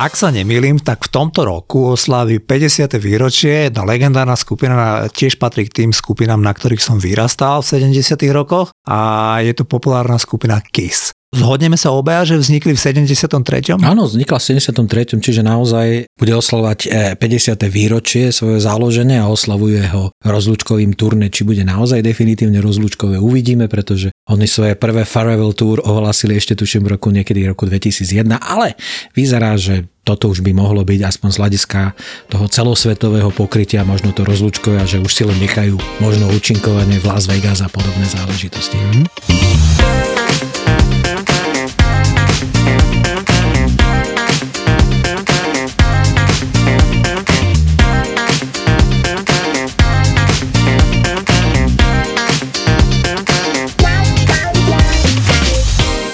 Ak 0.00 0.16
sa 0.16 0.32
nemýlim, 0.32 0.80
tak 0.80 1.04
v 1.04 1.12
tomto 1.12 1.44
roku 1.44 1.92
oslávi 1.92 2.40
50. 2.40 2.96
výročie 2.96 3.68
jedna 3.68 3.84
legendárna 3.84 4.32
skupina, 4.32 5.04
tiež 5.12 5.36
patrí 5.36 5.68
k 5.68 5.84
tým 5.84 5.92
skupinám, 5.92 6.40
na 6.40 6.56
ktorých 6.56 6.80
som 6.80 6.96
vyrastal 6.96 7.60
v 7.60 7.92
70. 7.92 8.16
rokoch 8.32 8.72
a 8.88 8.98
je 9.44 9.52
to 9.52 9.68
populárna 9.68 10.16
skupina 10.16 10.64
Kiss. 10.64 11.12
Zhodneme 11.30 11.78
sa 11.78 11.94
obaja, 11.94 12.34
že 12.34 12.42
vznikli 12.42 12.74
v 12.74 12.80
73. 12.82 13.78
Áno, 13.78 14.10
vznikla 14.10 14.42
v 14.42 14.44
73. 14.50 15.22
Čiže 15.22 15.46
naozaj 15.46 16.10
bude 16.18 16.34
oslavovať 16.34 16.78
50. 17.22 17.54
E, 17.54 17.68
výročie 17.70 18.34
svojho 18.34 18.58
založenia 18.58 19.22
a 19.22 19.30
oslavuje 19.30 19.78
ho 19.94 20.10
rozlúčkovým 20.26 20.98
turné. 20.98 21.30
Či 21.30 21.46
bude 21.46 21.62
naozaj 21.62 22.02
definitívne 22.02 22.58
rozlúčkové, 22.58 23.22
uvidíme, 23.22 23.70
pretože 23.70 24.10
oni 24.26 24.50
svoje 24.50 24.74
prvé 24.74 25.06
Farewell 25.06 25.54
Tour 25.54 25.78
ohlasili 25.86 26.34
ešte 26.34 26.58
tuším 26.58 26.90
v 26.90 26.98
roku 26.98 27.14
niekedy 27.14 27.46
roku 27.46 27.62
2001, 27.62 28.26
ale 28.42 28.74
vyzerá, 29.14 29.54
že 29.54 29.86
toto 30.02 30.34
už 30.34 30.42
by 30.42 30.50
mohlo 30.50 30.82
byť 30.82 31.00
aspoň 31.14 31.30
z 31.30 31.38
hľadiska 31.38 31.80
toho 32.26 32.50
celosvetového 32.50 33.30
pokrytia, 33.30 33.86
možno 33.86 34.10
to 34.10 34.26
rozlúčkové 34.26 34.82
že 34.82 34.98
už 34.98 35.12
si 35.14 35.22
len 35.22 35.38
nechajú 35.38 35.78
možno 36.02 36.26
účinkovanie 36.34 36.98
v 36.98 37.06
Las 37.06 37.30
Vegas 37.30 37.62
a 37.62 37.70
podobné 37.70 38.10
záležitosti. 38.10 38.74
Mm-hmm. 38.74 40.09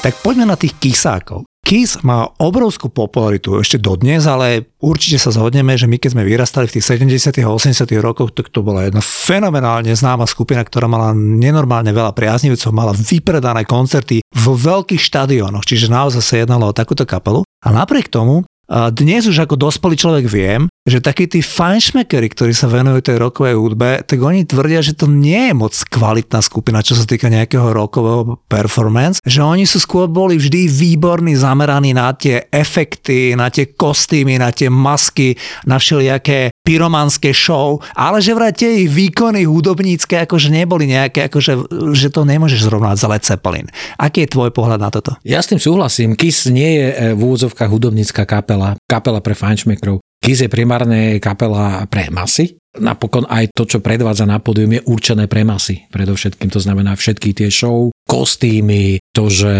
Tak 0.07 0.23
poďme 0.23 0.47
na 0.47 0.55
tých 0.55 0.79
kisákov. 0.79 1.51
Kiss 1.67 1.99
má 2.07 2.31
obrovskú 2.39 2.95
popularitu 2.95 3.59
ešte 3.59 3.75
dodnes, 3.75 4.23
ale 4.31 4.71
určite 4.79 5.19
sa 5.19 5.35
zhodneme, 5.35 5.75
že 5.75 5.91
my 5.91 5.99
keď 5.99 6.15
sme 6.15 6.23
vyrastali 6.23 6.71
v 6.71 6.79
tých 6.79 6.95
70. 6.95 7.43
a 7.43 7.51
80. 7.51 7.91
rokoch, 7.99 8.31
tak 8.31 8.55
to 8.55 8.62
bola 8.62 8.87
jedna 8.87 9.03
fenomenálne 9.03 9.91
známa 9.91 10.31
skupina, 10.31 10.62
ktorá 10.62 10.87
mala 10.87 11.11
nenormálne 11.11 11.91
veľa 11.91 12.15
priaznivcov, 12.15 12.71
mala 12.71 12.95
vypredané 12.95 13.67
koncerty 13.67 14.23
vo 14.31 14.55
veľkých 14.55 15.03
štadiónoch, 15.03 15.67
čiže 15.67 15.91
naozaj 15.91 16.23
sa 16.23 16.34
jednalo 16.39 16.71
o 16.71 16.77
takúto 16.77 17.03
kapelu. 17.03 17.43
A 17.67 17.75
napriek 17.75 18.07
tomu 18.07 18.47
dnes 18.69 19.31
už 19.31 19.47
ako 19.47 19.55
dospelý 19.55 19.95
človek 19.95 20.27
viem, 20.27 20.67
že 20.86 21.03
takí 21.03 21.27
tí 21.27 21.42
fajnšmekery, 21.42 22.31
ktorí 22.31 22.55
sa 22.55 22.70
venujú 22.70 23.03
tej 23.03 23.19
rokovej 23.19 23.59
hudbe, 23.59 24.06
tak 24.06 24.19
oni 24.22 24.47
tvrdia, 24.47 24.83
že 24.83 24.95
to 24.95 25.11
nie 25.11 25.50
je 25.50 25.55
moc 25.55 25.75
kvalitná 25.75 26.39
skupina, 26.39 26.78
čo 26.78 26.94
sa 26.94 27.03
týka 27.03 27.27
nejakého 27.27 27.75
rokového 27.75 28.39
performance, 28.47 29.19
že 29.27 29.42
oni 29.42 29.67
sú 29.67 29.83
skôr 29.83 30.06
boli 30.06 30.39
vždy 30.39 30.70
výborní 30.70 31.34
zameraní 31.34 31.91
na 31.91 32.14
tie 32.14 32.47
efekty, 32.55 33.34
na 33.34 33.50
tie 33.50 33.75
kostýmy, 33.75 34.39
na 34.39 34.55
tie 34.55 34.70
masky, 34.70 35.34
na 35.67 35.83
všelijaké 35.83 36.55
pyromanské 36.62 37.31
show, 37.31 37.78
ale 37.94 38.19
že 38.19 38.34
vraj 38.34 38.50
tie 38.50 38.83
ich 38.83 38.91
výkony 38.91 39.47
hudobnícke 39.47 40.27
akože 40.27 40.50
neboli 40.50 40.91
nejaké, 40.91 41.31
akože, 41.31 41.70
že 41.94 42.11
to 42.11 42.27
nemôžeš 42.27 42.67
zrovnať 42.67 42.97
za 42.98 43.06
Led 43.06 43.22
Zeppelin. 43.22 43.67
Aký 43.98 44.27
je 44.27 44.34
tvoj 44.34 44.50
pohľad 44.50 44.83
na 44.83 44.91
toto? 44.91 45.14
Ja 45.22 45.39
s 45.39 45.47
tým 45.47 45.62
súhlasím. 45.62 46.19
Kiss 46.19 46.50
nie 46.50 46.83
je 46.83 46.87
e, 46.91 46.94
v 47.14 47.21
úvodzovkách 47.22 47.71
hudobnícka 47.71 48.27
kapela, 48.27 48.56
kapela 48.89 49.21
pre 49.22 49.37
fajnšmekrov. 49.37 50.03
Kiss 50.21 50.43
je 50.43 50.50
primárne 50.50 51.22
kapela 51.22 51.87
pre 51.87 52.11
masy, 52.11 52.59
napokon 52.81 53.25
aj 53.28 53.53
to, 53.56 53.65
čo 53.65 53.78
predvádza 53.81 54.28
na 54.28 54.41
pódium, 54.41 54.77
je 54.77 54.83
určené 54.89 55.28
pre 55.28 55.44
masy. 55.44 55.84
Predovšetkým 55.89 56.50
to 56.53 56.61
znamená 56.61 56.97
všetky 56.97 57.33
tie 57.33 57.49
show, 57.53 57.93
kostýmy, 58.09 59.00
to, 59.12 59.33
že 59.33 59.53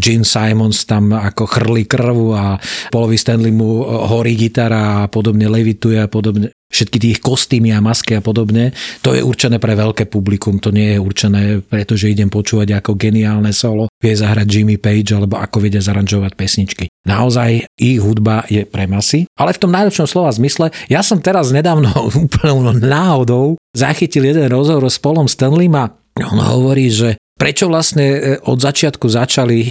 Gene 0.00 0.26
Simons 0.26 0.88
tam 0.88 1.12
ako 1.12 1.44
chrli 1.48 1.84
krv 1.84 2.18
a 2.32 2.56
Polovi 2.88 3.16
Stanley 3.20 3.52
mu 3.52 3.84
horí 3.84 4.36
gitara 4.36 5.04
a 5.04 5.08
podobne 5.08 5.48
levituje 5.48 6.00
a 6.00 6.08
podobne 6.08 6.52
všetky 6.72 6.98
tých 6.98 7.18
kostýmy 7.20 7.76
a 7.76 7.84
masky 7.84 8.16
a 8.16 8.24
podobne, 8.24 8.72
to 9.04 9.12
je 9.12 9.20
určené 9.20 9.60
pre 9.60 9.76
veľké 9.76 10.08
publikum, 10.08 10.56
to 10.56 10.72
nie 10.72 10.96
je 10.96 10.98
určené, 10.98 11.60
pretože 11.60 12.08
idem 12.08 12.32
počúvať 12.32 12.80
ako 12.80 12.96
geniálne 12.96 13.52
solo, 13.52 13.92
vie 14.00 14.16
zahrať 14.16 14.48
Jimmy 14.48 14.80
Page 14.80 15.12
alebo 15.12 15.36
ako 15.36 15.68
vedia 15.68 15.84
zaranžovať 15.84 16.32
pesničky. 16.32 16.88
Naozaj 17.04 17.68
ich 17.76 18.00
hudba 18.00 18.48
je 18.48 18.64
pre 18.64 18.88
masy, 18.88 19.28
ale 19.36 19.52
v 19.52 19.60
tom 19.60 19.70
najlepšom 19.70 20.08
slova 20.08 20.32
zmysle, 20.32 20.72
ja 20.88 21.04
som 21.04 21.20
teraz 21.20 21.52
nedávno 21.52 21.92
úplnou 22.24 22.72
náhodou 22.72 23.60
zachytil 23.76 24.24
jeden 24.24 24.48
rozhovor 24.48 24.88
s 24.88 24.96
Polom 24.96 25.28
Stanleym 25.28 25.76
a 25.76 25.92
on 26.18 26.40
hovorí, 26.40 26.88
že 26.88 27.20
Prečo 27.32 27.66
vlastne 27.66 28.06
e, 28.06 28.18
od 28.46 28.62
začiatku 28.62 29.02
začali 29.02 29.58
e, 29.58 29.70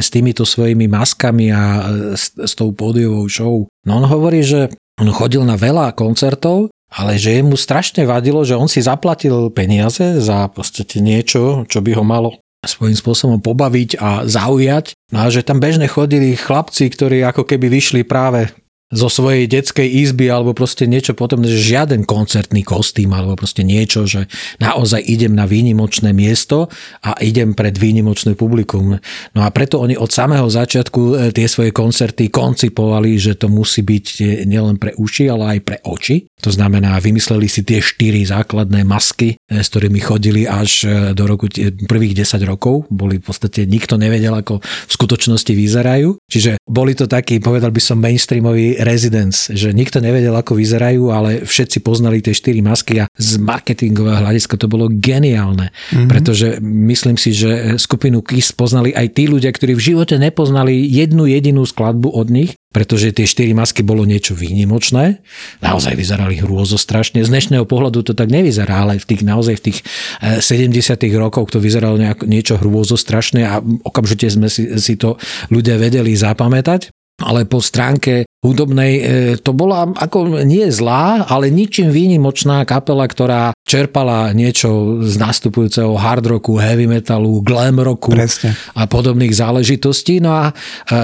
s 0.00 0.08
týmito 0.08 0.48
svojimi 0.48 0.88
maskami 0.88 1.52
a 1.52 1.60
e, 1.60 2.16
s 2.16 2.52
tou 2.56 2.72
pódiovou 2.72 3.28
show? 3.28 3.68
No 3.84 4.00
on 4.00 4.08
hovorí, 4.08 4.40
že 4.40 4.72
on 5.00 5.08
chodil 5.10 5.42
na 5.42 5.56
veľa 5.56 5.96
koncertov, 5.96 6.68
ale 6.92 7.16
že 7.16 7.40
mu 7.40 7.56
strašne 7.56 8.04
vadilo, 8.04 8.44
že 8.44 8.58
on 8.58 8.68
si 8.68 8.84
zaplatil 8.84 9.48
peniaze 9.50 10.20
za 10.20 10.50
podstate 10.52 11.00
niečo, 11.00 11.64
čo 11.64 11.80
by 11.80 11.96
ho 11.96 12.04
malo 12.04 12.30
svojím 12.60 12.92
spôsobom 12.92 13.40
pobaviť 13.40 13.96
a 13.96 14.28
zaujať. 14.28 14.92
No 15.16 15.24
a 15.24 15.32
že 15.32 15.40
tam 15.40 15.64
bežne 15.64 15.88
chodili 15.88 16.36
chlapci, 16.36 16.92
ktorí 16.92 17.24
ako 17.24 17.48
keby 17.48 17.72
vyšli 17.72 18.04
práve 18.04 18.52
zo 18.90 19.06
svojej 19.06 19.46
detskej 19.46 19.86
izby 19.86 20.26
alebo 20.26 20.50
proste 20.50 20.90
niečo 20.90 21.14
potom, 21.14 21.46
že 21.46 21.54
žiaden 21.54 22.02
koncertný 22.02 22.66
kostým 22.66 23.14
alebo 23.14 23.38
proste 23.38 23.62
niečo, 23.62 24.02
že 24.02 24.26
naozaj 24.58 24.98
idem 25.06 25.30
na 25.30 25.46
výnimočné 25.46 26.10
miesto 26.10 26.66
a 27.06 27.14
idem 27.22 27.54
pred 27.54 27.78
výnimočné 27.78 28.34
publikum. 28.34 28.98
No 29.38 29.40
a 29.46 29.48
preto 29.54 29.78
oni 29.78 29.94
od 29.94 30.10
samého 30.10 30.50
začiatku 30.50 31.00
e, 31.06 31.12
tie 31.30 31.46
svoje 31.46 31.70
koncerty 31.70 32.34
koncipovali, 32.34 33.14
že 33.14 33.38
to 33.38 33.46
musí 33.46 33.86
byť 33.86 34.06
nielen 34.50 34.82
pre 34.82 34.90
uši, 34.98 35.30
ale 35.30 35.56
aj 35.56 35.58
pre 35.62 35.78
oči. 35.86 36.26
To 36.42 36.50
znamená, 36.50 36.96
vymysleli 36.98 37.46
si 37.46 37.62
tie 37.62 37.78
štyri 37.78 38.26
základné 38.26 38.82
masky, 38.82 39.36
e, 39.36 39.60
s 39.60 39.70
ktorými 39.70 40.00
chodili 40.02 40.50
až 40.50 40.70
e, 40.82 41.14
do 41.14 41.30
roku 41.30 41.46
prvých 41.86 42.26
10 42.26 42.42
rokov. 42.42 42.90
Boli 42.90 43.22
v 43.22 43.24
podstate, 43.30 43.70
nikto 43.70 43.94
nevedel, 44.00 44.34
ako 44.34 44.58
v 44.64 44.92
skutočnosti 44.92 45.52
vyzerajú. 45.54 46.18
Čiže 46.26 46.58
boli 46.66 46.98
to 46.98 47.06
takí, 47.06 47.38
povedal 47.38 47.70
by 47.70 47.78
som, 47.78 48.02
mainstreamoví 48.02 48.79
Residence, 48.80 49.52
že 49.52 49.76
nikto 49.76 50.00
nevedel, 50.00 50.32
ako 50.32 50.56
vyzerajú, 50.56 51.12
ale 51.12 51.44
všetci 51.44 51.84
poznali 51.84 52.24
tie 52.24 52.32
štyri 52.32 52.64
masky 52.64 53.04
a 53.04 53.08
z 53.12 53.36
marketingového 53.36 54.24
hľadiska 54.24 54.56
to 54.56 54.66
bolo 54.66 54.88
geniálne, 54.88 55.68
mm-hmm. 55.70 56.08
pretože 56.08 56.56
myslím 56.64 57.20
si, 57.20 57.36
že 57.36 57.76
skupinu 57.76 58.24
Kiss 58.24 58.56
poznali 58.56 58.96
aj 58.96 59.12
tí 59.12 59.28
ľudia, 59.28 59.52
ktorí 59.52 59.76
v 59.76 59.86
živote 59.92 60.16
nepoznali 60.16 60.80
jednu 60.88 61.28
jedinú 61.28 61.68
skladbu 61.68 62.08
od 62.08 62.32
nich, 62.32 62.56
pretože 62.70 63.10
tie 63.10 63.26
štyri 63.26 63.50
masky 63.50 63.82
bolo 63.82 64.06
niečo 64.06 64.38
výnimočné. 64.38 65.18
Naozaj 65.58 65.98
vyzerali 65.98 66.38
hrôzo 66.38 66.78
strašne. 66.78 67.18
Z 67.26 67.34
dnešného 67.34 67.66
pohľadu 67.66 68.06
to 68.06 68.12
tak 68.14 68.30
nevyzerá, 68.30 68.86
ale 68.86 69.02
v 69.02 69.06
tých 69.10 69.22
naozaj 69.26 69.54
v 69.58 69.64
tých 69.70 69.78
70 70.22 70.70
eh, 70.78 71.10
rokoch 71.18 71.50
to 71.50 71.58
vyzeralo 71.58 71.98
nejako, 71.98 72.30
niečo 72.30 72.54
hrôzo 72.62 72.94
strašné 72.94 73.42
a 73.42 73.58
okamžite 73.60 74.30
sme 74.30 74.46
si, 74.46 74.78
si 74.78 74.94
to 74.94 75.18
ľudia 75.50 75.82
vedeli 75.82 76.14
zapamätať 76.14 76.94
ale 77.20 77.44
po 77.44 77.60
stránke 77.60 78.24
hudobnej 78.40 78.92
e, 78.96 79.02
to 79.36 79.52
bola 79.52 79.84
ako 79.92 80.40
nie 80.48 80.64
zlá, 80.72 81.28
ale 81.28 81.52
ničím 81.52 81.92
výnimočná 81.92 82.64
kapela, 82.64 83.04
ktorá 83.04 83.52
čerpala 83.68 84.32
niečo 84.32 85.00
z 85.04 85.14
nastupujúceho 85.20 85.92
hard 86.00 86.24
rocku, 86.24 86.56
heavy 86.56 86.88
metalu, 86.88 87.44
glam 87.44 87.76
rocku 87.84 88.16
Presne. 88.16 88.56
a 88.72 88.88
podobných 88.88 89.36
záležitostí. 89.36 90.24
No 90.24 90.32
a 90.32 90.44
e, 90.48 90.52
e, 90.88 90.96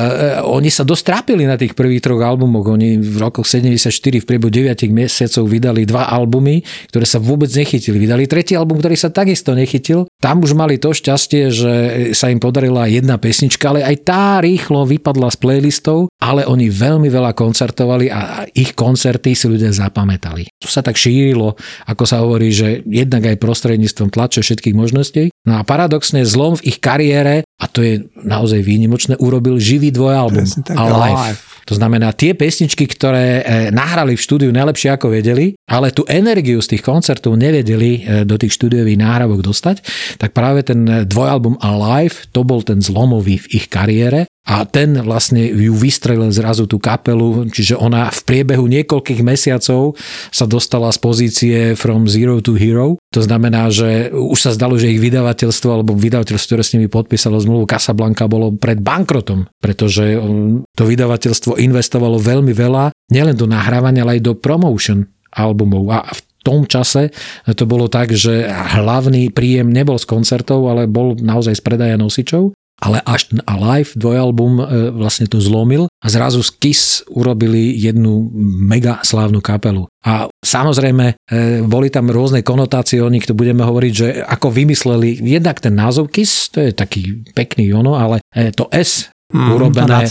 oni 0.49 0.73
sa 0.73 0.89
dosť 0.89 1.05
trápili 1.05 1.45
na 1.45 1.61
tých 1.61 1.77
prvých 1.77 2.01
troch 2.09 2.25
albumoch. 2.25 2.73
Oni 2.73 2.97
v 2.97 3.17
rokoch 3.21 3.45
74 3.45 3.93
v 3.93 4.25
priebehu 4.25 4.49
9 4.49 4.89
mesiacov 4.89 5.45
vydali 5.45 5.85
dva 5.85 6.09
albumy, 6.09 6.65
ktoré 6.89 7.05
sa 7.05 7.21
vôbec 7.21 7.53
nechytili. 7.53 8.01
Vydali 8.01 8.25
tretí 8.25 8.57
album, 8.57 8.81
ktorý 8.81 8.97
sa 8.97 9.13
takisto 9.13 9.53
nechytil. 9.53 10.09
Tam 10.25 10.41
už 10.41 10.57
mali 10.57 10.81
to 10.81 10.97
šťastie, 10.97 11.53
že 11.53 11.73
sa 12.17 12.33
im 12.33 12.41
podarila 12.41 12.89
jedna 12.89 13.21
pesnička, 13.21 13.77
ale 13.77 13.85
aj 13.85 13.97
tá 14.09 14.41
rýchlo 14.41 14.89
vypadla 14.89 15.29
z 15.29 15.37
playlistov, 15.37 16.06
ale 16.23 16.47
oni 16.47 16.71
veľmi 16.73 17.07
veľa 17.07 17.37
koncertovali 17.37 18.07
a 18.11 18.47
ich 18.53 18.73
koncerty 18.73 19.37
si 19.37 19.47
ľudia 19.47 19.71
zapamätali. 19.71 20.49
To 20.63 20.69
sa 20.71 20.81
tak 20.81 20.97
šírilo, 20.99 21.55
ako 21.87 22.05
sa 22.09 22.23
hovorí, 22.25 22.51
že 22.51 22.83
jednak 22.87 23.29
aj 23.31 23.43
prostredníctvom 23.43 24.09
tlače 24.11 24.41
všetkých 24.43 24.77
možností. 24.77 25.31
No 25.47 25.59
a 25.59 25.63
paradoxne 25.63 26.27
zlom 26.27 26.59
v 26.59 26.75
ich 26.75 26.79
kariére, 26.83 27.47
a 27.57 27.65
to 27.71 27.85
je 27.85 28.07
naozaj 28.25 28.61
výnimočné, 28.65 29.21
urobil 29.23 29.61
živý 29.61 29.93
dvojalbum. 29.95 30.45
Alive. 30.75 31.39
To 31.67 31.75
znamená, 31.75 32.15
tie 32.15 32.31
pesničky, 32.31 32.87
ktoré 32.87 33.43
nahrali 33.75 34.15
v 34.15 34.23
štúdiu 34.23 34.55
najlepšie 34.55 34.95
ako 34.95 35.11
vedeli, 35.11 35.59
ale 35.67 35.91
tú 35.91 36.07
energiu 36.07 36.63
z 36.63 36.79
tých 36.79 36.87
koncertov 36.87 37.35
nevedeli 37.35 38.23
do 38.23 38.39
tých 38.39 38.55
štúdiových 38.55 39.03
náhrávok 39.03 39.43
dostať, 39.43 39.83
tak 40.15 40.31
práve 40.31 40.63
ten 40.63 40.87
dvojalbum 41.11 41.59
Alive, 41.59 42.31
to 42.31 42.47
bol 42.47 42.63
ten 42.63 42.79
zlomový 42.79 43.43
v 43.43 43.47
ich 43.59 43.67
kariére 43.67 44.31
a 44.47 44.63
ten 44.63 44.95
vlastne 45.03 45.43
ju 45.43 45.75
vystrelil 45.75 46.31
zrazu 46.31 46.71
tú 46.71 46.79
kapelu, 46.79 47.51
čiže 47.51 47.75
ona 47.75 48.07
v 48.15 48.21
priebehu 48.23 48.71
niekoľkých 48.71 49.21
mesiacov 49.27 49.99
sa 50.31 50.47
dostala 50.47 50.95
z 50.95 50.99
pozície 51.03 51.59
from 51.75 52.07
zero 52.07 52.39
to 52.39 52.55
hero. 52.55 52.95
To 53.11 53.21
znamená, 53.27 53.75
že 53.75 54.15
už 54.15 54.39
sa 54.39 54.55
zdalo, 54.55 54.79
že 54.79 54.95
ich 54.95 55.03
vydavateľstvo 55.03 55.69
alebo 55.75 55.99
vydavateľstvo, 55.99 56.47
ktoré 56.47 56.63
s 56.63 56.79
nimi 56.79 56.87
podpísalo 56.87 57.43
zmluvu 57.43 57.67
Casablanca 57.67 58.31
bolo 58.31 58.55
pred 58.55 58.79
bankrotom, 58.79 59.51
pretože 59.59 60.15
um, 60.15 60.63
to 60.79 60.87
vydavateľstvo 60.87 61.59
investovalo 61.59 62.23
veľmi 62.23 62.55
veľa 62.55 62.95
nielen 63.11 63.35
do 63.35 63.51
nahrávania, 63.51 64.07
ale 64.07 64.23
aj 64.23 64.31
do 64.31 64.33
promotion 64.39 65.11
albumov 65.35 65.91
a 65.91 66.07
v 66.07 66.21
tom 66.47 66.63
čase 66.63 67.11
to 67.59 67.67
bolo 67.67 67.91
tak, 67.91 68.15
že 68.15 68.47
hlavný 68.47 69.35
príjem 69.35 69.67
nebol 69.67 69.99
z 69.99 70.07
koncertov, 70.07 70.71
ale 70.71 70.87
bol 70.87 71.19
naozaj 71.19 71.59
z 71.59 71.63
predaja 71.67 71.99
nosičov 71.99 72.55
ale 72.77 73.01
až 73.05 73.33
ten 73.33 73.41
Alive 73.49 73.97
dvojalbum 73.97 74.53
e, 74.61 74.65
vlastne 74.93 75.25
to 75.25 75.41
zlomil 75.41 75.89
a 75.89 76.07
zrazu 76.13 76.45
z 76.45 76.51
Kiss 76.61 76.83
urobili 77.09 77.73
jednu 77.73 78.29
mega 78.61 79.01
slávnu 79.01 79.41
kapelu. 79.41 79.89
A 80.05 80.29
samozrejme, 80.45 81.17
e, 81.17 81.65
boli 81.65 81.89
tam 81.89 82.13
rôzne 82.13 82.45
konotácie, 82.45 83.01
o 83.01 83.09
nich 83.09 83.25
to 83.25 83.33
budeme 83.33 83.65
hovoriť, 83.65 83.93
že 83.93 84.09
ako 84.23 84.53
vymysleli 84.53 85.25
jednak 85.25 85.59
ten 85.59 85.73
názov 85.73 86.13
Kiss, 86.13 86.53
to 86.53 86.61
je 86.61 86.77
taký 86.77 87.25
pekný 87.33 87.73
ono, 87.73 87.97
ale 87.97 88.21
e, 88.31 88.53
to 88.53 88.69
S 88.69 89.09
mm, 89.35 89.51
urobené 89.59 90.07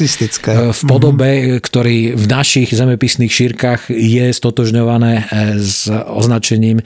v 0.75 0.81
podobe, 0.83 1.29
mm. 1.31 1.43
ktorý 1.63 1.97
v 2.19 2.25
našich 2.27 2.69
zemepisných 2.75 3.31
šírkach 3.31 3.87
je 3.87 4.25
stotožňované 4.35 5.13
e, 5.15 5.23
s 5.59 5.87
označením 5.89 6.79
e, 6.79 6.83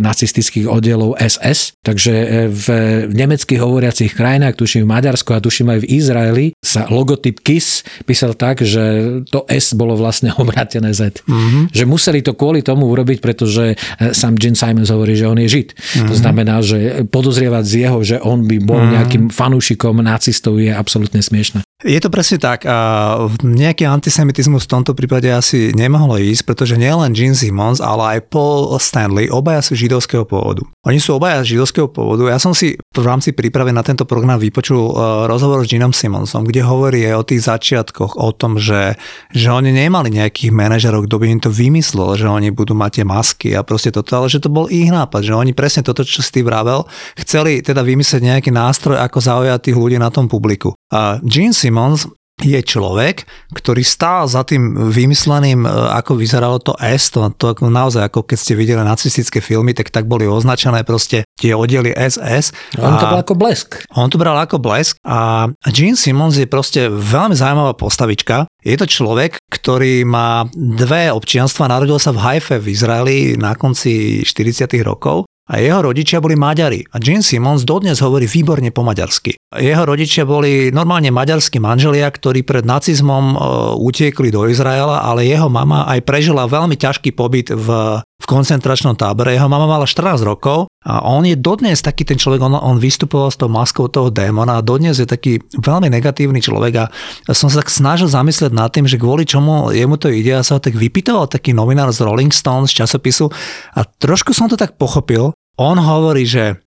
nacistických 0.00 0.64
oddielov 0.64 1.20
SS. 1.20 1.76
Takže 1.84 2.14
e, 2.14 2.26
v 2.48 2.66
nemeckých 3.12 3.60
hovoriacich 3.60 4.16
krajinách, 4.16 4.56
tuším 4.56 4.88
v 4.88 4.92
Maďarsku 4.96 5.36
a 5.36 5.44
tuším 5.44 5.76
aj 5.76 5.78
v 5.84 5.86
Izraeli, 5.92 6.46
sa 6.64 6.88
logotyp 6.88 7.44
KISS 7.44 7.84
písal 8.08 8.32
tak, 8.32 8.64
že 8.64 9.20
to 9.28 9.44
S 9.44 9.76
bolo 9.76 10.00
vlastne 10.00 10.32
obratené 10.42 10.96
Z. 10.96 11.20
Mm-hmm. 11.28 11.76
Že 11.76 11.84
museli 11.84 12.20
to 12.24 12.32
kvôli 12.32 12.64
tomu 12.64 12.88
urobiť, 12.88 13.20
pretože 13.20 13.76
sám 14.16 14.40
Gene 14.40 14.56
Simons 14.56 14.88
hovorí, 14.88 15.12
že 15.12 15.28
on 15.28 15.36
je 15.36 15.48
Žid. 15.48 15.68
Mm-hmm. 15.76 16.08
To 16.08 16.14
znamená, 16.16 16.56
že 16.64 17.04
podozrievať 17.04 17.64
z 17.68 17.74
jeho, 17.84 17.98
že 18.00 18.16
on 18.24 18.48
by 18.48 18.56
bol 18.64 18.80
mm-hmm. 18.80 18.94
nejakým 18.96 19.24
fanúšikom 19.28 20.00
nacistov 20.00 20.56
je 20.56 20.72
absolútne 20.72 21.20
smiešné 21.20 21.33
smiešne. 21.34 21.66
Je 21.84 22.00
to 22.00 22.08
presne 22.08 22.40
tak. 22.40 22.64
A 22.64 23.18
nejaký 23.44 23.84
antisemitizmus 23.84 24.64
v 24.64 24.72
tomto 24.78 24.96
prípade 24.96 25.28
asi 25.28 25.74
nemohlo 25.76 26.16
ísť, 26.16 26.48
pretože 26.48 26.80
nielen 26.80 27.12
Gene 27.12 27.36
Simmons, 27.36 27.82
ale 27.82 28.16
aj 28.16 28.30
Paul 28.32 28.72
Stanley, 28.80 29.28
obaja 29.28 29.60
sú 29.60 29.76
židovského 29.76 30.24
pôvodu. 30.24 30.64
Oni 30.88 30.96
sú 30.96 31.20
obaja 31.20 31.44
židovského 31.44 31.92
pôvodu. 31.92 32.24
Ja 32.32 32.40
som 32.40 32.56
si 32.56 32.80
v 32.80 33.02
rámci 33.04 33.36
prípravy 33.36 33.74
na 33.74 33.84
tento 33.84 34.08
program 34.08 34.40
vypočul 34.40 34.96
uh, 34.96 35.28
rozhovor 35.28 35.66
s 35.66 35.68
Geneom 35.68 35.92
Simmonsom, 35.92 36.48
kde 36.48 36.64
hovorí 36.64 37.04
aj 37.04 37.14
o 37.20 37.26
tých 37.28 37.42
začiatkoch, 37.44 38.16
o 38.16 38.32
tom, 38.32 38.56
že, 38.56 38.96
že 39.36 39.52
oni 39.52 39.74
nemali 39.74 40.08
nejakých 40.08 40.56
manažerov, 40.56 41.04
kto 41.04 41.20
by 41.20 41.26
im 41.36 41.40
to 41.42 41.52
vymyslel, 41.52 42.16
že 42.16 42.24
oni 42.24 42.48
budú 42.48 42.72
mať 42.72 43.02
tie 43.02 43.04
masky 43.04 43.48
a 43.52 43.60
proste 43.60 43.92
toto, 43.92 44.14
ale 44.16 44.32
že 44.32 44.40
to 44.40 44.48
bol 44.48 44.72
ich 44.72 44.88
nápad, 44.88 45.20
že 45.20 45.36
oni 45.36 45.52
presne 45.52 45.84
toto, 45.84 46.00
čo 46.00 46.24
si 46.24 46.32
ty 46.32 46.40
vravel, 46.40 46.88
chceli 47.20 47.60
teda 47.60 47.84
vymyslieť 47.84 48.22
nejaký 48.24 48.50
nástroj, 48.54 48.96
ako 49.04 49.18
zaujať 49.20 49.68
tých 49.68 49.76
ľudí 49.76 50.00
na 50.00 50.08
tom 50.08 50.32
publiku. 50.32 50.72
A 50.94 51.18
Gene 51.26 51.52
Simmons 51.52 52.06
je 52.42 52.58
človek, 52.58 53.30
ktorý 53.54 53.86
stál 53.86 54.26
za 54.26 54.42
tým 54.42 54.90
vymysleným, 54.90 55.62
e, 55.62 55.70
ako 55.70 56.18
vyzeralo 56.18 56.58
to 56.58 56.74
S, 56.82 57.14
to, 57.14 57.22
to 57.38 57.54
naozaj, 57.62 58.10
ako 58.10 58.26
keď 58.26 58.38
ste 58.42 58.58
videli 58.58 58.82
nacistické 58.82 59.38
filmy, 59.38 59.70
tak 59.70 59.94
tak 59.94 60.10
boli 60.10 60.26
označené 60.26 60.82
proste 60.82 61.22
tie 61.38 61.54
oddiely 61.54 61.94
SS. 61.94 62.50
On 62.82 62.98
to 62.98 63.06
bol 63.06 63.22
ako 63.22 63.38
blesk. 63.38 63.86
On 63.94 64.10
to 64.10 64.18
bral 64.18 64.34
ako 64.34 64.58
blesk 64.58 64.98
a 65.06 65.46
Gene 65.70 65.94
Simmons 65.94 66.34
je 66.34 66.50
proste 66.50 66.90
veľmi 66.90 67.38
zaujímavá 67.38 67.78
postavička. 67.78 68.50
Je 68.66 68.74
to 68.74 68.90
človek, 68.90 69.38
ktorý 69.46 70.02
má 70.02 70.50
dve 70.54 71.14
občianstva, 71.14 71.70
narodil 71.70 72.02
sa 72.02 72.10
v 72.10 72.18
Haife 72.18 72.58
v 72.58 72.66
Izraeli 72.74 73.18
na 73.38 73.54
konci 73.54 74.26
40. 74.26 74.66
rokov 74.82 75.30
a 75.44 75.60
jeho 75.60 75.84
rodičia 75.84 76.24
boli 76.24 76.40
Maďari. 76.40 76.88
A 76.88 76.96
Gene 76.96 77.20
Simmons 77.20 77.68
dodnes 77.68 78.00
hovorí 78.00 78.24
výborne 78.24 78.72
po 78.72 78.80
maďarsky. 78.80 79.36
Jeho 79.54 79.84
rodičia 79.84 80.24
boli 80.24 80.72
normálne 80.72 81.12
maďarskí 81.12 81.60
manželia, 81.60 82.08
ktorí 82.08 82.42
pred 82.48 82.64
nacizmom 82.64 83.24
e, 83.32 83.36
utiekli 83.76 84.32
do 84.32 84.48
Izraela, 84.48 85.04
ale 85.04 85.28
jeho 85.28 85.52
mama 85.52 85.84
aj 85.84 86.00
prežila 86.08 86.48
veľmi 86.48 86.80
ťažký 86.80 87.12
pobyt 87.12 87.52
v, 87.52 87.68
v 88.00 88.26
koncentračnom 88.26 88.96
tábore. 88.96 89.36
Jeho 89.36 89.52
mama 89.52 89.68
mala 89.68 89.84
14 89.84 90.24
rokov 90.24 90.72
a 90.80 91.04
on 91.04 91.28
je 91.28 91.36
dodnes 91.36 91.76
taký 91.76 92.08
ten 92.08 92.16
človek, 92.16 92.40
on, 92.40 92.56
on 92.56 92.80
vystupoval 92.80 93.28
s 93.28 93.36
tou 93.36 93.52
maskou 93.52 93.92
toho 93.92 94.08
démona 94.08 94.60
a 94.60 94.64
dodnes 94.64 94.96
je 94.96 95.04
taký 95.04 95.44
veľmi 95.60 95.92
negatívny 95.92 96.40
človek 96.40 96.72
a 96.76 96.84
som 97.32 97.52
sa 97.52 97.60
tak 97.60 97.68
snažil 97.68 98.08
zamyslieť 98.08 98.52
nad 98.52 98.72
tým, 98.72 98.88
že 98.88 99.00
kvôli 99.00 99.28
čomu 99.28 99.72
jemu 99.76 99.96
to 100.00 100.08
ide 100.08 100.40
a 100.40 100.44
sa 100.44 100.56
ho 100.56 100.60
tak 100.60 100.76
vypytoval 100.76 101.28
taký 101.28 101.52
novinár 101.52 101.92
z 101.92 102.04
Rolling 102.04 102.32
Stones 102.32 102.72
z 102.72 102.84
časopisu 102.84 103.28
a 103.76 103.84
trošku 103.84 104.32
som 104.32 104.48
to 104.48 104.56
tak 104.56 104.80
pochopil, 104.80 105.33
on 105.56 105.78
hovorí, 105.78 106.26
že 106.26 106.58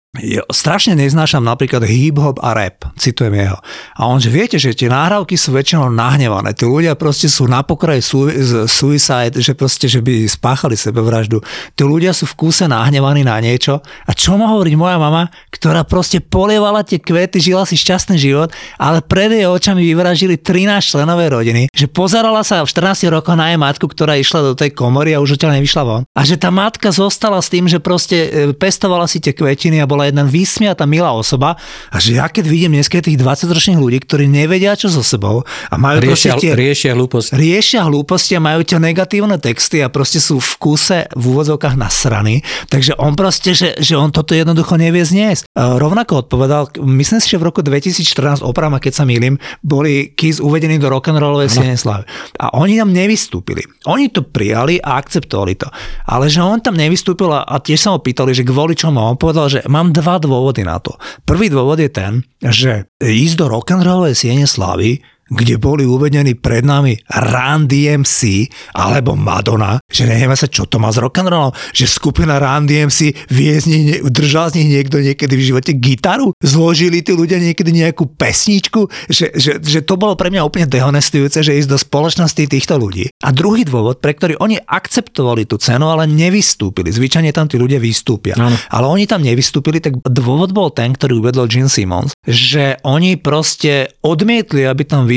strašne 0.50 0.96
neznášam 0.96 1.44
napríklad 1.44 1.84
hip-hop 1.84 2.40
a 2.42 2.56
rap, 2.56 2.88
citujem 2.96 3.34
jeho. 3.34 3.58
A 3.96 4.08
on, 4.08 4.18
že 4.18 4.32
viete, 4.32 4.56
že 4.56 4.74
tie 4.74 4.90
náhrávky 4.90 5.36
sú 5.38 5.54
väčšinou 5.54 5.92
nahnevané, 5.92 6.56
tí 6.56 6.64
ľudia 6.68 6.96
proste 6.98 7.30
sú 7.30 7.46
na 7.46 7.62
pokraji 7.62 8.02
su- 8.02 8.32
suicide, 8.66 9.36
že 9.38 9.52
proste, 9.52 9.86
že 9.86 10.00
by 10.00 10.26
spáchali 10.26 10.74
sebevraždu. 10.74 11.40
Tí 11.76 11.82
ľudia 11.82 12.16
sú 12.16 12.28
v 12.28 12.46
kúse 12.46 12.64
nahnevaní 12.66 13.22
na 13.22 13.38
niečo. 13.40 13.80
A 14.06 14.12
čo 14.12 14.36
má 14.40 14.50
hovoriť 14.50 14.74
moja 14.76 14.96
mama, 14.96 15.28
ktorá 15.52 15.84
proste 15.86 16.20
polievala 16.20 16.82
tie 16.82 17.00
kvety, 17.00 17.40
žila 17.40 17.64
si 17.68 17.78
šťastný 17.78 18.16
život, 18.16 18.52
ale 18.76 19.00
pred 19.00 19.32
jej 19.32 19.46
očami 19.48 19.82
vyvražili 19.82 20.40
13 20.40 20.96
členové 20.96 21.28
rodiny, 21.32 21.68
že 21.72 21.86
pozerala 21.88 22.42
sa 22.42 22.62
v 22.62 22.70
14 22.70 23.08
rokoch 23.12 23.36
na 23.36 23.52
jej 23.52 23.58
matku, 23.60 23.86
ktorá 23.88 24.16
išla 24.16 24.52
do 24.52 24.54
tej 24.54 24.72
komory 24.72 25.12
a 25.12 25.22
už 25.22 25.38
odtiaľ 25.38 25.58
nevyšla 25.60 25.82
von. 25.82 26.02
A 26.14 26.22
že 26.24 26.40
tá 26.40 26.48
matka 26.52 26.88
zostala 26.92 27.40
s 27.40 27.48
tým, 27.52 27.66
že 27.66 27.82
proste 27.82 28.16
e, 28.16 28.28
pestovala 28.54 29.04
si 29.10 29.18
tie 29.20 29.34
kvetiny 29.34 29.82
a 29.82 29.88
bola 29.88 30.05
jedna 30.08 30.24
vysmiatá 30.26 30.86
milá 30.86 31.12
osoba 31.12 31.58
a 31.90 31.96
že 31.98 32.18
ja 32.18 32.26
keď 32.30 32.44
vidím 32.46 32.78
dnes 32.78 32.88
tých 32.88 33.18
20-ročných 33.18 33.78
ľudí, 33.78 33.98
ktorí 34.02 34.26
nevedia 34.26 34.74
čo 34.74 34.88
so 34.88 35.04
sebou 35.04 35.44
a 35.70 35.74
majú 35.76 36.02
riešia, 36.02 36.38
tie, 36.38 36.56
riešia 36.56 36.92
hlúposti. 36.96 37.36
Riešia 37.36 37.84
hlúposti 37.86 38.38
a 38.38 38.40
majú 38.40 38.64
tie 38.64 38.78
negatívne 38.80 39.36
texty 39.36 39.84
a 39.84 39.92
proste 39.92 40.18
sú 40.18 40.40
v 40.40 40.52
kúse 40.56 40.98
v 41.12 41.22
úvodzovkách 41.22 41.76
nasraní, 41.76 42.40
takže 42.72 42.96
on 42.96 43.14
proste, 43.14 43.52
že, 43.52 43.76
že 43.78 43.94
on 43.94 44.10
toto 44.10 44.32
jednoducho 44.32 44.78
nevie 44.80 45.04
zniesť. 45.04 45.50
Rovnako 45.54 46.26
odpovedal, 46.26 46.72
myslím 46.82 47.20
si, 47.20 47.30
že 47.30 47.40
v 47.40 47.46
roku 47.52 47.60
2014, 47.60 48.42
oprava, 48.42 48.80
keď 48.80 48.92
sa 49.02 49.04
milím, 49.04 49.36
boli 49.60 50.12
Kiss 50.16 50.40
uvedení 50.40 50.80
do 50.80 50.88
rock'n'rollovej 50.88 51.76
slavy. 51.76 52.04
A 52.40 52.56
oni 52.56 52.80
tam 52.80 52.90
nevystúpili. 52.90 53.62
Oni 53.86 54.08
to 54.10 54.24
prijali 54.24 54.80
a 54.80 54.98
akceptovali 54.98 55.54
to. 55.54 55.68
Ale 56.08 56.26
že 56.32 56.40
on 56.42 56.58
tam 56.58 56.74
nevystúpil 56.74 57.30
a, 57.30 57.44
a 57.44 57.60
tiež 57.60 57.86
sa 57.86 57.94
ho 57.94 58.00
pýtali, 58.00 58.32
že 58.32 58.42
kvôli 58.42 58.74
čomu. 58.74 58.98
On 58.98 59.18
povedal, 59.18 59.46
že 59.52 59.60
mám 59.68 59.85
dva 59.90 60.22
dôvody 60.22 60.62
na 60.62 60.78
to. 60.78 60.94
Prvý 61.26 61.50
dôvod 61.50 61.78
je 61.82 61.90
ten, 61.90 62.22
že 62.40 62.90
ísť 63.02 63.34
do 63.42 63.46
rock'n'rollovej 63.50 64.16
siene 64.16 64.46
slavy 64.46 65.02
kde 65.26 65.58
boli 65.58 65.82
uvedení 65.82 66.38
pred 66.38 66.62
nami 66.62 66.94
Run 67.10 67.66
DMC 67.66 68.46
alebo 68.78 69.18
Madonna, 69.18 69.82
že 69.90 70.06
nevieme 70.06 70.38
sa, 70.38 70.46
čo 70.46 70.70
to 70.70 70.78
má 70.78 70.94
z 70.94 71.02
rock'n'rollom, 71.02 71.54
že 71.74 71.90
skupina 71.90 72.38
Run 72.38 72.70
DMC 72.70 73.30
vie 73.30 73.54
z 73.58 73.66
nich, 73.66 73.86
držal 74.06 74.54
z 74.54 74.62
nich 74.62 74.68
niekto 74.70 75.02
niekedy 75.02 75.34
v 75.34 75.46
živote 75.52 75.72
gitaru, 75.74 76.30
zložili 76.38 77.02
tí 77.02 77.10
ľudia 77.10 77.42
niekedy 77.42 77.74
nejakú 77.74 78.06
pesničku, 78.14 78.86
že, 79.10 79.34
že, 79.34 79.58
že 79.58 79.82
to 79.82 79.98
bolo 79.98 80.14
pre 80.14 80.30
mňa 80.30 80.46
úplne 80.46 80.70
dehonestujúce, 80.70 81.42
že 81.42 81.58
ísť 81.58 81.70
do 81.74 81.78
spoločnosti 81.78 82.42
týchto 82.46 82.78
ľudí. 82.78 83.10
A 83.26 83.34
druhý 83.34 83.66
dôvod, 83.66 83.98
pre 83.98 84.14
ktorý 84.14 84.38
oni 84.38 84.62
akceptovali 84.62 85.48
tú 85.50 85.58
cenu, 85.58 85.90
ale 85.90 86.06
nevystúpili. 86.06 86.94
Zvyčajne 86.94 87.34
tam 87.34 87.50
tí 87.50 87.58
ľudia 87.58 87.82
vystúpia. 87.82 88.38
Ano. 88.38 88.54
Ale 88.70 88.86
oni 88.86 89.04
tam 89.10 89.26
nevystúpili, 89.26 89.82
tak 89.82 89.98
dôvod 90.06 90.54
bol 90.54 90.70
ten, 90.70 90.94
ktorý 90.94 91.18
uvedol 91.18 91.50
Gene 91.50 91.72
Simmons, 91.72 92.14
že 92.22 92.78
oni 92.86 93.18
proste 93.18 93.90
odmietli, 94.04 94.62
aby 94.68 94.86
tam 94.86 95.08
vystúpili 95.08 95.15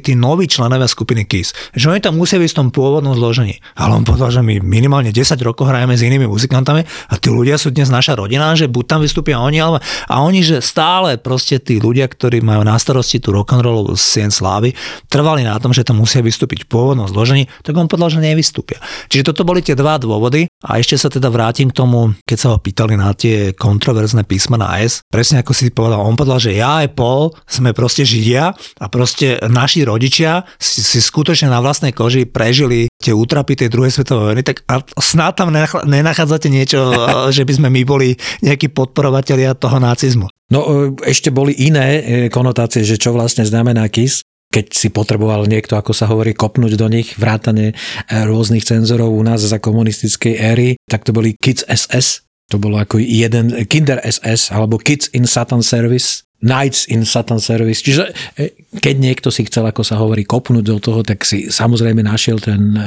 tí 0.00 0.12
noví 0.16 0.48
členovia 0.48 0.88
skupiny 0.88 1.26
KISS. 1.26 1.76
Že 1.76 1.86
oni 1.96 2.00
tam 2.00 2.16
musia 2.16 2.40
byť 2.40 2.50
v 2.50 2.58
tom 2.58 2.68
pôvodnom 2.72 3.12
zložení. 3.12 3.60
Ale 3.76 3.98
on 3.98 4.04
povedal, 4.06 4.30
že 4.30 4.40
my 4.40 4.62
minimálne 4.62 5.12
10 5.12 5.36
rokov 5.42 5.68
hrajeme 5.68 5.94
s 5.94 6.02
inými 6.06 6.26
muzikantami 6.26 6.86
a 6.86 7.14
tí 7.18 7.28
ľudia 7.28 7.60
sú 7.60 7.70
dnes 7.74 7.92
naša 7.92 8.16
rodina, 8.16 8.54
že 8.56 8.70
buď 8.70 8.84
tam 8.86 9.00
vystúpia 9.04 9.42
oni, 9.42 9.58
alebo 9.60 9.78
a 10.08 10.14
oni, 10.24 10.40
že 10.40 10.64
stále 10.64 11.20
proste 11.20 11.60
tí 11.60 11.82
ľudia, 11.82 12.08
ktorí 12.08 12.40
majú 12.40 12.64
na 12.64 12.78
starosti 12.80 13.20
tú 13.20 13.34
rock'n'rollovú 13.36 13.94
sien 13.98 14.32
slávy, 14.32 14.72
trvali 15.10 15.44
na 15.44 15.58
tom, 15.60 15.74
že 15.74 15.84
tam 15.84 16.00
musia 16.00 16.24
vystúpiť 16.24 16.64
v 16.64 16.70
pôvodnom 16.70 17.06
zložení, 17.10 17.50
tak 17.60 17.76
on 17.76 17.90
povedal, 17.90 18.08
že 18.08 18.24
nevystúpia. 18.24 18.80
Čiže 19.12 19.34
toto 19.34 19.44
boli 19.44 19.60
tie 19.60 19.76
dva 19.76 20.00
dôvody 20.00 20.48
a 20.64 20.80
ešte 20.80 20.96
sa 20.96 21.12
teda 21.12 21.28
vrátim 21.28 21.68
k 21.68 21.76
tomu, 21.76 22.16
keď 22.24 22.38
sa 22.38 22.48
ho 22.54 22.58
pýtali 22.58 22.94
na 22.96 23.12
tie 23.12 23.52
kontroverzné 23.52 24.24
písma 24.24 24.56
na 24.56 24.80
S. 24.80 25.04
Presne 25.08 25.42
ako 25.44 25.52
si 25.52 25.72
povedal, 25.72 26.00
on 26.00 26.16
povedal, 26.16 26.40
že 26.40 26.56
ja 26.56 26.84
aj 26.84 26.96
Paul 26.96 27.32
sme 27.44 27.76
proste 27.76 28.04
Židia 28.04 28.52
a 28.54 28.86
proste 28.88 29.19
proste 29.20 29.52
naši 29.52 29.84
rodičia 29.84 30.48
si, 30.56 30.80
si 30.80 30.96
skutočne 30.96 31.52
na 31.52 31.60
vlastnej 31.60 31.92
koži 31.92 32.24
prežili 32.24 32.88
tie 32.96 33.12
útrapy 33.12 33.52
tej 33.52 33.68
druhej 33.68 33.92
svetovej 33.92 34.32
vojny, 34.32 34.40
tak 34.40 34.64
a 34.64 34.80
snáď 34.96 35.32
tam 35.36 35.48
nenachádzate 35.84 36.48
niečo, 36.48 36.80
že 37.36 37.44
by 37.44 37.52
sme 37.52 37.68
my 37.68 37.82
boli 37.84 38.16
nejakí 38.40 38.72
podporovatelia 38.72 39.52
toho 39.52 39.76
nacizmu. 39.76 40.32
No 40.50 40.88
ešte 41.04 41.28
boli 41.28 41.52
iné 41.52 42.28
konotácie, 42.32 42.80
že 42.82 42.96
čo 42.96 43.12
vlastne 43.12 43.44
znamená 43.44 43.86
KIS 43.92 44.24
keď 44.50 44.74
si 44.74 44.90
potreboval 44.90 45.46
niekto, 45.46 45.78
ako 45.78 45.94
sa 45.94 46.10
hovorí, 46.10 46.34
kopnúť 46.34 46.74
do 46.74 46.90
nich, 46.90 47.14
vrátane 47.14 47.70
rôznych 48.10 48.66
cenzorov 48.66 49.14
u 49.14 49.22
nás 49.22 49.38
za 49.38 49.62
komunistickej 49.62 50.34
éry, 50.42 50.68
tak 50.90 51.06
to 51.06 51.14
boli 51.14 51.38
Kids 51.38 51.62
SS, 51.70 52.26
to 52.50 52.58
bolo 52.58 52.82
ako 52.82 52.98
jeden 52.98 53.54
Kinder 53.70 54.02
SS 54.02 54.50
alebo 54.50 54.82
Kids 54.82 55.06
in 55.14 55.30
Satan 55.30 55.62
Service, 55.62 56.26
Knights 56.40 56.88
in 56.88 57.04
Satan 57.04 57.40
Service. 57.40 57.84
Čiže 57.84 58.12
e, 58.36 58.56
keď 58.80 58.96
niekto 58.96 59.28
si 59.28 59.44
chcel, 59.44 59.68
ako 59.68 59.84
sa 59.84 60.00
hovorí, 60.00 60.24
kopnúť 60.24 60.64
do 60.64 60.78
toho, 60.80 61.00
tak 61.04 61.24
si 61.28 61.52
samozrejme 61.52 62.00
našiel 62.00 62.40
ten 62.40 62.76
e, 62.76 62.82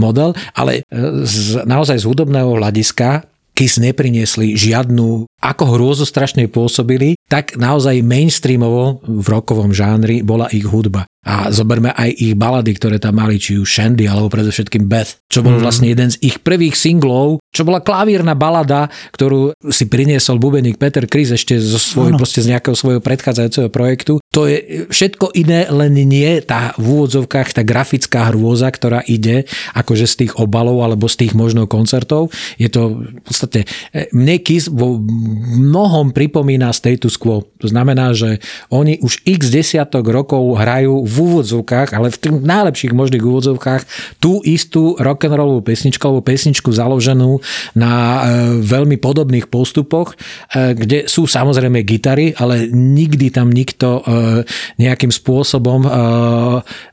model, 0.00 0.32
ale 0.56 0.82
e, 0.88 1.24
z, 1.24 1.64
naozaj 1.68 2.00
z 2.00 2.08
hudobného 2.08 2.56
hľadiska 2.56 3.28
Kiss 3.60 3.76
nepriniesli 3.76 4.56
žiadnu, 4.56 5.28
ako 5.40 5.76
hrôzo 5.76 6.04
strašne 6.04 6.46
pôsobili, 6.46 7.16
tak 7.26 7.56
naozaj 7.56 8.04
mainstreamovo 8.04 9.00
v 9.02 9.26
rokovom 9.26 9.72
žánri 9.72 10.20
bola 10.20 10.52
ich 10.52 10.68
hudba. 10.68 11.08
A 11.20 11.52
zoberme 11.52 11.92
aj 11.92 12.16
ich 12.16 12.32
balady, 12.32 12.72
ktoré 12.72 12.96
tam 12.96 13.20
mali, 13.20 13.36
či 13.36 13.60
už 13.60 13.68
Shandy, 13.68 14.08
alebo 14.08 14.32
predovšetkým 14.32 14.88
Beth, 14.88 15.20
čo 15.28 15.44
bol 15.44 15.60
mm. 15.60 15.60
vlastne 15.60 15.92
jeden 15.92 16.08
z 16.08 16.16
ich 16.24 16.40
prvých 16.40 16.72
singlov, 16.72 17.44
čo 17.52 17.68
bola 17.68 17.84
klavírna 17.84 18.32
balada, 18.32 18.88
ktorú 19.12 19.52
si 19.68 19.84
priniesol 19.84 20.40
bubeník 20.40 20.80
Peter 20.80 21.04
Chris 21.04 21.28
ešte 21.28 21.60
zo 21.60 21.76
svojho, 21.76 22.16
proste 22.16 22.40
z 22.40 22.56
nejakého 22.56 22.72
svojho 22.72 23.04
predchádzajúceho 23.04 23.68
projektu. 23.68 24.16
To 24.32 24.48
je 24.48 24.88
všetko 24.88 25.36
iné, 25.36 25.68
len 25.68 25.92
nie 25.92 26.40
tá 26.40 26.72
v 26.80 26.86
úvodzovkách 26.88 27.52
tá 27.52 27.62
grafická 27.68 28.32
hrôza, 28.32 28.72
ktorá 28.72 29.04
ide 29.04 29.44
akože 29.76 30.06
z 30.08 30.14
tých 30.24 30.32
obalov 30.40 30.80
alebo 30.80 31.04
z 31.04 31.26
tých 31.26 31.32
možno 31.36 31.68
koncertov. 31.68 32.32
Je 32.56 32.72
to 32.72 33.02
v 33.04 33.22
podstate, 33.26 33.68
e, 33.92 34.08
mne 34.16 34.40
Kiss 34.40 34.72
vo 34.72 35.02
mnohom 35.30 36.10
pripomína 36.10 36.74
status 36.74 37.14
quo. 37.14 37.46
To 37.62 37.66
znamená, 37.70 38.10
že 38.12 38.42
oni 38.68 38.98
už 38.98 39.22
x 39.22 39.48
desiatok 39.48 40.10
rokov 40.10 40.42
hrajú 40.58 41.06
v 41.06 41.14
úvodzovkách, 41.14 41.94
ale 41.94 42.10
v 42.10 42.18
tých 42.18 42.34
najlepších 42.34 42.92
možných 42.92 43.22
úvodzovkách 43.22 43.82
tú 44.18 44.42
istú 44.42 44.98
rock'n'rollovú 44.98 45.62
pesničku 45.62 46.02
alebo 46.02 46.24
pesničku 46.24 46.72
založenú 46.74 47.38
na 47.78 47.92
e, 47.94 48.20
veľmi 48.64 48.98
podobných 48.98 49.46
postupoch, 49.46 50.18
e, 50.50 50.74
kde 50.74 50.98
sú 51.06 51.30
samozrejme 51.30 51.86
gitary, 51.86 52.34
ale 52.34 52.66
nikdy 52.70 53.30
tam 53.30 53.52
nikto 53.52 54.00
e, 54.00 54.42
nejakým 54.82 55.12
spôsobom 55.12 55.82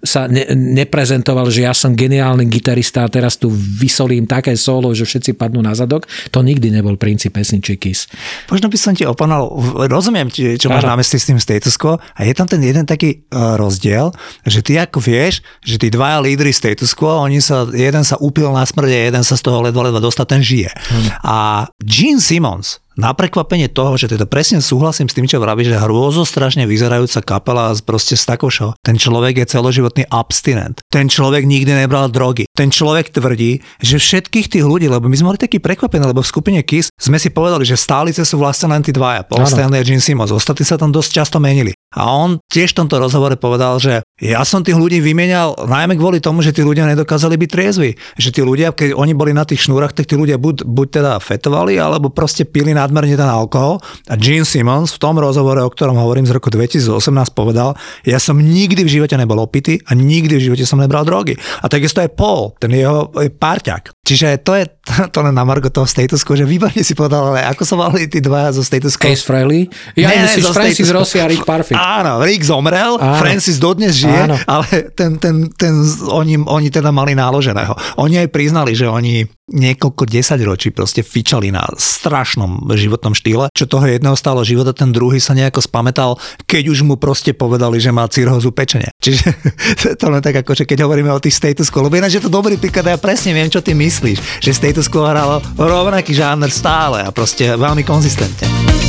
sa 0.03 0.21
ne, 0.27 0.43
neprezentoval, 0.53 1.49
že 1.49 1.65
ja 1.65 1.73
som 1.73 1.95
geniálny 1.95 2.45
gitarista 2.47 3.07
a 3.07 3.11
teraz 3.11 3.39
tu 3.39 3.49
vysolím 3.51 4.29
také 4.29 4.53
solo, 4.59 4.91
že 4.91 5.07
všetci 5.07 5.33
padnú 5.33 5.63
na 5.63 5.73
zadok. 5.73 6.05
To 6.35 6.43
nikdy 6.43 6.69
nebol 6.69 6.99
princíp 6.99 7.37
pesničky 7.37 7.77
Kiss. 7.79 8.09
Možno 8.49 8.71
by 8.71 8.77
som 8.79 8.93
ti 8.95 9.03
opanal, 9.03 9.51
rozumiem 9.91 10.31
ti, 10.31 10.57
čo 10.57 10.73
máš 10.73 10.87
na 10.87 10.97
mysli 10.97 11.17
s 11.19 11.27
tým 11.27 11.37
status 11.37 11.75
quo 11.75 11.99
a 11.99 12.19
je 12.25 12.33
tam 12.33 12.47
ten 12.47 12.63
jeden 12.63 12.87
taký 12.87 13.27
rozdiel, 13.29 14.07
povedal, 14.07 14.13
že 14.45 14.59
ty 14.63 14.73
ako 14.79 14.99
vieš, 15.01 15.41
že 15.63 15.75
tí 15.77 15.87
dvaja 15.91 16.23
lídry 16.23 16.53
status 16.53 16.93
quo, 16.95 17.25
oni 17.25 17.41
sa, 17.43 17.67
jeden 17.71 18.03
sa 18.03 18.15
upil 18.19 18.51
na 18.53 18.63
smrde, 18.63 18.93
jeden 18.93 19.23
sa 19.23 19.35
z 19.35 19.43
toho 19.43 19.61
ledva 19.61 19.89
ledva 19.89 19.99
dostal, 19.99 20.25
ten 20.25 20.41
žije. 20.43 20.71
Hmm. 20.71 21.07
A 21.23 21.37
Gene 21.83 22.21
Simmons, 22.21 22.79
na 22.97 23.13
prekvapenie 23.13 23.69
toho, 23.69 23.93
že 23.95 24.09
teda 24.09 24.25
presne 24.25 24.59
súhlasím 24.59 25.05
s 25.05 25.13
tým, 25.13 25.29
čo 25.29 25.37
vravíš, 25.37 25.69
že 25.69 25.77
hrôzo 25.77 26.25
strašne 26.25 26.65
vyzerajúca 26.65 27.21
kapela 27.21 27.71
proste 27.85 28.17
z 28.17 28.25
takošou. 28.25 28.73
Ten 28.81 28.97
človek 28.97 29.45
je 29.45 29.45
celoživotný 29.53 30.09
abstinent. 30.09 30.81
Ten 30.89 31.05
človek 31.05 31.45
nikdy 31.45 31.77
nebral 31.77 32.09
drogy. 32.09 32.49
Ten 32.57 32.73
človek 32.73 33.13
tvrdí, 33.13 33.61
že 33.79 34.01
všetkých 34.01 34.49
tých 34.49 34.65
ľudí, 34.65 34.89
lebo 34.89 35.05
my 35.05 35.15
sme 35.15 35.37
boli 35.37 35.39
takí 35.39 35.61
prekvapení, 35.61 36.09
lebo 36.09 36.25
v 36.25 36.31
skupine 36.33 36.59
Kiss 36.65 36.89
sme 36.97 37.21
si 37.21 37.29
povedali, 37.29 37.63
že 37.63 37.77
stálice 37.77 38.25
sú 38.25 38.41
vlastne 38.41 38.73
len 38.73 38.81
tí 38.81 38.89
dvaja, 38.89 39.29
Paul 39.29 39.45
Stanley 39.45 39.79
a 39.79 39.85
Gene 39.85 40.01
Simmons. 40.01 40.33
Ostatní 40.33 40.65
sa 40.65 40.81
tam 40.81 40.89
dosť 40.89 41.21
často 41.21 41.37
menili. 41.37 41.77
A 41.93 42.09
on 42.09 42.41
tiež 42.49 42.73
v 42.73 42.83
tomto 42.83 42.97
rozhovore 42.97 43.37
povedal, 43.37 43.77
že 43.77 44.01
ja 44.17 44.41
som 44.41 44.65
tých 44.65 44.73
ľudí 44.73 44.97
vymenal 44.97 45.53
najmä 45.69 45.93
kvôli 45.93 46.17
tomu, 46.17 46.41
že 46.41 46.49
tí 46.49 46.65
ľudia 46.65 46.89
nedokázali 46.89 47.37
byť 47.37 47.49
triezvi. 47.53 47.93
Že 48.17 48.29
tí 48.33 48.41
ľudia, 48.41 48.73
keď 48.73 48.97
oni 48.97 49.13
boli 49.13 49.29
na 49.29 49.45
tých 49.45 49.69
šnúrach, 49.69 49.93
tak 49.93 50.09
tí 50.09 50.17
ľudia 50.17 50.41
buď, 50.41 50.65
buď 50.65 50.87
teda 50.89 51.11
fetovali, 51.21 51.77
alebo 51.77 52.09
proste 52.09 52.41
pili 52.41 52.73
nadmerne 52.73 53.13
ten 53.13 53.29
alkohol. 53.29 53.77
A 54.09 54.17
Gene 54.17 54.41
Simmons 54.41 54.97
v 54.97 55.01
tom 55.05 55.21
rozhovore, 55.21 55.61
o 55.61 55.69
ktorom 55.69 56.01
hovorím 56.01 56.25
z 56.25 56.33
roku 56.33 56.49
2018, 56.49 56.97
povedal, 57.37 57.77
ja 58.09 58.17
som 58.17 58.41
nikdy 58.41 58.81
v 58.81 58.89
živote 58.89 59.13
nebol 59.21 59.37
opitý 59.37 59.77
a 59.85 59.93
nikdy 59.93 60.41
v 60.41 60.45
živote 60.49 60.65
som 60.65 60.81
nebral 60.81 61.05
drogy. 61.05 61.37
A 61.61 61.69
takisto 61.69 62.01
je 62.01 62.09
Paul, 62.09 62.57
ten 62.57 62.73
jeho 62.73 63.13
párťak. 63.37 63.96
Čiže 64.07 64.39
to 64.39 64.55
je 64.55 64.63
to 65.13 65.19
len 65.19 65.35
na 65.35 65.43
Margo 65.43 65.67
toho 65.67 65.83
status 65.83 66.23
quo, 66.23 66.39
že 66.39 66.47
výborne 66.47 66.79
si 66.79 66.95
povedal, 66.95 67.35
ale 67.35 67.43
ako 67.43 67.63
sa 67.67 67.75
volali 67.75 68.07
tí 68.07 68.23
dvaja 68.23 68.55
zo 68.55 68.63
status 68.63 68.95
quo? 68.95 69.11
Case 69.11 69.27
Frehley? 69.27 69.67
Ja 69.99 70.07
ne, 70.15 70.31
myslíš 70.31 70.47
Francis 70.55 70.87
Rossi 70.95 71.19
a 71.19 71.27
Rick 71.27 71.43
Parfit. 71.43 71.75
Áno, 71.75 72.23
Rick 72.23 72.47
zomrel, 72.47 72.95
Áno. 72.95 73.19
Francis 73.19 73.59
dodnes 73.59 73.99
žije, 73.99 74.31
Áno. 74.31 74.39
ale 74.47 74.95
ten, 74.95 75.19
ten, 75.19 75.51
ten, 75.51 75.75
oni, 76.07 76.39
oni 76.39 76.71
teda 76.71 76.95
mali 76.95 77.11
náloženého. 77.19 77.75
Oni 77.99 78.15
aj 78.23 78.31
priznali, 78.31 78.71
že 78.71 78.87
oni 78.87 79.27
niekoľko 79.47 80.03
desať 80.03 80.39
ročí 80.43 80.69
proste 80.75 81.01
fičali 81.01 81.49
na 81.49 81.63
strašnom 81.75 82.67
životnom 82.75 83.15
štýle, 83.15 83.47
čo 83.55 83.65
toho 83.65 83.87
jedného 83.87 84.15
stálo 84.19 84.43
života, 84.43 84.75
ten 84.75 84.91
druhý 84.91 85.23
sa 85.23 85.31
nejako 85.31 85.63
spametal, 85.63 86.19
keď 86.43 86.71
už 86.71 86.83
mu 86.83 86.95
proste 86.99 87.31
povedali, 87.31 87.79
že 87.79 87.95
má 87.95 88.03
cirhózu 88.11 88.51
pečenia. 88.51 88.91
Čiže 88.99 89.27
to 89.99 90.05
len 90.11 90.19
tak 90.19 90.43
ako, 90.43 90.51
že 90.53 90.67
keď 90.67 90.83
hovoríme 90.83 91.11
o 91.11 91.23
tých 91.23 91.39
status 91.39 91.71
quo, 91.71 91.87
lebo 91.87 91.95
ináč 91.95 92.19
je 92.19 92.23
to 92.23 92.31
dobrý 92.31 92.59
príklad, 92.59 92.91
ja 92.91 92.99
presne 92.99 93.31
viem, 93.31 93.47
čo 93.47 93.63
ty 93.63 93.71
myslíš, 93.71 94.43
že 94.43 94.51
status 94.51 94.91
quo 94.91 95.07
hralo 95.07 95.39
rovnaký 95.55 96.11
žáner 96.11 96.51
stále 96.51 97.07
a 97.07 97.09
proste 97.15 97.47
veľmi 97.55 97.87
konzistentne. 97.87 98.86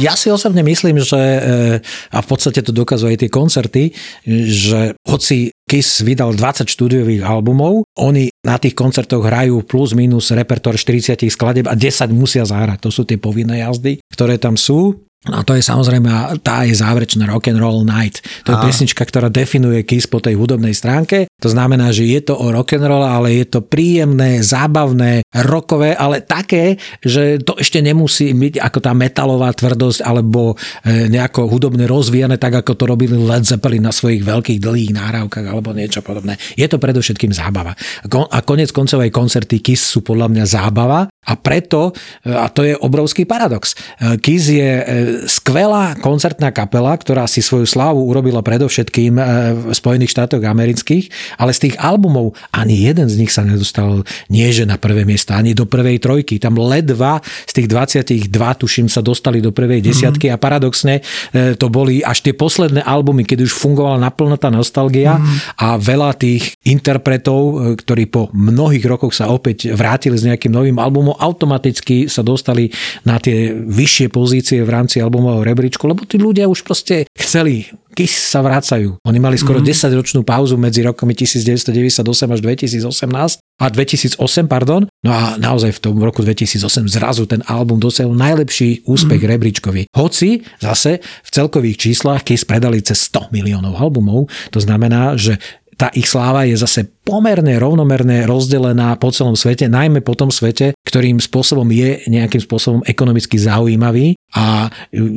Ja 0.00 0.16
si 0.16 0.32
osobne 0.32 0.64
myslím, 0.64 0.98
že 0.98 1.20
eh, 1.20 2.16
a 2.16 2.18
v 2.24 2.26
podstate 2.26 2.64
to 2.64 2.72
dokazujú 2.72 3.12
aj 3.12 3.18
tie 3.20 3.30
koncerty, 3.30 3.82
že 4.48 4.96
hoci 5.04 5.52
Kiss 5.70 6.02
vydal 6.02 6.34
20 6.34 6.66
štúdiových 6.66 7.22
albumov, 7.22 7.86
oni 7.94 8.32
na 8.42 8.58
tých 8.58 8.74
koncertoch 8.74 9.22
hrajú 9.22 9.62
plus 9.62 9.94
minus 9.94 10.34
repertoár 10.34 10.74
40 10.74 11.30
skladeb 11.30 11.70
a 11.70 11.78
10 11.78 12.10
musia 12.10 12.42
zahrať. 12.42 12.82
To 12.82 12.90
sú 12.90 13.06
tie 13.06 13.20
povinné 13.20 13.62
jazdy, 13.62 14.02
ktoré 14.10 14.40
tam 14.40 14.58
sú. 14.58 15.06
No 15.28 15.44
to 15.44 15.52
je 15.52 15.60
samozrejme, 15.60 16.08
tá 16.40 16.64
je 16.64 16.72
záverečná 16.72 17.28
Rock 17.28 17.52
and 17.52 17.60
Roll 17.60 17.84
Night. 17.84 18.24
To 18.48 18.56
je 18.56 18.56
a. 18.56 18.64
pesnička, 18.64 19.04
ktorá 19.04 19.28
definuje 19.28 19.84
Kiss 19.84 20.08
po 20.08 20.16
tej 20.16 20.32
hudobnej 20.32 20.72
stránke. 20.72 21.28
To 21.44 21.52
znamená, 21.52 21.92
že 21.92 22.08
je 22.08 22.24
to 22.24 22.40
o 22.40 22.48
rock 22.48 22.80
and 22.80 22.88
roll, 22.88 23.04
ale 23.04 23.36
je 23.36 23.44
to 23.52 23.60
príjemné, 23.60 24.40
zábavné, 24.40 25.20
rokové, 25.44 25.92
ale 25.92 26.24
také, 26.24 26.80
že 27.04 27.36
to 27.36 27.60
ešte 27.60 27.84
nemusí 27.84 28.32
byť 28.32 28.64
ako 28.64 28.78
tá 28.80 28.96
metalová 28.96 29.52
tvrdosť 29.52 30.00
alebo 30.08 30.56
e, 30.88 31.12
nejako 31.12 31.52
hudobne 31.52 31.84
rozvíjane, 31.84 32.40
tak 32.40 32.64
ako 32.64 32.72
to 32.72 32.88
robili 32.88 33.20
Led 33.20 33.44
Zeppelin 33.44 33.84
na 33.84 33.92
svojich 33.92 34.24
veľkých 34.24 34.56
dlhých 34.56 34.96
náravkách 34.96 35.44
alebo 35.44 35.76
niečo 35.76 36.00
podobné. 36.00 36.40
Je 36.56 36.64
to 36.64 36.80
predovšetkým 36.80 37.36
zábava. 37.36 37.76
A 38.08 38.38
konec 38.40 38.72
koncov 38.72 39.04
aj 39.04 39.12
koncerty 39.12 39.60
Kiss 39.60 39.84
sú 39.84 40.00
podľa 40.00 40.32
mňa 40.32 40.44
zábava 40.48 41.12
a 41.30 41.38
preto, 41.38 41.94
e, 42.26 42.34
a 42.34 42.50
to 42.50 42.66
je 42.66 42.74
obrovský 42.74 43.22
paradox, 43.22 43.78
e, 44.02 44.18
Kiss 44.18 44.50
je 44.50 44.72
skvelá 45.30 45.94
koncertná 46.02 46.50
kapela, 46.50 46.90
ktorá 46.98 47.30
si 47.30 47.38
svoju 47.38 47.70
slávu 47.70 48.02
urobila 48.02 48.42
predovšetkým 48.42 49.14
e, 49.14 49.22
v 49.54 49.62
Spojených 49.70 50.10
štátoch 50.10 50.42
amerických, 50.42 51.38
ale 51.38 51.54
z 51.54 51.70
tých 51.70 51.76
albumov 51.78 52.34
ani 52.50 52.90
jeden 52.90 53.06
z 53.06 53.14
nich 53.22 53.30
sa 53.30 53.46
nedostal 53.46 54.02
nie 54.26 54.48
že 54.50 54.66
na 54.66 54.74
prvé 54.80 55.06
miesto, 55.06 55.30
ani 55.30 55.54
do 55.54 55.68
prvej 55.68 56.02
trojky. 56.02 56.42
Tam 56.42 56.58
ledva 56.58 57.22
z 57.46 57.62
tých 57.62 57.68
22, 57.70 58.34
tuším, 58.34 58.90
sa 58.90 58.98
dostali 59.04 59.38
do 59.38 59.54
prvej 59.54 59.78
desiatky 59.78 60.26
mm. 60.26 60.34
a 60.34 60.36
paradoxne 60.40 60.94
e, 61.30 61.54
to 61.54 61.70
boli 61.70 62.02
až 62.02 62.26
tie 62.26 62.34
posledné 62.34 62.82
albumy, 62.82 63.22
keď 63.22 63.46
už 63.46 63.52
fungovala 63.54 64.02
naplno 64.02 64.34
tá 64.34 64.50
nostalgia 64.50 65.20
mm. 65.20 65.60
a 65.62 65.78
veľa 65.78 66.18
tých 66.18 66.58
interpretov, 66.66 67.40
e, 67.40 67.54
ktorí 67.78 68.10
po 68.10 68.26
mnohých 68.34 68.84
rokoch 68.90 69.14
sa 69.14 69.30
opäť 69.30 69.70
vrátili 69.70 70.18
s 70.18 70.26
nejakým 70.26 70.50
novým 70.50 70.78
albumom, 70.80 71.14
automaticky 71.20 72.08
sa 72.08 72.24
dostali 72.24 72.72
na 73.04 73.20
tie 73.20 73.52
vyššie 73.52 74.08
pozície 74.08 74.64
v 74.64 74.70
rámci 74.72 75.04
albumového 75.04 75.44
rebríčku, 75.44 75.84
lebo 75.84 76.08
tí 76.08 76.16
ľudia 76.16 76.48
už 76.48 76.64
proste 76.64 77.04
chceli 77.12 77.68
Kiss 77.90 78.32
sa 78.32 78.38
vracajú. 78.38 79.02
Oni 79.02 79.18
mali 79.18 79.34
skoro 79.34 79.58
mm-hmm. 79.58 79.90
10-ročnú 79.92 80.20
pauzu 80.22 80.54
medzi 80.54 80.86
rokmi 80.86 81.10
1998 81.12 82.06
až 82.06 82.40
2018 82.40 83.42
a 83.60 83.66
2008, 83.66 84.16
pardon. 84.46 84.86
No 85.02 85.10
a 85.10 85.34
naozaj 85.36 85.74
v 85.76 85.80
tom 85.82 85.96
roku 85.98 86.22
2008 86.22 86.86
zrazu 86.86 87.26
ten 87.26 87.42
album 87.50 87.82
dosiahol 87.82 88.14
najlepší 88.14 88.86
úspech 88.86 89.20
mm-hmm. 89.20 89.34
rebríčkový. 89.36 89.82
Hoci 89.90 90.46
zase 90.62 91.02
v 91.02 91.30
celkových 91.34 91.76
číslach 91.76 92.22
Kiss 92.22 92.46
predali 92.46 92.78
cez 92.80 93.10
100 93.10 93.34
miliónov 93.34 93.74
albumov, 93.74 94.30
to 94.54 94.62
znamená, 94.62 95.18
že 95.18 95.42
tá 95.80 95.88
ich 95.96 96.12
sláva 96.12 96.44
je 96.44 96.60
zase 96.60 96.84
pomerne 97.00 97.56
rovnomerne 97.56 98.28
rozdelená 98.28 98.92
po 99.00 99.08
celom 99.08 99.32
svete, 99.32 99.64
najmä 99.64 100.04
po 100.04 100.12
tom 100.12 100.28
svete, 100.28 100.76
ktorým 100.84 101.16
spôsobom 101.16 101.64
je 101.72 102.04
nejakým 102.04 102.44
spôsobom 102.44 102.84
ekonomicky 102.84 103.40
zaujímavý. 103.40 104.12
A 104.36 104.68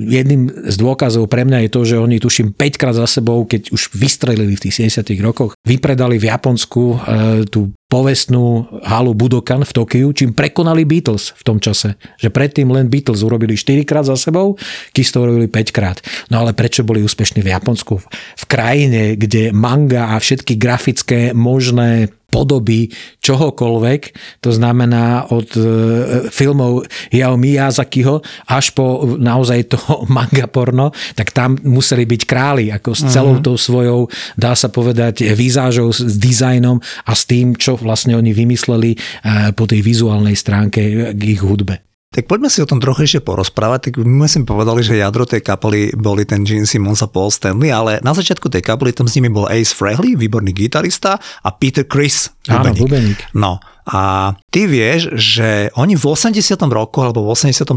jedným 0.08 0.48
z 0.72 0.76
dôkazov 0.80 1.28
pre 1.28 1.44
mňa 1.44 1.68
je 1.68 1.70
to, 1.70 1.82
že 1.84 1.96
oni 2.00 2.18
tuším 2.18 2.56
5 2.56 2.80
krát 2.80 2.96
za 2.96 3.06
sebou, 3.06 3.44
keď 3.44 3.76
už 3.76 3.92
vystrelili 3.92 4.56
v 4.56 4.64
tých 4.64 4.88
70 4.88 5.04
rokoch, 5.20 5.52
vypredali 5.68 6.16
v 6.16 6.32
Japonsku 6.32 6.84
e, 6.90 6.98
tú 7.46 7.76
povestnú 7.94 8.66
halu 8.82 9.14
Budokan 9.14 9.62
v 9.62 9.70
Tokiu, 9.70 10.10
čím 10.18 10.34
prekonali 10.34 10.82
Beatles 10.82 11.30
v 11.38 11.44
tom 11.46 11.62
čase. 11.62 11.94
Že 12.18 12.34
predtým 12.34 12.74
len 12.74 12.90
Beatles 12.90 13.22
urobili 13.22 13.54
4 13.54 13.86
krát 13.86 14.10
za 14.10 14.18
sebou, 14.18 14.58
Kiss 14.90 15.14
to 15.14 15.22
urobili 15.22 15.46
5 15.46 15.70
krát. 15.70 16.02
No 16.34 16.42
ale 16.42 16.58
prečo 16.58 16.82
boli 16.82 17.06
úspešní 17.06 17.46
v 17.46 17.54
Japonsku? 17.54 18.02
V 18.34 18.46
krajine, 18.50 19.14
kde 19.14 19.54
manga 19.54 20.10
a 20.10 20.18
všetky 20.18 20.58
grafické 20.58 21.38
možné 21.38 22.10
podoby 22.34 22.90
čohokoľvek, 23.22 24.02
to 24.42 24.50
znamená 24.50 25.30
od 25.30 25.54
e, 25.54 25.62
filmov 26.34 26.90
Yao 27.14 27.38
Miyazakiho 27.38 28.26
až 28.50 28.74
po 28.74 29.06
naozaj 29.06 29.70
to 29.70 29.78
manga 30.18 30.50
porno, 30.50 30.90
tak 31.14 31.30
tam 31.30 31.62
museli 31.62 32.10
byť 32.10 32.22
králi, 32.26 32.74
ako 32.74 32.98
s 32.98 33.06
celou 33.14 33.38
mhm. 33.38 33.44
tou 33.46 33.56
svojou, 33.62 34.10
dá 34.34 34.58
sa 34.58 34.74
povedať, 34.74 35.22
výzážou, 35.38 35.94
s 35.94 36.18
dizajnom 36.18 36.82
a 37.06 37.12
s 37.14 37.30
tým, 37.30 37.54
čo 37.54 37.78
vlastne 37.78 38.18
oni 38.18 38.34
vymysleli 38.34 38.92
e, 38.94 38.98
po 39.54 39.70
tej 39.70 39.86
vizuálnej 39.86 40.34
stránke 40.34 41.14
k 41.14 41.22
ich 41.22 41.46
hudbe. 41.46 41.93
Tak 42.14 42.30
poďme 42.30 42.46
si 42.54 42.62
o 42.62 42.70
tom 42.70 42.78
trochu 42.78 43.10
ešte 43.10 43.26
porozprávať. 43.26 43.90
Tak 43.90 43.94
my 44.06 44.30
sme 44.30 44.46
povedali, 44.46 44.86
že 44.86 45.02
jadro 45.02 45.26
tej 45.26 45.42
kapely 45.42 45.98
boli 45.98 46.30
ten 46.30 46.46
Gene 46.46 46.70
Simmons 46.70 47.02
a 47.02 47.10
Paul 47.10 47.34
Stanley, 47.34 47.74
ale 47.74 47.98
na 48.06 48.14
začiatku 48.14 48.54
tej 48.54 48.62
kapely 48.62 48.94
tam 48.94 49.10
s 49.10 49.18
nimi 49.18 49.34
bol 49.34 49.50
Ace 49.50 49.74
Frehley, 49.74 50.14
výborný 50.14 50.54
gitarista 50.54 51.18
a 51.18 51.50
Peter 51.50 51.82
Chris, 51.90 52.30
bubeník. 52.46 53.34
No, 53.34 53.58
a 53.84 54.32
ty 54.48 54.64
vieš, 54.64 55.12
že 55.20 55.68
oni 55.76 56.00
v 56.00 56.06
80. 56.08 56.56
roku 56.72 57.04
alebo 57.04 57.28
v 57.28 57.36
81. 57.36 57.76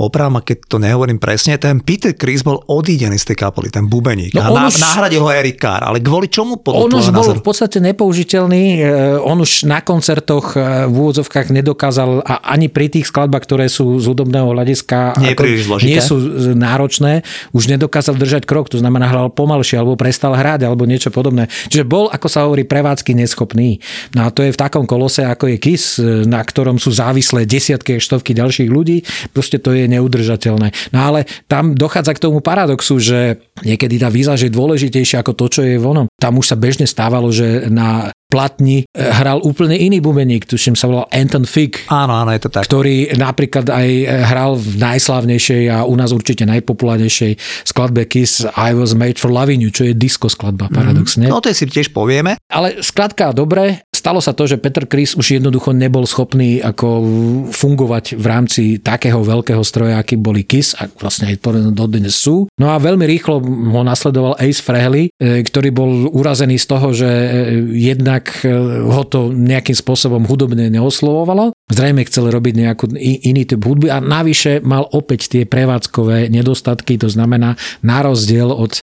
opravom, 0.00 0.40
keď 0.40 0.56
to 0.64 0.80
nehovorím 0.80 1.20
presne, 1.20 1.60
ten 1.60 1.84
Peter 1.84 2.16
Chris 2.16 2.40
bol 2.40 2.64
odídený 2.64 3.20
z 3.20 3.32
tej 3.32 3.44
kapely, 3.44 3.68
ten 3.68 3.84
bubeník. 3.84 4.32
No 4.32 4.48
a 4.48 4.72
už, 4.72 4.80
nahradil 4.80 5.20
ho 5.20 5.28
Eric 5.28 5.60
Carr. 5.60 5.84
Ale 5.84 6.00
kvôli 6.00 6.32
čomu 6.32 6.56
podľa 6.56 6.80
On 6.80 6.90
už 6.96 7.06
bol 7.12 7.28
v 7.36 7.44
podstate 7.44 7.76
nepoužiteľný. 7.84 8.64
E, 8.80 9.20
on 9.20 9.36
už 9.44 9.68
na 9.68 9.84
koncertoch 9.84 10.56
e, 10.56 10.88
v 10.88 10.94
úvodzovkách 10.96 11.52
nedokázal 11.52 12.24
a 12.24 12.40
ani 12.48 12.72
pri 12.72 12.88
tých 12.88 13.12
skladbách, 13.12 13.44
ktoré 13.44 13.68
sú 13.68 14.00
z 14.00 14.08
hudobného 14.08 14.48
hľadiska 14.48 15.20
nie, 15.20 15.36
nie 15.84 16.00
sú 16.00 16.16
náročné, 16.56 17.20
už 17.52 17.68
nedokázal 17.68 18.16
držať 18.16 18.48
krok. 18.48 18.72
To 18.72 18.80
znamená, 18.80 19.12
hral 19.12 19.28
pomalšie 19.28 19.76
alebo 19.76 20.00
prestal 20.00 20.32
hrať 20.32 20.64
alebo 20.64 20.88
niečo 20.88 21.12
podobné. 21.12 21.52
Čiže 21.68 21.84
bol, 21.84 22.08
ako 22.08 22.26
sa 22.32 22.48
hovorí, 22.48 22.64
prevádzky 22.64 23.12
neschopný. 23.12 23.76
No 24.16 24.24
a 24.24 24.32
to 24.32 24.40
je 24.40 24.56
v 24.56 24.58
takom 24.58 24.88
kolose 24.88 25.17
čase, 25.18 25.26
ako 25.26 25.44
je 25.50 25.56
KIS, 25.58 25.84
na 26.30 26.38
ktorom 26.38 26.78
sú 26.78 26.94
závislé 26.94 27.42
desiatky 27.42 27.98
až 27.98 28.06
stovky 28.06 28.30
ďalších 28.38 28.70
ľudí, 28.70 29.02
proste 29.34 29.58
to 29.58 29.74
je 29.74 29.90
neudržateľné. 29.90 30.94
No 30.94 30.98
ale 31.02 31.26
tam 31.50 31.74
dochádza 31.74 32.14
k 32.14 32.22
tomu 32.22 32.38
paradoxu, 32.38 33.02
že 33.02 33.42
niekedy 33.66 33.98
tá 33.98 34.06
výzaž 34.06 34.46
je 34.46 34.54
dôležitejšia 34.54 35.26
ako 35.26 35.34
to, 35.34 35.46
čo 35.58 35.60
je 35.66 35.82
vonom. 35.82 36.06
Tam 36.14 36.38
už 36.38 36.54
sa 36.54 36.56
bežne 36.56 36.86
stávalo, 36.86 37.34
že 37.34 37.66
na 37.66 38.14
platni 38.28 38.84
e, 38.84 39.00
hral 39.00 39.40
úplne 39.40 39.72
iný 39.72 40.04
bubeník, 40.04 40.44
tuším 40.44 40.76
sa 40.76 40.84
volal 40.84 41.08
Anton 41.08 41.48
Fig. 41.48 41.88
Áno, 41.88 42.12
áno, 42.12 42.28
je 42.36 42.44
to 42.44 42.52
tak. 42.52 42.68
Ktorý 42.68 43.16
napríklad 43.16 43.72
aj 43.72 43.88
e, 43.88 44.04
hral 44.04 44.52
v 44.60 44.76
najslavnejšej 44.76 45.62
a 45.72 45.88
u 45.88 45.96
nás 45.96 46.12
určite 46.12 46.44
najpopulárnejšej 46.44 47.64
skladbe 47.64 48.04
Kiss 48.04 48.44
I 48.44 48.76
Was 48.76 48.92
Made 48.92 49.16
for 49.16 49.32
Loving 49.32 49.64
You, 49.64 49.72
čo 49.72 49.88
je 49.88 49.96
disco 49.96 50.28
skladba, 50.28 50.68
paradoxne. 50.68 51.24
Mm, 51.24 51.32
no 51.32 51.40
to 51.40 51.48
si 51.56 51.64
tiež 51.64 51.88
povieme. 51.96 52.36
Ale 52.52 52.84
skladka 52.84 53.32
dobre, 53.32 53.87
stalo 54.08 54.24
sa 54.24 54.32
to, 54.32 54.48
že 54.48 54.56
Peter 54.56 54.88
Chris 54.88 55.12
už 55.12 55.36
jednoducho 55.36 55.76
nebol 55.76 56.08
schopný 56.08 56.64
ako 56.64 57.04
fungovať 57.52 58.16
v 58.16 58.24
rámci 58.24 58.62
takého 58.80 59.20
veľkého 59.20 59.60
stroja, 59.60 60.00
aký 60.00 60.16
boli 60.16 60.48
Kiss 60.48 60.72
a 60.80 60.88
vlastne 60.88 61.28
aj 61.28 61.44
dodnes 61.76 62.16
sú. 62.16 62.48
No 62.56 62.72
a 62.72 62.80
veľmi 62.80 63.04
rýchlo 63.04 63.44
ho 63.44 63.82
nasledoval 63.84 64.40
Ace 64.40 64.64
Frehley, 64.64 65.12
e, 65.12 65.44
ktorý 65.44 65.68
bol 65.76 65.90
urazený 66.08 66.56
z 66.56 66.66
toho, 66.72 66.88
že 66.96 67.04
e, 67.04 67.28
jednak 67.76 68.32
e, 68.40 68.48
ho 68.88 69.04
to 69.04 69.28
nejakým 69.28 69.76
spôsobom 69.76 70.24
hudobne 70.24 70.72
neoslovovalo. 70.72 71.52
Zrejme 71.68 72.00
chcel 72.08 72.32
robiť 72.32 72.54
nejakú 72.64 72.88
iný 72.96 73.44
typ 73.44 73.60
hudby 73.60 73.92
a 73.92 74.00
navyše 74.00 74.64
mal 74.64 74.88
opäť 74.88 75.28
tie 75.28 75.44
prevádzkové 75.44 76.32
nedostatky, 76.32 76.96
to 76.96 77.12
znamená 77.12 77.60
na 77.84 78.00
rozdiel 78.00 78.48
od, 78.48 78.80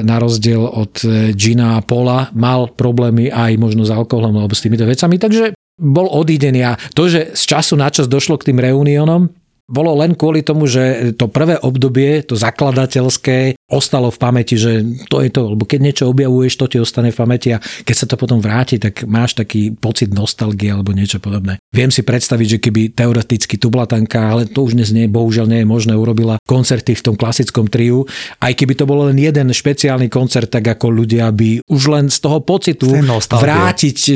na 0.00 0.16
rozdiel 0.16 0.64
od 0.64 1.04
Gina 1.36 1.76
a 1.76 1.84
Paula 1.84 2.32
mal 2.32 2.72
problémy 2.72 3.28
aj 3.28 3.52
možno 3.60 3.84
s 3.84 3.92
alkoholom 3.92 4.40
alebo 4.40 4.56
s 4.56 4.61
týmito 4.62 4.86
vecami, 4.86 5.18
takže 5.18 5.44
bol 5.82 6.06
odídený 6.06 6.60
a 6.62 6.72
to, 6.94 7.10
že 7.10 7.34
z 7.34 7.42
času 7.42 7.74
na 7.74 7.90
čas 7.90 8.06
došlo 8.06 8.38
k 8.38 8.52
tým 8.52 8.62
reunionom, 8.62 9.32
bolo 9.70 9.94
len 9.94 10.18
kvôli 10.18 10.42
tomu, 10.42 10.66
že 10.66 11.14
to 11.14 11.30
prvé 11.30 11.56
obdobie, 11.56 12.26
to 12.26 12.34
zakladateľské, 12.34 13.56
ostalo 13.72 14.12
v 14.12 14.18
pamäti, 14.20 14.60
že 14.60 14.84
to 15.08 15.24
je 15.24 15.32
to, 15.32 15.56
lebo 15.56 15.64
keď 15.64 15.80
niečo 15.80 16.04
objavuješ, 16.12 16.60
to 16.60 16.66
ti 16.68 16.76
ostane 16.76 17.08
v 17.08 17.16
pamäti 17.16 17.48
a 17.56 17.62
keď 17.62 17.94
sa 17.96 18.06
to 18.10 18.20
potom 18.20 18.42
vráti, 18.42 18.76
tak 18.76 19.08
máš 19.08 19.32
taký 19.32 19.72
pocit 19.72 20.12
nostalgie 20.12 20.68
alebo 20.68 20.92
niečo 20.92 21.22
podobné. 21.22 21.56
Viem 21.72 21.88
si 21.88 22.04
predstaviť, 22.04 22.58
že 22.58 22.62
keby 22.62 22.92
teoreticky 22.92 23.56
Tublatanka, 23.56 24.34
ale 24.34 24.44
to 24.44 24.68
už 24.68 24.76
dnes 24.76 24.92
nie, 24.92 25.08
bohužiaľ 25.08 25.48
nie 25.48 25.60
je 25.64 25.68
možné, 25.72 25.96
urobila 25.96 26.36
koncerty 26.44 26.92
v 26.92 27.04
tom 27.08 27.16
klasickom 27.16 27.70
triu, 27.72 28.04
aj 28.44 28.52
keby 28.52 28.76
to 28.76 28.84
bol 28.84 29.08
len 29.08 29.16
jeden 29.16 29.48
špeciálny 29.48 30.12
koncert, 30.12 30.52
tak 30.52 30.68
ako 30.68 30.92
ľudia 30.92 31.32
by 31.32 31.64
už 31.70 31.82
len 31.88 32.06
z 32.12 32.18
toho 32.20 32.44
pocitu 32.44 32.92
vrátiť 33.30 33.98
e, 34.10 34.14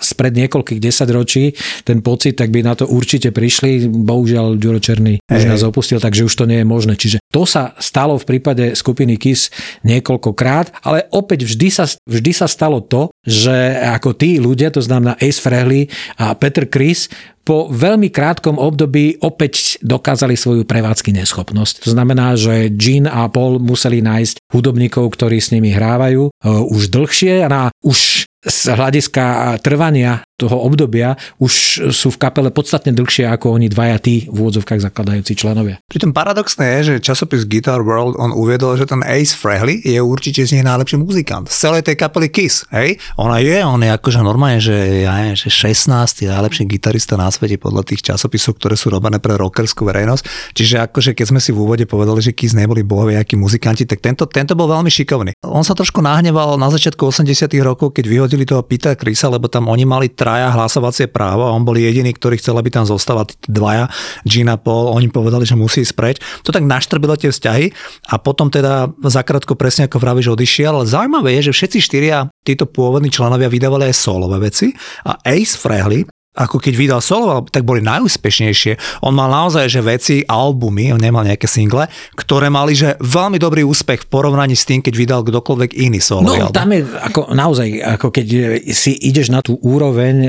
spred 0.00 0.32
niekoľkých 0.32 0.80
desaťročí 0.80 1.44
ten 1.84 2.00
pocit, 2.00 2.40
tak 2.40 2.48
by 2.48 2.64
na 2.64 2.72
to 2.72 2.88
určite 2.88 3.34
prišli. 3.36 3.84
Bohužiaľ 3.84 4.51
Ďuro 4.56 4.78
Černý 4.82 5.22
už 5.26 5.44
nás 5.48 5.62
opustil, 5.64 5.98
takže 6.02 6.26
už 6.26 6.34
to 6.34 6.44
nie 6.48 6.60
je 6.62 6.66
možné. 6.66 6.94
Čiže 6.98 7.22
to 7.32 7.48
sa 7.48 7.72
stalo 7.78 8.16
v 8.16 8.28
prípade 8.28 8.76
skupiny 8.76 9.16
KISS 9.16 9.52
niekoľkokrát, 9.86 10.84
ale 10.84 11.08
opäť 11.12 11.48
vždy 11.48 11.68
sa, 11.72 11.84
vždy 12.04 12.32
sa 12.32 12.46
stalo 12.48 12.84
to, 12.84 13.08
že 13.24 13.52
ako 13.80 14.12
tí 14.16 14.36
ľudia, 14.42 14.74
to 14.74 14.84
znamená 14.84 15.16
Ace 15.22 15.40
Frehley 15.40 15.88
a 16.18 16.34
Peter 16.36 16.66
Chris, 16.68 17.08
po 17.42 17.66
veľmi 17.70 18.08
krátkom 18.08 18.58
období 18.58 19.18
opäť 19.22 19.78
dokázali 19.82 20.38
svoju 20.38 20.62
prevádzky 20.62 21.10
neschopnosť. 21.10 21.86
To 21.86 21.90
znamená, 21.94 22.38
že 22.38 22.70
Gene 22.74 23.10
a 23.10 23.26
Paul 23.26 23.58
museli 23.58 23.98
nájsť 24.02 24.46
hudobníkov, 24.54 25.10
ktorí 25.18 25.42
s 25.42 25.50
nimi 25.50 25.74
hrávajú 25.74 26.30
uh, 26.30 26.62
už 26.70 26.90
dlhšie 26.94 27.42
a 27.46 27.70
už 27.82 28.30
z 28.42 28.74
hľadiska 28.74 29.54
trvania 29.62 30.26
toho 30.34 30.66
obdobia 30.66 31.14
už 31.38 31.86
sú 31.94 32.10
v 32.10 32.18
kapele 32.18 32.50
podstatne 32.50 32.90
dlhšie 32.90 33.30
ako 33.30 33.54
oni 33.54 33.70
dvaja 33.70 34.02
tí 34.02 34.26
v 34.26 34.36
úvodzovkách 34.42 34.82
zakladajúci 34.82 35.38
členovia. 35.38 35.78
Pritom 35.86 36.10
paradoxné 36.10 36.82
je, 36.82 36.98
že 36.98 37.06
časopis 37.06 37.46
Guitar 37.46 37.86
World 37.86 38.18
on 38.18 38.34
uviedol, 38.34 38.74
že 38.74 38.90
ten 38.90 39.06
Ace 39.06 39.38
Frehley 39.38 39.78
je 39.86 40.02
určite 40.02 40.42
z 40.42 40.58
nich 40.58 40.66
najlepší 40.66 40.98
muzikant. 40.98 41.46
Z 41.46 41.70
celej 41.70 41.86
tej 41.86 41.94
kapely 41.94 42.26
Kiss, 42.26 42.66
hej? 42.74 42.98
Ona 43.14 43.38
je, 43.38 43.62
on 43.62 43.78
je 43.78 43.94
akože 43.94 44.18
normálne, 44.26 44.58
že, 44.58 45.06
ja 45.06 45.14
neviem, 45.22 45.38
že 45.38 45.46
16. 45.46 46.26
najlepší 46.26 46.66
gitarista 46.66 47.14
na 47.14 47.30
svete 47.32 47.56
podľa 47.56 47.88
tých 47.88 48.04
časopisov, 48.04 48.60
ktoré 48.60 48.76
sú 48.76 48.92
robené 48.92 49.16
pre 49.18 49.34
rockerskú 49.40 49.88
verejnosť. 49.88 50.52
Čiže 50.52 50.76
akože 50.92 51.10
keď 51.16 51.26
sme 51.32 51.40
si 51.40 51.50
v 51.50 51.64
úvode 51.64 51.84
povedali, 51.88 52.20
že 52.20 52.36
Kiss 52.36 52.52
neboli 52.52 52.84
bohovia 52.84 53.24
akí 53.24 53.34
muzikanti, 53.34 53.88
tak 53.88 54.04
tento, 54.04 54.28
tento 54.28 54.52
bol 54.52 54.68
veľmi 54.68 54.92
šikovný. 54.92 55.32
On 55.42 55.64
sa 55.64 55.72
trošku 55.72 56.04
nahneval 56.04 56.60
na 56.60 56.68
začiatku 56.68 57.08
80 57.08 57.48
rokov, 57.64 57.96
keď 57.96 58.04
vyhodili 58.04 58.44
toho 58.44 58.60
Pita 58.60 58.92
Krisa, 58.92 59.32
lebo 59.32 59.48
tam 59.48 59.72
oni 59.72 59.88
mali 59.88 60.12
traja 60.12 60.52
hlasovacie 60.52 61.08
právo 61.08 61.48
a 61.48 61.54
on 61.56 61.64
bol 61.64 61.74
jediný, 61.74 62.12
ktorý 62.12 62.36
chcel, 62.36 62.60
aby 62.60 62.68
tam 62.68 62.84
zostala 62.84 63.24
dvaja, 63.48 63.88
Gina 64.28 64.60
Paul, 64.60 64.92
oni 64.92 65.08
povedali, 65.08 65.48
že 65.48 65.56
musí 65.56 65.82
ísť 65.82 65.94
preč. 65.96 66.16
To 66.44 66.52
tak 66.52 66.62
naštrbilo 66.68 67.16
tie 67.16 67.32
vzťahy 67.32 67.66
a 68.12 68.14
potom 68.20 68.52
teda 68.52 68.92
zakrátko 69.08 69.56
presne 69.56 69.88
ako 69.88 69.96
vravíš 69.96 70.34
odišiel, 70.34 70.84
zaujímavé 70.84 71.40
je, 71.40 71.50
že 71.50 71.56
všetci 71.56 71.78
štyria 71.80 72.28
títo 72.42 72.66
pôvodní 72.68 73.08
členovia 73.08 73.48
vydávali 73.48 73.88
aj 73.90 73.96
solové 73.96 74.50
veci 74.50 74.74
a 75.06 75.16
Ace 75.22 75.54
Frehley 75.54 76.04
ako 76.32 76.56
keď 76.56 76.74
vydal 76.76 77.00
solo, 77.04 77.44
tak 77.44 77.68
boli 77.68 77.84
najúspešnejšie. 77.84 79.04
On 79.04 79.12
mal 79.12 79.28
naozaj, 79.28 79.68
že 79.68 79.84
veci, 79.84 80.16
albumy, 80.24 80.88
on 80.96 81.00
nemal 81.00 81.28
nejaké 81.28 81.44
single, 81.44 81.84
ktoré 82.16 82.48
mali, 82.48 82.72
že 82.72 82.96
veľmi 83.04 83.36
dobrý 83.36 83.60
úspech 83.68 84.08
v 84.08 84.10
porovnaní 84.10 84.56
s 84.56 84.64
tým, 84.64 84.80
keď 84.80 84.94
vydal 84.96 85.20
kdokoľvek 85.28 85.76
iný 85.76 86.00
solo. 86.00 86.32
No, 86.32 86.48
album. 86.48 86.56
tam 86.56 86.68
je 86.72 86.80
ako 86.88 87.20
naozaj, 87.36 87.68
ako 87.84 88.06
keď 88.08 88.26
si 88.72 88.96
ideš 88.96 89.28
na 89.28 89.44
tú 89.44 89.60
úroveň 89.60 90.14
e, 90.24 90.28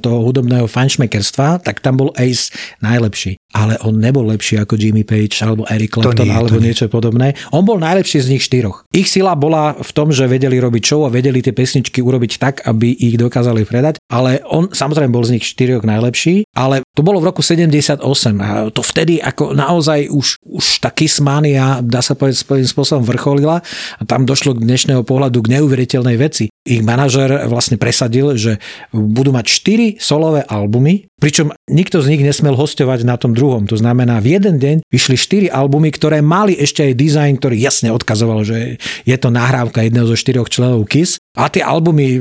toho 0.00 0.24
hudobného 0.24 0.64
fanšmekerstva, 0.64 1.60
tak 1.60 1.84
tam 1.84 2.00
bol 2.00 2.08
Ace 2.16 2.48
najlepší. 2.80 3.36
Ale 3.52 3.76
on 3.84 4.00
nebol 4.00 4.24
lepší 4.24 4.58
ako 4.58 4.80
Jimmy 4.80 5.04
Page 5.04 5.44
alebo 5.44 5.68
Eric 5.68 6.00
Clapton 6.00 6.26
nie, 6.26 6.34
alebo 6.34 6.56
nie. 6.58 6.72
niečo 6.72 6.88
podobné. 6.88 7.36
On 7.52 7.62
bol 7.62 7.76
najlepší 7.76 8.24
z 8.24 8.30
nich 8.32 8.42
štyroch. 8.48 8.88
Ich 8.90 9.12
sila 9.12 9.36
bola 9.36 9.76
v 9.76 9.90
tom, 9.92 10.10
že 10.10 10.24
vedeli 10.28 10.56
robiť 10.56 10.82
show 10.82 11.04
a 11.04 11.12
vedeli 11.12 11.44
tie 11.44 11.52
pesničky 11.52 12.00
urobiť 12.00 12.32
tak, 12.40 12.54
aby 12.64 12.90
ich 12.96 13.20
dokázali 13.20 13.68
predať, 13.68 14.00
ale 14.08 14.40
on 14.48 14.72
samozrejme 14.72 15.12
bol 15.12 15.24
z 15.24 15.38
nich 15.38 15.44
štyroch 15.44 15.84
najlepší, 15.84 16.48
ale 16.56 16.82
to 16.96 17.04
bolo 17.04 17.20
v 17.20 17.28
roku 17.28 17.40
78 17.44 18.00
a 18.40 18.72
to 18.72 18.82
vtedy 18.84 19.20
ako 19.20 19.52
naozaj 19.52 20.08
už, 20.08 20.40
už 20.44 20.64
tá 20.80 20.92
Kissmania, 20.92 21.80
dá 21.84 22.00
sa 22.00 22.16
povedať, 22.16 22.44
svojím 22.44 22.68
spôsobom 22.68 23.04
vrcholila 23.04 23.60
a 23.96 24.02
tam 24.08 24.24
došlo 24.24 24.56
k 24.56 24.64
dnešného 24.64 25.04
pohľadu 25.04 25.44
k 25.44 25.60
neuveriteľnej 25.60 26.16
veci. 26.16 26.48
Ich 26.62 26.78
manažer 26.78 27.50
vlastne 27.50 27.74
presadil, 27.74 28.38
že 28.38 28.62
budú 28.94 29.34
mať 29.34 29.46
4 29.50 29.98
solové 29.98 30.46
albumy, 30.46 31.10
pričom 31.18 31.50
nikto 31.66 31.98
z 31.98 32.14
nich 32.14 32.22
nesmel 32.22 32.54
hostovať 32.54 33.02
na 33.02 33.18
tom 33.18 33.34
druhom. 33.34 33.66
To 33.66 33.74
znamená, 33.74 34.22
v 34.22 34.38
jeden 34.38 34.62
deň 34.62 34.86
vyšli 34.86 35.50
4 35.50 35.50
albumy, 35.50 35.90
ktoré 35.90 36.22
mali 36.22 36.54
ešte 36.54 36.86
aj 36.86 36.94
dizajn, 36.94 37.32
ktorý 37.42 37.58
jasne 37.58 37.90
odkazoval, 37.90 38.46
že 38.46 38.78
je 39.02 39.16
to 39.18 39.34
nahrávka 39.34 39.82
jedného 39.82 40.06
zo 40.06 40.14
štyroch 40.14 40.46
členov 40.46 40.86
KISS. 40.86 41.18
A 41.34 41.50
tie 41.50 41.66
albumy 41.66 42.20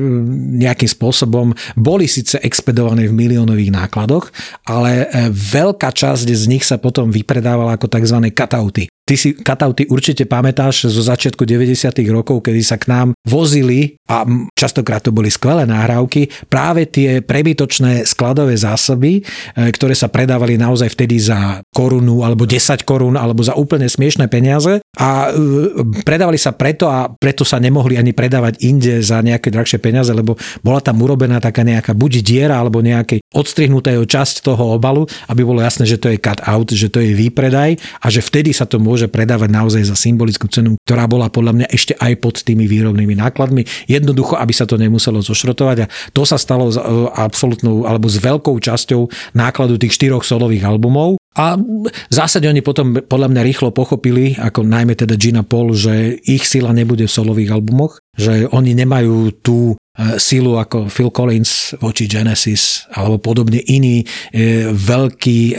nejakým 0.58 0.90
spôsobom 0.90 1.54
boli 1.78 2.10
síce 2.10 2.42
expedované 2.42 3.12
v 3.12 3.14
miliónových 3.14 3.76
nákladoch, 3.76 4.32
ale 4.66 5.06
e, 5.06 5.28
veľká 5.30 5.92
časť 5.92 6.32
z 6.32 6.46
nich 6.48 6.64
sa 6.64 6.80
potom 6.80 7.12
vypredávala 7.12 7.76
ako 7.76 7.92
tzv. 7.92 8.18
cutouty. 8.32 8.88
Ty 9.12 9.20
si 9.20 9.36
katauty 9.36 9.92
určite 9.92 10.24
pamätáš 10.24 10.88
zo 10.88 11.04
začiatku 11.04 11.44
90. 11.44 12.00
rokov, 12.16 12.48
kedy 12.48 12.64
sa 12.64 12.80
k 12.80 12.88
nám 12.88 13.12
vozili 13.28 14.00
a 14.08 14.24
častokrát 14.56 15.04
to 15.04 15.12
boli 15.12 15.28
skvelé 15.28 15.68
nahrávky, 15.68 16.32
práve 16.48 16.88
tie 16.88 17.20
prebytočné 17.20 18.08
skladové 18.08 18.56
zásoby, 18.56 19.20
e, 19.20 19.68
ktoré 19.68 20.00
sa 20.00 20.08
predávali 20.08 20.56
naozaj 20.56 20.96
vtedy 20.96 21.20
za 21.20 21.60
korunu 21.76 22.24
alebo 22.24 22.48
10 22.48 22.88
korún 22.88 23.20
alebo 23.20 23.44
za 23.44 23.52
úplne 23.52 23.92
smiešné 23.92 24.32
peniaze 24.32 24.80
a 24.96 25.28
e, 25.28 25.84
predávali 26.08 26.40
sa 26.40 26.56
preto 26.56 26.88
a 26.88 27.12
preto 27.12 27.44
sa 27.44 27.60
nemohli 27.60 28.00
ani 28.00 28.16
predávať 28.16 28.64
inde 28.64 29.04
za 29.04 29.20
nejaké 29.20 29.52
drahšie 29.52 29.84
peniaze, 29.84 30.16
lebo 30.16 30.40
bola 30.64 30.80
tam 30.80 31.04
urobená 31.04 31.44
taká 31.44 31.68
nejaká 31.68 31.92
buď 31.92 32.24
diera 32.24 32.64
alebo 32.64 32.80
nejaké 32.80 33.20
odstrihnutého 33.32 34.04
časť 34.04 34.44
toho 34.44 34.76
obalu, 34.76 35.08
aby 35.32 35.44
bolo 35.44 35.64
jasné, 35.64 35.88
že 35.88 36.00
to 36.00 36.12
je 36.12 36.20
cut 36.20 36.44
out, 36.44 36.72
že 36.72 36.92
to 36.92 37.00
je 37.00 37.12
výpredaj 37.12 37.80
a 38.04 38.08
že 38.08 38.20
vtedy 38.24 38.52
sa 38.52 38.68
to 38.68 38.76
môže 38.76 39.01
predávať 39.08 39.50
naozaj 39.50 39.88
za 39.88 39.96
symbolickú 39.96 40.46
cenu, 40.52 40.76
ktorá 40.84 41.08
bola 41.08 41.32
podľa 41.32 41.54
mňa 41.62 41.68
ešte 41.72 41.94
aj 41.98 42.14
pod 42.20 42.44
tými 42.44 42.68
výrobnými 42.68 43.16
nákladmi. 43.18 43.64
Jednoducho, 43.88 44.38
aby 44.38 44.54
sa 44.54 44.68
to 44.68 44.76
nemuselo 44.76 45.24
zošrotovať 45.24 45.78
a 45.86 45.90
to 46.12 46.28
sa 46.28 46.36
stalo 46.36 46.70
e, 46.70 46.76
absolútnou 47.16 47.88
alebo 47.88 48.12
s 48.12 48.20
veľkou 48.20 48.58
časťou 48.60 49.34
nákladu 49.38 49.80
tých 49.80 49.96
štyroch 49.96 50.28
solových 50.28 50.68
albumov. 50.68 51.22
A 51.32 51.56
v 51.56 51.88
zásade 52.12 52.44
oni 52.44 52.60
potom 52.60 53.00
podľa 53.00 53.32
mňa 53.32 53.42
rýchlo 53.48 53.72
pochopili, 53.72 54.36
ako 54.36 54.68
najmä 54.68 55.00
teda 55.00 55.16
Gina 55.16 55.48
Paul, 55.48 55.72
že 55.72 56.20
ich 56.28 56.44
sila 56.44 56.76
nebude 56.76 57.08
v 57.08 57.16
solových 57.16 57.56
albumoch, 57.56 58.04
že 58.20 58.52
oni 58.52 58.76
nemajú 58.76 59.40
tú 59.40 59.80
e, 59.98 60.20
sílu 60.20 60.60
ako 60.60 60.88
Phil 60.92 61.10
Collins 61.12 61.76
voči 61.80 62.08
Genesis 62.08 62.88
alebo 62.96 63.20
podobne 63.20 63.64
iní 63.66 64.04
e, 64.32 64.70
veľkí 64.72 65.40
e, 65.52 65.54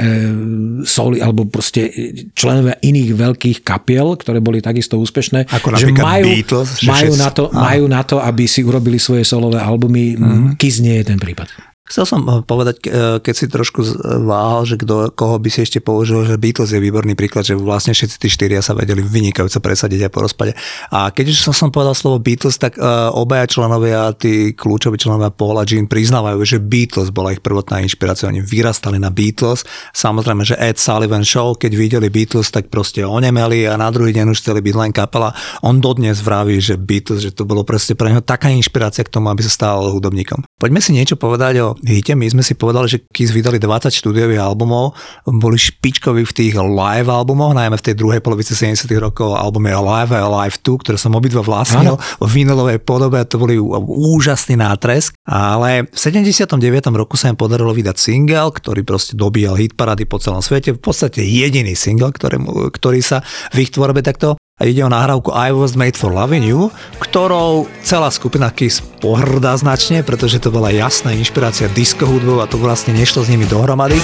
soli 0.85 1.19
alebo 1.21 1.49
proste 1.49 1.89
členovia 2.37 2.77
iných 2.81 3.11
veľkých 3.17 3.59
kapiel, 3.65 4.17
ktoré 4.21 4.45
boli 4.45 4.61
takisto 4.61 5.01
úspešné. 5.01 5.49
Ako 5.49 5.77
že 5.77 5.93
majú, 5.93 6.25
Beatles, 6.29 6.81
že 6.81 6.89
majú, 6.89 7.13
na 7.17 7.29
to, 7.33 7.43
majú 7.51 7.85
na 7.89 8.03
to, 8.05 8.17
aby 8.21 8.45
si 8.45 8.61
urobili 8.63 9.01
svoje 9.01 9.25
solové 9.25 9.59
albumy. 9.59 10.15
Mm-hmm. 10.15 10.61
Kiss 10.61 10.85
nie 10.85 11.01
je 11.01 11.05
ten 11.09 11.19
prípad. 11.19 11.72
Chcel 11.83 12.07
som 12.07 12.23
eh, 12.25 12.41
povedať, 12.47 12.77
eh, 12.87 13.19
keď 13.19 13.35
si 13.35 13.47
trošku 13.51 13.83
váhal, 14.23 14.63
že 14.63 14.79
kdo, 14.79 15.11
koho 15.11 15.43
by 15.43 15.51
si 15.51 15.67
ešte 15.67 15.83
použil, 15.83 16.23
že 16.23 16.39
Beatles 16.39 16.71
je 16.71 16.79
výborný 16.79 17.19
príklad, 17.19 17.43
že 17.43 17.59
vlastne 17.59 17.91
všetci 17.91 18.17
tí 18.23 18.29
štyria 18.31 18.63
sa 18.63 18.79
vedeli 18.79 19.03
vynikajúco 19.03 19.59
presadiť 19.59 20.07
aj 20.07 20.13
po 20.15 20.21
rozpade. 20.23 20.53
A 20.95 21.11
keď 21.11 21.35
už 21.35 21.51
som, 21.51 21.75
povedal 21.75 21.99
slovo 21.99 22.23
Beatles, 22.23 22.61
tak 22.61 22.79
uh, 22.79 23.11
obaja 23.17 23.49
členovia, 23.49 24.13
tí 24.15 24.53
kľúčoví 24.53 25.01
členovia 25.01 25.33
Paul 25.33 25.59
a 25.59 25.65
Jean 25.67 25.89
priznávajú, 25.89 26.39
že 26.45 26.63
Beatles 26.63 27.11
bola 27.11 27.33
ich 27.33 27.41
prvotná 27.41 27.81
inšpirácia. 27.81 28.29
Oni 28.29 28.45
vyrastali 28.45 29.01
na 29.01 29.09
Beatles. 29.09 29.65
Samozrejme, 29.97 30.45
že 30.45 30.59
Ed 30.61 30.77
Sullivan 30.77 31.25
Show, 31.25 31.57
keď 31.57 31.73
videli 31.75 32.09
Beatles, 32.13 32.53
tak 32.53 32.69
proste 32.69 33.03
onemeli 33.03 33.65
a 33.67 33.75
na 33.81 33.89
druhý 33.89 34.13
deň 34.15 34.37
už 34.37 34.41
chceli 34.45 34.61
byť 34.61 34.75
len 34.77 34.93
kapela. 34.93 35.33
On 35.65 35.81
dodnes 35.81 36.21
vraví, 36.21 36.61
že 36.61 36.77
Beatles, 36.77 37.25
že 37.25 37.33
to 37.33 37.49
bolo 37.49 37.65
proste 37.65 37.97
pre 37.97 38.13
neho 38.13 38.23
taká 38.23 38.53
inšpirácia 38.53 39.03
k 39.03 39.13
tomu, 39.13 39.33
aby 39.33 39.43
sa 39.43 39.51
stal 39.51 39.89
hudobníkom. 39.89 40.45
Poďme 40.63 40.79
si 40.79 40.95
niečo 40.95 41.19
povedať 41.19 41.59
o 41.59 41.75
hite. 41.83 42.15
My 42.15 42.31
sme 42.31 42.47
si 42.47 42.55
povedali, 42.55 42.87
že 42.87 43.03
Kiss 43.11 43.35
vydali 43.35 43.59
20 43.59 43.91
štúdiových 43.91 44.47
albumov, 44.47 44.95
boli 45.27 45.59
špičkoví 45.59 46.23
v 46.23 46.31
tých 46.31 46.55
live 46.55 47.11
albumoch, 47.11 47.51
najmä 47.51 47.75
v 47.75 47.87
tej 47.91 47.99
druhej 47.99 48.23
polovici 48.23 48.55
70 48.55 48.87
rokov 49.03 49.35
albumy 49.35 49.75
Alive 49.75 50.15
a 50.15 50.23
Alive 50.23 50.63
2, 50.63 50.87
ktoré 50.87 50.95
som 51.03 51.19
obidva 51.19 51.43
vlastnil 51.43 51.99
vo 51.99 52.27
vinylovej 52.31 52.79
podobe 52.79 53.19
a 53.19 53.27
to 53.27 53.43
boli 53.43 53.59
úžasný 53.59 54.55
nátresk. 54.55 55.19
Ale 55.27 55.91
v 55.91 55.99
79. 55.99 56.47
roku 56.95 57.19
sa 57.19 57.27
im 57.27 57.35
podarilo 57.35 57.75
vydať 57.75 57.99
single, 57.99 58.55
ktorý 58.55 58.87
proste 58.87 59.19
dobíjal 59.19 59.59
hit 59.59 59.75
parady 59.75 60.07
po 60.07 60.23
celom 60.23 60.47
svete. 60.47 60.79
V 60.79 60.81
podstate 60.81 61.27
jediný 61.27 61.75
single, 61.75 62.15
ktorý, 62.15 62.39
ktorý 62.71 63.03
sa 63.03 63.27
v 63.51 63.67
ich 63.67 63.75
tvorbe 63.75 63.99
takto 64.07 64.39
a 64.63 64.71
ide 64.71 64.87
o 64.87 64.89
nahrávku 64.89 65.35
I 65.35 65.51
Was 65.51 65.75
Made 65.75 65.99
for 65.99 66.15
Loving 66.15 66.47
You, 66.47 66.71
ktorou 67.03 67.67
celá 67.83 68.15
skupina 68.15 68.55
Kiss 68.55 68.79
pohrdá 69.03 69.59
značne, 69.59 70.07
pretože 70.07 70.39
to 70.39 70.55
bola 70.55 70.71
jasná 70.71 71.11
inšpirácia 71.11 71.67
disco 71.75 72.07
hudbou 72.07 72.39
a 72.39 72.47
to 72.47 72.63
vlastne 72.63 72.95
nešlo 72.95 73.27
s 73.27 73.31
nimi 73.35 73.43
dohromady. 73.51 73.99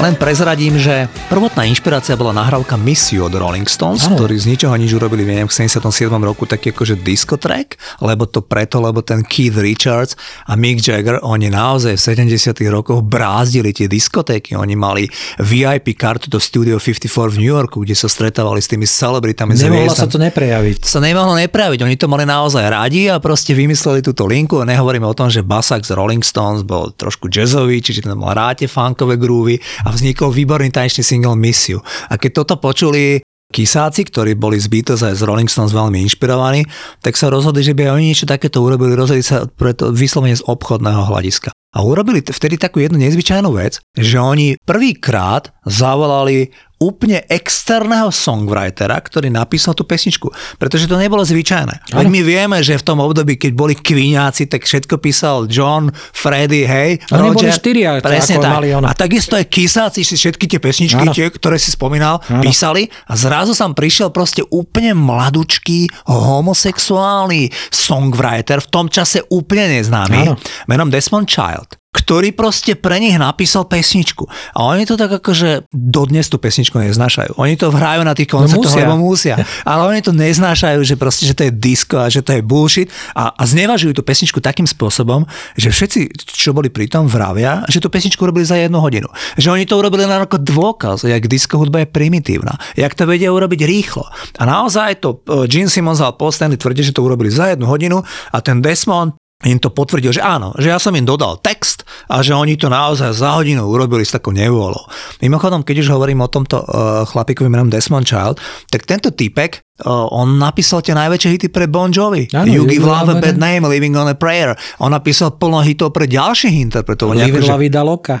Len 0.00 0.16
prezradím, 0.16 0.80
že 0.80 1.12
prvotná 1.28 1.68
inšpirácia 1.68 2.16
bola 2.16 2.32
nahrávka 2.32 2.80
Miss 2.80 3.12
You 3.12 3.28
od 3.28 3.36
Rolling 3.36 3.68
Stones, 3.68 4.08
Áno. 4.08 4.16
ktorí 4.16 4.40
z 4.40 4.48
ničoho 4.48 4.72
nič 4.80 4.96
urobili 4.96 5.28
v 5.28 5.52
77. 5.52 6.08
roku 6.24 6.48
taký 6.48 6.72
akože 6.72 7.04
disco 7.04 7.36
track, 7.36 7.76
lebo 8.00 8.24
to 8.24 8.40
preto, 8.40 8.80
lebo 8.80 9.04
ten 9.04 9.20
Keith 9.20 9.60
Richards 9.60 10.16
a 10.48 10.56
Mick 10.56 10.80
Jagger, 10.80 11.20
oni 11.20 11.52
naozaj 11.52 12.00
v 12.00 12.32
70. 12.32 12.32
rokoch 12.72 13.04
brázdili 13.04 13.76
tie 13.76 13.92
diskotéky, 13.92 14.56
oni 14.56 14.72
mali 14.72 15.04
VIP 15.36 15.92
kartu 15.92 16.32
do 16.32 16.40
Studio 16.40 16.80
54 16.80 17.36
v 17.36 17.36
New 17.36 17.52
Yorku, 17.52 17.84
kde 17.84 17.92
sa 17.92 18.08
stretávali 18.08 18.64
s 18.64 18.72
tými 18.72 18.88
celebritami 18.88 19.52
zviezdami 19.52 19.92
sa 19.92 20.08
to 20.08 20.16
neprejaviť. 20.16 20.80
sa 20.80 21.04
nemohlo 21.04 21.36
nepraviť. 21.36 21.84
Oni 21.84 22.00
to 22.00 22.08
mali 22.08 22.24
naozaj 22.24 22.64
radi 22.72 23.12
a 23.12 23.20
proste 23.20 23.52
vymysleli 23.52 24.00
túto 24.00 24.24
linku. 24.24 24.64
Nehovoríme 24.64 25.04
o 25.04 25.12
tom, 25.12 25.28
že 25.28 25.44
Basak 25.44 25.84
z 25.84 25.92
Rolling 25.92 26.24
Stones 26.24 26.64
bol 26.64 26.88
trošku 26.96 27.28
jazzový, 27.28 27.84
čiže 27.84 28.08
tam 28.08 28.24
mal 28.24 28.32
ráte 28.32 28.64
funkové 28.64 29.20
groovy 29.20 29.60
a 29.84 29.89
vznikol 29.90 30.32
výborný 30.32 30.70
tanečný 30.70 31.04
single 31.04 31.36
Miss 31.36 31.68
You. 31.68 31.82
A 32.08 32.16
keď 32.16 32.42
toto 32.42 32.62
počuli 32.62 33.20
Kisáci, 33.50 34.06
ktorí 34.06 34.38
boli 34.38 34.62
z 34.62 34.70
Beatles 34.70 35.02
aj 35.02 35.18
z 35.18 35.26
Rolling 35.26 35.50
Stones 35.50 35.74
veľmi 35.74 36.06
inšpirovaní, 36.06 36.62
tak 37.02 37.18
sa 37.18 37.34
rozhodli, 37.34 37.66
že 37.66 37.74
by 37.74 37.90
oni 37.90 38.14
niečo 38.14 38.30
takéto 38.30 38.62
urobili, 38.62 38.94
rozhodli 38.94 39.26
sa 39.26 39.42
preto 39.50 39.90
vyslovene 39.90 40.38
z 40.38 40.46
obchodného 40.46 41.10
hľadiska. 41.10 41.50
A 41.50 41.78
urobili 41.82 42.22
vtedy 42.22 42.58
takú 42.58 42.78
jednu 42.78 43.02
nezvyčajnú 43.02 43.50
vec, 43.58 43.82
že 43.98 44.22
oni 44.22 44.54
prvýkrát 44.62 45.50
zavolali 45.66 46.54
úplne 46.80 47.28
externého 47.28 48.08
songwritera, 48.08 48.96
ktorý 48.96 49.28
napísal 49.28 49.76
tú 49.76 49.84
pesničku. 49.84 50.32
Pretože 50.56 50.88
to 50.88 50.96
nebolo 50.96 51.20
zvyčajné. 51.20 51.92
Veď 51.92 52.06
my 52.08 52.20
vieme, 52.24 52.56
že 52.64 52.80
v 52.80 52.84
tom 52.88 53.04
období, 53.04 53.36
keď 53.36 53.52
boli 53.52 53.76
kvíňáci, 53.76 54.48
tak 54.48 54.64
všetko 54.64 54.96
písal 54.96 55.44
John, 55.44 55.92
Freddy, 55.92 56.64
hej, 56.64 57.04
Oni 57.12 57.30
Roger. 57.30 57.36
boli 57.36 57.50
štyria, 57.52 57.90
presne 58.00 58.40
tak. 58.40 58.48
mali 58.56 58.72
ono. 58.72 58.88
A 58.88 58.96
takisto 58.96 59.36
aj 59.36 59.44
kisáci 59.52 60.00
si 60.08 60.16
všetky 60.16 60.48
tie 60.48 60.60
pesničky, 60.60 61.04
tie, 61.12 61.28
ktoré 61.28 61.60
si 61.60 61.68
spomínal, 61.68 62.24
Áno. 62.32 62.40
písali 62.40 62.88
a 63.04 63.12
zrazu 63.12 63.52
som 63.52 63.76
prišiel 63.76 64.08
proste 64.08 64.40
úplne 64.48 64.96
mladučký 64.96 65.84
homosexuálny 66.08 67.52
songwriter, 67.68 68.64
v 68.64 68.68
tom 68.72 68.86
čase 68.88 69.20
úplne 69.28 69.68
neznámy, 69.76 70.32
Áno. 70.32 70.40
menom 70.64 70.88
Desmond 70.88 71.28
Child 71.28 71.79
ktorý 72.10 72.34
proste 72.34 72.74
pre 72.74 72.98
nich 72.98 73.14
napísal 73.14 73.70
pesničku. 73.70 74.26
A 74.58 74.66
oni 74.74 74.82
to 74.82 74.98
tak 74.98 75.22
akože 75.22 75.70
dodnes 75.70 76.26
tú 76.26 76.42
pesničku 76.42 76.74
neznášajú. 76.74 77.38
Oni 77.38 77.54
to 77.54 77.70
hrajú 77.70 78.02
na 78.02 78.18
tých 78.18 78.34
koncertoch, 78.34 78.66
musia. 78.66 78.82
lebo 78.82 78.94
musia. 78.98 79.34
Ale 79.62 79.86
oni 79.86 80.02
to 80.02 80.10
neznášajú, 80.10 80.82
že 80.82 80.98
proste, 80.98 81.30
že 81.30 81.38
to 81.38 81.46
je 81.46 81.54
disco 81.54 82.02
a 82.02 82.10
že 82.10 82.26
to 82.26 82.34
je 82.34 82.42
bullshit 82.42 82.90
a, 83.14 83.30
a 83.30 83.42
znevažujú 83.46 83.94
tú 83.94 84.02
pesničku 84.02 84.42
takým 84.42 84.66
spôsobom, 84.66 85.22
že 85.54 85.70
všetci, 85.70 86.26
čo 86.26 86.50
boli 86.50 86.66
pri 86.66 86.90
tom, 86.90 87.06
vravia, 87.06 87.62
že 87.70 87.78
tú 87.78 87.86
pesničku 87.86 88.26
robili 88.26 88.42
za 88.42 88.58
jednu 88.58 88.82
hodinu. 88.82 89.06
Že 89.38 89.62
oni 89.62 89.64
to 89.70 89.78
urobili 89.78 90.02
len 90.02 90.18
ako 90.18 90.42
dôkaz, 90.42 91.06
jak 91.06 91.30
disco 91.30 91.62
hudba 91.62 91.86
je 91.86 91.94
primitívna, 91.94 92.58
jak 92.74 92.90
to 92.98 93.06
vedia 93.06 93.30
urobiť 93.30 93.62
rýchlo. 93.62 94.10
A 94.34 94.42
naozaj 94.50 94.98
to 94.98 95.22
eh, 95.30 95.46
Gene 95.46 95.70
Simmons 95.70 96.02
a 96.02 96.10
Paul 96.10 96.34
Stanley 96.34 96.58
tvrdí, 96.58 96.82
že 96.82 96.90
to 96.90 97.06
urobili 97.06 97.30
za 97.30 97.54
jednu 97.54 97.70
hodinu 97.70 98.02
a 98.34 98.42
ten 98.42 98.58
Desmond 98.58 99.14
im 99.48 99.56
to 99.56 99.72
potvrdil, 99.72 100.12
že 100.12 100.20
áno, 100.20 100.52
že 100.60 100.68
ja 100.68 100.76
som 100.76 100.92
im 100.92 101.08
dodal 101.08 101.40
text 101.40 101.88
a 102.12 102.20
že 102.20 102.36
oni 102.36 102.60
to 102.60 102.68
naozaj 102.68 103.16
za 103.16 103.40
hodinu 103.40 103.64
urobili 103.64 104.04
s 104.04 104.12
takou 104.12 104.36
nevôľou. 104.36 104.84
Mimochodom, 105.24 105.64
keď 105.64 105.80
už 105.80 105.88
hovorím 105.96 106.20
o 106.20 106.28
tomto 106.28 106.60
uh, 106.60 107.08
chlapíkovi 107.08 107.48
menom 107.48 107.72
Desmond 107.72 108.04
Child, 108.04 108.36
tak 108.68 108.84
tento 108.84 109.08
typek 109.16 109.64
on 109.88 110.36
napísal 110.36 110.80
tie 110.80 110.92
najväčšie 110.92 111.28
hity 111.34 111.48
pre 111.48 111.66
Bon 111.66 111.88
Jovi. 111.88 112.28
Áno, 112.30 112.46
you 112.46 112.60
You 112.60 112.68
give 112.68 112.84
love 112.84 113.08
a 113.08 113.16
bad 113.16 113.40
name, 113.40 113.64
living 113.64 113.96
on 113.96 114.04
a 114.04 114.16
prayer. 114.16 114.52
On 114.78 114.92
napísal 114.92 115.32
plno 115.34 115.64
hitov 115.64 115.96
pre 115.96 116.04
ďalších 116.04 116.52
interpretov. 116.60 117.16
Live 117.16 117.40
Akože- 117.40 117.50
La 117.50 117.56
Vida 117.56 117.80
Loca. 117.80 118.16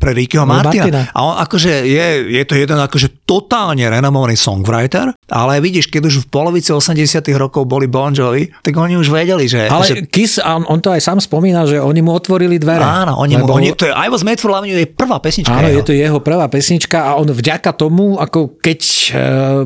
pre 0.00 0.10
Rickyho 0.16 0.48
Martina. 0.48 0.88
Martina. 0.88 1.00
A 1.12 1.18
on 1.20 1.34
akože 1.36 1.84
je, 1.84 2.06
je 2.32 2.42
to 2.48 2.56
jeden 2.56 2.80
akože 2.80 3.28
totálne 3.28 3.84
renomovaný 3.84 4.40
songwriter, 4.40 5.12
ale 5.28 5.60
vidíš, 5.60 5.92
keď 5.92 6.08
už 6.08 6.14
v 6.24 6.26
polovici 6.32 6.72
80 6.72 7.20
rokov 7.36 7.68
boli 7.68 7.84
Bon 7.84 8.12
Jovi, 8.12 8.48
tak 8.64 8.72
oni 8.72 8.96
už 8.96 9.12
vedeli, 9.12 9.44
že... 9.44 9.68
Ale 9.68 9.84
že 9.84 9.94
Kiss, 10.08 10.40
on, 10.40 10.64
on 10.64 10.80
to 10.80 10.88
aj 10.92 11.00
sám 11.04 11.20
spomína, 11.20 11.68
že 11.68 11.76
oni 11.76 12.00
mu 12.00 12.16
otvorili 12.16 12.56
dvere. 12.56 12.80
áno, 12.80 13.20
oni, 13.20 13.36
mu, 13.36 13.44
Lebo- 13.44 13.56
oni, 13.60 13.76
to 13.76 13.84
je 13.88 13.92
I 13.92 14.08
Was 14.08 14.24
Made 14.24 14.40
for 14.40 14.48
Loving 14.52 14.72
je 14.72 14.88
prvá 14.88 15.20
pesnička. 15.20 15.52
Áno, 15.52 15.68
jeho. 15.68 15.80
je 15.80 15.84
to 15.84 15.92
jeho 15.92 16.18
prvá 16.24 16.48
pesnička 16.48 17.12
a 17.12 17.20
on 17.20 17.28
vďaka 17.28 17.70
tomu, 17.76 18.16
ako 18.16 18.56
keď 18.60 18.80
e, 18.80 19.06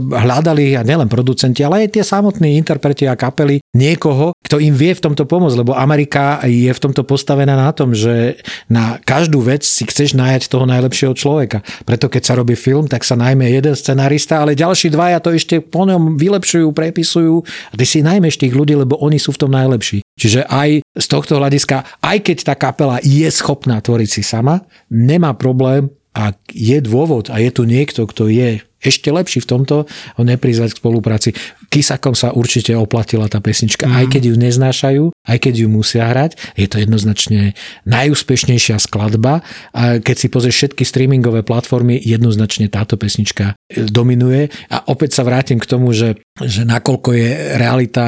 hľadali, 0.02 0.74
a 0.74 0.82
nielen 0.82 1.06
producenti, 1.28 1.60
ale 1.60 1.84
aj 1.84 2.00
tie 2.00 2.04
samotní 2.04 2.56
interpreti 2.56 3.04
a 3.04 3.12
kapely, 3.12 3.60
niekoho, 3.76 4.32
kto 4.40 4.56
im 4.64 4.72
vie 4.72 4.96
v 4.96 5.04
tomto 5.04 5.28
pomôcť, 5.28 5.60
lebo 5.60 5.76
Amerika 5.76 6.40
je 6.48 6.72
v 6.72 6.80
tomto 6.80 7.04
postavená 7.04 7.52
na 7.52 7.68
tom, 7.76 7.92
že 7.92 8.40
na 8.72 8.96
každú 9.04 9.44
vec 9.44 9.60
si 9.60 9.84
chceš 9.84 10.16
nájať 10.16 10.48
toho 10.48 10.64
najlepšieho 10.64 11.12
človeka. 11.12 11.60
Preto 11.84 12.08
keď 12.08 12.22
sa 12.24 12.34
robí 12.40 12.56
film, 12.56 12.88
tak 12.88 13.04
sa 13.04 13.12
najmä 13.12 13.44
jeden 13.52 13.76
scenarista, 13.76 14.40
ale 14.40 14.56
ďalší 14.56 14.88
dvaja 14.88 15.20
to 15.20 15.36
ešte 15.36 15.60
po 15.60 15.84
ňom 15.84 16.16
vylepšujú, 16.16 16.72
prepisujú 16.72 17.44
a 17.44 17.74
ty 17.76 17.84
si 17.84 18.00
najmeš 18.00 18.40
tých 18.40 18.56
ľudí, 18.56 18.72
lebo 18.72 18.96
oni 19.04 19.20
sú 19.20 19.36
v 19.36 19.44
tom 19.44 19.52
najlepší. 19.52 20.00
Čiže 20.16 20.48
aj 20.48 20.80
z 20.80 21.06
tohto 21.06 21.36
hľadiska, 21.36 22.00
aj 22.00 22.18
keď 22.24 22.36
tá 22.48 22.54
kapela 22.56 22.96
je 23.04 23.28
schopná 23.28 23.78
tvoriť 23.84 24.08
si 24.08 24.22
sama, 24.24 24.64
nemá 24.88 25.36
problém 25.36 25.92
a 26.16 26.32
je 26.50 26.80
dôvod 26.82 27.30
a 27.30 27.38
je 27.38 27.50
tu 27.52 27.62
niekto, 27.68 28.08
kto 28.08 28.26
je 28.32 28.64
ešte 28.78 29.10
lepší 29.10 29.42
v 29.42 29.50
tomto, 29.50 29.76
ho 29.90 30.22
neprizvať 30.22 30.74
k 30.74 30.80
spolupráci. 30.80 31.28
Kisakom 31.68 32.14
sa 32.14 32.30
určite 32.32 32.72
oplatila 32.78 33.26
tá 33.26 33.42
pesnička, 33.42 33.90
mm. 33.90 33.94
aj 33.98 34.06
keď 34.14 34.22
ju 34.30 34.34
neznášajú, 34.38 35.04
aj 35.10 35.38
keď 35.42 35.54
ju 35.66 35.68
musia 35.68 36.06
hrať. 36.06 36.38
Je 36.54 36.70
to 36.70 36.78
jednoznačne 36.78 37.58
najúspešnejšia 37.84 38.78
skladba 38.78 39.42
a 39.74 39.98
keď 39.98 40.16
si 40.16 40.26
pozrieš 40.30 40.56
všetky 40.64 40.82
streamingové 40.86 41.42
platformy, 41.42 41.98
jednoznačne 41.98 42.70
táto 42.70 42.94
pesnička 42.94 43.57
dominuje. 43.68 44.48
A 44.72 44.88
opäť 44.88 45.20
sa 45.20 45.22
vrátim 45.28 45.60
k 45.60 45.68
tomu, 45.68 45.92
že, 45.92 46.16
že 46.40 46.64
nakoľko 46.64 47.10
je 47.12 47.30
realita 47.60 48.04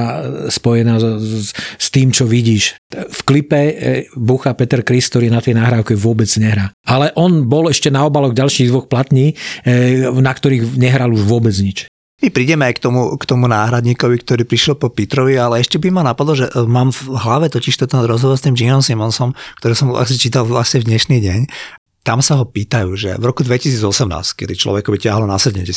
spojená 0.49 0.97
s, 0.97 1.53
s 1.53 1.87
tým, 1.93 2.09
čo 2.09 2.25
vidíš. 2.25 2.81
V 2.91 3.21
klipe 3.29 3.61
e, 3.61 3.73
Bucha 4.17 4.57
Peter 4.57 4.81
Chris, 4.81 5.13
ktorý 5.13 5.29
na 5.29 5.45
tej 5.45 5.61
nahrávke 5.61 5.93
vôbec 5.93 6.29
nehrá. 6.41 6.73
Ale 6.89 7.13
on 7.15 7.45
bol 7.45 7.69
ešte 7.69 7.93
na 7.93 8.09
obaloch 8.09 8.33
ďalších 8.33 8.73
dvoch 8.73 8.89
platní, 8.89 9.37
e, 9.69 10.09
na 10.09 10.33
ktorých 10.33 10.81
nehral 10.81 11.13
už 11.13 11.29
vôbec 11.29 11.53
nič. 11.61 11.91
My 12.21 12.29
prídeme 12.29 12.69
aj 12.69 12.77
k 12.77 12.85
tomu, 12.85 13.17
k 13.17 13.25
tomu 13.25 13.49
náhradníkovi, 13.49 14.21
ktorý 14.21 14.45
prišiel 14.45 14.77
po 14.77 14.93
Petrovi, 14.93 15.41
ale 15.41 15.65
ešte 15.65 15.81
by 15.81 15.89
ma 15.89 16.05
napadlo, 16.05 16.37
že 16.37 16.53
e, 16.53 16.69
mám 16.69 16.93
v 16.93 17.17
hlave 17.17 17.49
totiž 17.49 17.81
ten 17.81 17.89
rozhovor 18.05 18.37
s 18.37 18.45
tým 18.45 18.53
Ginom 18.53 18.85
Simonsom, 18.85 19.33
ktorý 19.61 19.73
som 19.73 19.89
asi 19.97 20.21
čítal 20.21 20.45
vlastne 20.45 20.85
v 20.85 20.93
dnešný 20.93 21.17
deň. 21.17 21.41
Tam 22.01 22.25
sa 22.25 22.41
ho 22.41 22.49
pýtajú, 22.49 22.97
že 22.97 23.11
v 23.21 23.25
roku 23.29 23.45
2018, 23.45 23.85
kedy 24.33 24.57
človekovi 24.57 24.97
ťahlo 24.97 25.29
na 25.29 25.37
70 25.37 25.69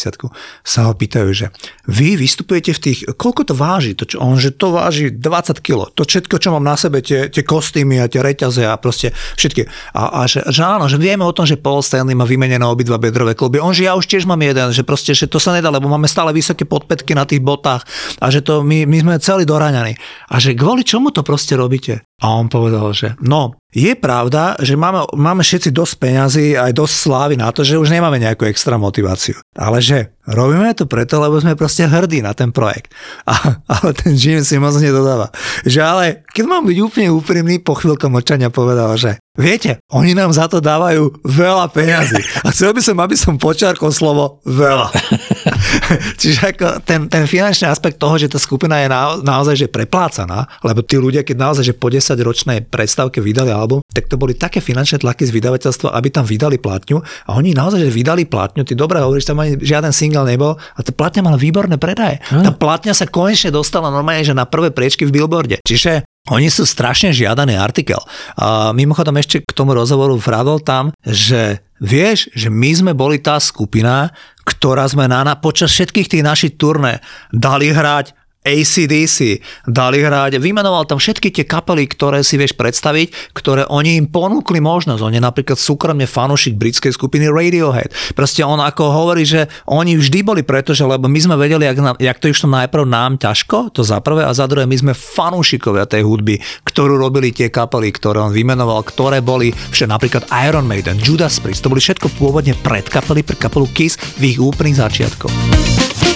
sa 0.64 0.82
ho 0.88 0.94
pýtajú, 0.96 1.30
že 1.36 1.52
vy 1.92 2.16
vystupujete 2.16 2.72
v 2.72 2.80
tých, 2.80 3.00
koľko 3.20 3.52
to 3.52 3.54
váži? 3.54 3.92
To, 4.00 4.08
čo, 4.08 4.24
on, 4.24 4.40
že 4.40 4.56
to 4.56 4.72
váži 4.72 5.12
20 5.12 5.60
kg. 5.60 5.92
To 5.92 6.08
všetko, 6.08 6.40
čo 6.40 6.56
mám 6.56 6.64
na 6.64 6.80
sebe, 6.80 7.04
tie, 7.04 7.28
tie 7.28 7.44
kostýmy 7.44 8.00
a 8.00 8.08
tie 8.08 8.24
reťaze 8.24 8.64
a 8.64 8.72
proste 8.80 9.12
všetky. 9.36 9.68
A, 9.92 10.24
a 10.24 10.32
že, 10.32 10.48
že, 10.48 10.64
áno, 10.64 10.88
že 10.88 10.96
vieme 10.96 11.28
o 11.28 11.36
tom, 11.36 11.44
že 11.44 11.60
Paul 11.60 11.84
Stanley 11.84 12.16
má 12.16 12.24
vymenené 12.24 12.64
obidva 12.64 12.96
bedrové 12.96 13.36
kluby. 13.36 13.60
On, 13.60 13.76
že 13.76 13.92
ja 13.92 14.00
už 14.00 14.08
tiež 14.08 14.24
mám 14.24 14.40
jeden, 14.40 14.72
že 14.72 14.88
proste, 14.88 15.12
že 15.12 15.28
to 15.28 15.44
sa 15.44 15.52
nedá, 15.52 15.68
lebo 15.68 15.92
máme 15.92 16.08
stále 16.08 16.32
vysoké 16.32 16.64
podpätky 16.64 17.12
na 17.12 17.28
tých 17.28 17.44
botách 17.44 17.84
a 18.24 18.32
že 18.32 18.40
to 18.40 18.64
my, 18.64 18.88
my 18.88 18.98
sme 19.04 19.14
celý 19.20 19.44
doraňaní. 19.44 20.00
A 20.32 20.40
že 20.40 20.56
kvôli 20.56 20.88
čomu 20.88 21.12
to 21.12 21.20
proste 21.20 21.60
robíte? 21.60 22.08
A 22.24 22.32
on 22.32 22.48
povedal, 22.48 22.96
že 22.96 23.20
no, 23.20 23.60
je 23.74 23.94
pravda, 23.98 24.54
že 24.62 24.78
máme, 24.78 25.10
máme 25.18 25.42
všetci 25.42 25.74
dosť 25.74 25.94
peňazí 25.98 26.48
aj 26.54 26.78
dosť 26.78 26.96
slávy 26.96 27.36
na 27.42 27.50
to, 27.50 27.66
že 27.66 27.82
už 27.82 27.90
nemáme 27.90 28.22
nejakú 28.22 28.46
extra 28.46 28.78
motiváciu. 28.78 29.42
Ale 29.58 29.82
že 29.82 30.14
robíme 30.28 30.72
to 30.76 30.88
preto, 30.88 31.20
lebo 31.20 31.40
sme 31.40 31.60
proste 31.60 31.88
hrdí 31.88 32.24
na 32.24 32.32
ten 32.32 32.56
projekt. 32.56 32.96
A, 33.28 33.60
ale 33.68 33.92
ten 33.96 34.16
Jim 34.16 34.44
Simmons 34.44 34.80
nedodáva. 34.80 35.32
Že 35.68 35.80
ale, 35.84 36.06
keď 36.32 36.46
mám 36.48 36.64
byť 36.64 36.78
úplne 36.80 37.10
úprimný, 37.12 37.60
po 37.60 37.76
chvíľkom 37.76 38.14
mlčania 38.14 38.48
povedal, 38.48 38.96
že 38.96 39.20
viete, 39.34 39.82
oni 39.90 40.14
nám 40.14 40.30
za 40.30 40.46
to 40.46 40.62
dávajú 40.62 41.26
veľa 41.26 41.66
peňazí. 41.74 42.22
A 42.46 42.54
chcel 42.54 42.72
by 42.72 42.82
som, 42.86 42.98
aby 43.02 43.16
som 43.18 43.42
počiarkol 43.42 43.90
slovo 43.90 44.40
veľa. 44.46 44.94
Čiže 46.22 46.54
ako 46.54 46.68
ten, 46.86 47.10
ten 47.10 47.26
finančný 47.26 47.66
aspekt 47.66 47.98
toho, 47.98 48.14
že 48.22 48.30
tá 48.30 48.38
skupina 48.38 48.78
je 48.86 48.88
na, 48.88 49.18
naozaj 49.20 49.56
že 49.58 49.68
preplácaná, 49.74 50.46
lebo 50.62 50.86
tí 50.86 51.02
ľudia, 51.02 51.26
keď 51.26 51.36
naozaj 51.50 51.64
že 51.66 51.76
po 51.76 51.90
10 51.90 52.14
ročnej 52.22 52.62
predstavke 52.70 53.20
vydali 53.20 53.50
album, 53.50 53.82
tak 53.90 54.06
to 54.06 54.22
boli 54.22 54.38
také 54.38 54.62
finančné 54.62 55.02
tlaky 55.02 55.26
z 55.26 55.34
vydavateľstva, 55.34 55.98
aby 55.98 56.08
tam 56.14 56.30
vydali 56.30 56.62
platňu 56.62 57.02
a 57.02 57.30
oni 57.34 57.58
naozaj 57.58 57.90
že 57.90 57.92
vydali 57.92 58.30
platňu, 58.30 58.62
ty 58.62 58.78
dobre 58.78 59.02
hovoríš, 59.02 59.26
tam 59.26 59.42
ani 59.42 59.58
žiaden 59.58 59.90
single 59.90 60.13
nebol 60.22 60.54
a 60.54 60.80
tá 60.86 60.94
platňa 60.94 61.26
mala 61.26 61.42
výborné 61.42 61.82
predaje. 61.82 62.22
Tá 62.30 62.54
platňa 62.54 62.94
sa 62.94 63.10
konečne 63.10 63.50
dostala 63.50 63.90
normálne, 63.90 64.22
že 64.22 64.38
na 64.38 64.46
prvé 64.46 64.70
priečky 64.70 65.10
v 65.10 65.18
billboarde. 65.18 65.58
Čiže 65.66 66.06
oni 66.30 66.48
sú 66.48 66.64
strašne 66.64 67.12
žiadaný 67.12 67.58
artikel. 67.60 68.00
A 68.40 68.72
mimochodom 68.72 69.18
ešte 69.20 69.44
k 69.44 69.52
tomu 69.52 69.76
rozhovoru 69.76 70.16
vravel 70.16 70.62
tam, 70.64 70.96
že 71.04 71.60
vieš, 71.84 72.32
že 72.32 72.48
my 72.48 72.72
sme 72.72 72.92
boli 72.96 73.20
tá 73.20 73.36
skupina, 73.44 74.14
ktorá 74.48 74.88
sme 74.88 75.12
na, 75.12 75.28
na 75.28 75.36
počas 75.36 75.76
všetkých 75.76 76.08
tých 76.08 76.24
našich 76.24 76.54
turné 76.56 77.04
dali 77.36 77.76
hrať 77.76 78.16
ACDC, 78.44 79.40
dali 79.66 80.04
hrať, 80.04 80.38
vymenoval 80.38 80.84
tam 80.84 81.00
všetky 81.00 81.32
tie 81.32 81.48
kapely, 81.48 81.88
ktoré 81.88 82.22
si 82.22 82.36
vieš 82.36 82.54
predstaviť, 82.60 83.34
ktoré 83.34 83.64
oni 83.72 83.96
im 84.04 84.08
ponúkli 84.12 84.60
možnosť. 84.60 85.02
On 85.02 85.16
je 85.16 85.24
napríklad 85.24 85.56
súkromne 85.56 86.04
fanúšik 86.04 86.60
britskej 86.60 86.92
skupiny 86.92 87.32
Radiohead. 87.32 87.96
Proste 88.14 88.44
on 88.44 88.60
ako 88.60 88.84
hovorí, 88.92 89.24
že 89.24 89.48
oni 89.72 89.96
vždy 89.96 90.20
boli 90.28 90.44
preto, 90.44 90.76
že 90.76 90.84
lebo 90.84 91.08
my 91.08 91.20
sme 91.24 91.36
vedeli, 91.40 91.64
jak, 91.64 91.80
nám, 91.80 91.96
jak 91.98 92.20
to 92.20 92.28
išlo 92.28 92.52
najprv 92.52 92.84
nám 92.84 93.16
ťažko, 93.16 93.72
to 93.72 93.82
za 93.82 94.04
prvé, 94.04 94.28
a 94.28 94.36
za 94.36 94.46
druhé 94.46 94.68
my 94.68 94.76
sme 94.76 94.94
fanúšikovia 94.94 95.88
tej 95.88 96.04
hudby, 96.04 96.38
ktorú 96.68 97.00
robili 97.00 97.32
tie 97.32 97.48
kapely, 97.48 97.96
ktoré 97.96 98.20
on 98.20 98.36
vymenoval, 98.36 98.84
ktoré 98.84 99.24
boli 99.24 99.56
však 99.56 99.88
napríklad 99.88 100.24
Iron 100.44 100.68
Maiden, 100.68 101.00
Judas 101.00 101.40
Priest, 101.40 101.64
to 101.64 101.72
boli 101.72 101.80
všetko 101.80 102.12
pôvodne 102.20 102.54
predkapely 102.60 103.24
pre 103.24 103.40
kapelu 103.40 103.66
Kiss 103.72 103.96
v 104.20 104.36
ich 104.36 104.40
úplných 104.40 104.78
začiatkoch. 104.78 106.13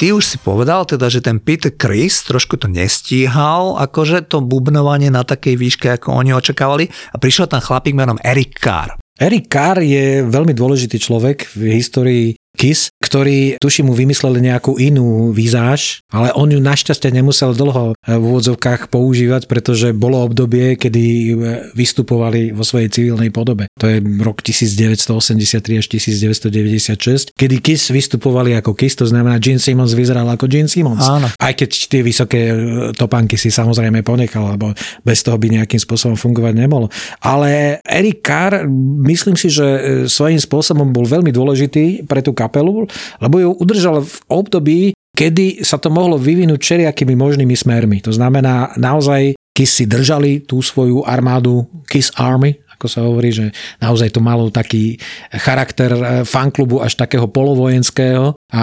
Ty 0.00 0.16
už 0.16 0.24
si 0.24 0.40
povedal 0.40 0.88
teda, 0.88 1.12
že 1.12 1.20
ten 1.20 1.36
Peter 1.36 1.68
Chris 1.68 2.24
trošku 2.24 2.56
to 2.56 2.72
nestíhal, 2.72 3.76
akože 3.76 4.32
to 4.32 4.40
bubnovanie 4.40 5.12
na 5.12 5.28
takej 5.28 5.60
výške, 5.60 5.92
ako 5.92 6.16
oni 6.16 6.32
očakávali 6.32 6.88
a 6.88 7.20
prišiel 7.20 7.44
tam 7.44 7.60
chlapík 7.60 7.92
menom 7.92 8.16
Eric 8.24 8.56
Carr. 8.56 8.96
Eric 9.20 9.52
Carr 9.52 9.84
je 9.84 10.24
veľmi 10.24 10.56
dôležitý 10.56 10.96
človek 10.96 11.52
v 11.52 11.76
histórii 11.76 12.39
Kiss, 12.58 12.90
ktorý 12.98 13.56
tuším 13.62 13.88
mu 13.88 13.94
vymysleli 13.96 14.42
nejakú 14.42 14.76
inú 14.76 15.30
vizáž, 15.30 16.02
ale 16.12 16.34
on 16.34 16.50
ju 16.50 16.58
našťastie 16.60 17.08
nemusel 17.14 17.54
dlho 17.56 17.94
v 17.96 18.22
úvodzovkách 18.22 18.90
používať, 18.92 19.46
pretože 19.46 19.94
bolo 19.96 20.20
obdobie, 20.20 20.74
kedy 20.76 21.34
vystupovali 21.72 22.50
vo 22.52 22.66
svojej 22.66 22.90
civilnej 22.90 23.30
podobe. 23.32 23.70
To 23.78 23.86
je 23.88 24.02
rok 24.20 24.42
1983 24.42 25.80
až 25.80 25.86
1996, 25.88 27.32
kedy 27.38 27.56
Kiss 27.62 27.88
vystupovali 27.94 28.58
ako 28.58 28.74
Kiss, 28.74 28.98
to 28.98 29.06
znamená 29.06 29.38
Gene 29.38 29.62
Simmons 29.62 29.94
vyzeral 29.96 30.28
ako 30.28 30.50
Gene 30.50 30.68
Simmons. 30.68 31.06
Áno. 31.06 31.30
Aj 31.30 31.54
keď 31.54 31.70
tie 31.86 32.02
vysoké 32.04 32.52
topánky 32.98 33.38
si 33.38 33.48
samozrejme 33.48 34.02
ponechal, 34.04 34.58
lebo 34.58 34.74
bez 35.06 35.22
toho 35.24 35.38
by 35.38 35.48
nejakým 35.48 35.80
spôsobom 35.80 36.18
fungovať 36.18 36.54
nemohlo. 36.58 36.90
Ale 37.22 37.80
Eric 37.86 38.26
Carr, 38.26 38.68
myslím 39.06 39.38
si, 39.38 39.48
že 39.48 40.04
svojím 40.10 40.42
spôsobom 40.42 40.92
bol 40.92 41.08
veľmi 41.08 41.32
dôležitý 41.32 42.04
pre 42.04 42.20
tú 42.20 42.36
kapelu, 42.40 42.88
lebo 43.20 43.34
ju 43.36 43.50
udržal 43.60 44.00
v 44.00 44.16
období, 44.32 44.80
kedy 45.12 45.60
sa 45.60 45.76
to 45.76 45.92
mohlo 45.92 46.16
vyvinúť 46.16 46.56
všelijakými 46.56 47.12
možnými 47.12 47.52
smermi. 47.52 48.00
To 48.08 48.12
znamená, 48.16 48.72
naozaj 48.80 49.36
Kiss 49.52 49.76
si 49.76 49.84
držali 49.84 50.48
tú 50.48 50.64
svoju 50.64 51.04
armádu 51.04 51.68
Kiss 51.84 52.08
Army, 52.16 52.56
ako 52.80 52.86
sa 52.88 53.04
hovorí, 53.04 53.28
že 53.28 53.52
naozaj 53.84 54.16
to 54.16 54.24
malo 54.24 54.48
taký 54.48 54.96
charakter 55.36 56.24
fanklubu 56.24 56.80
až 56.80 56.96
takého 56.96 57.28
polovojenského 57.28 58.32
a 58.32 58.60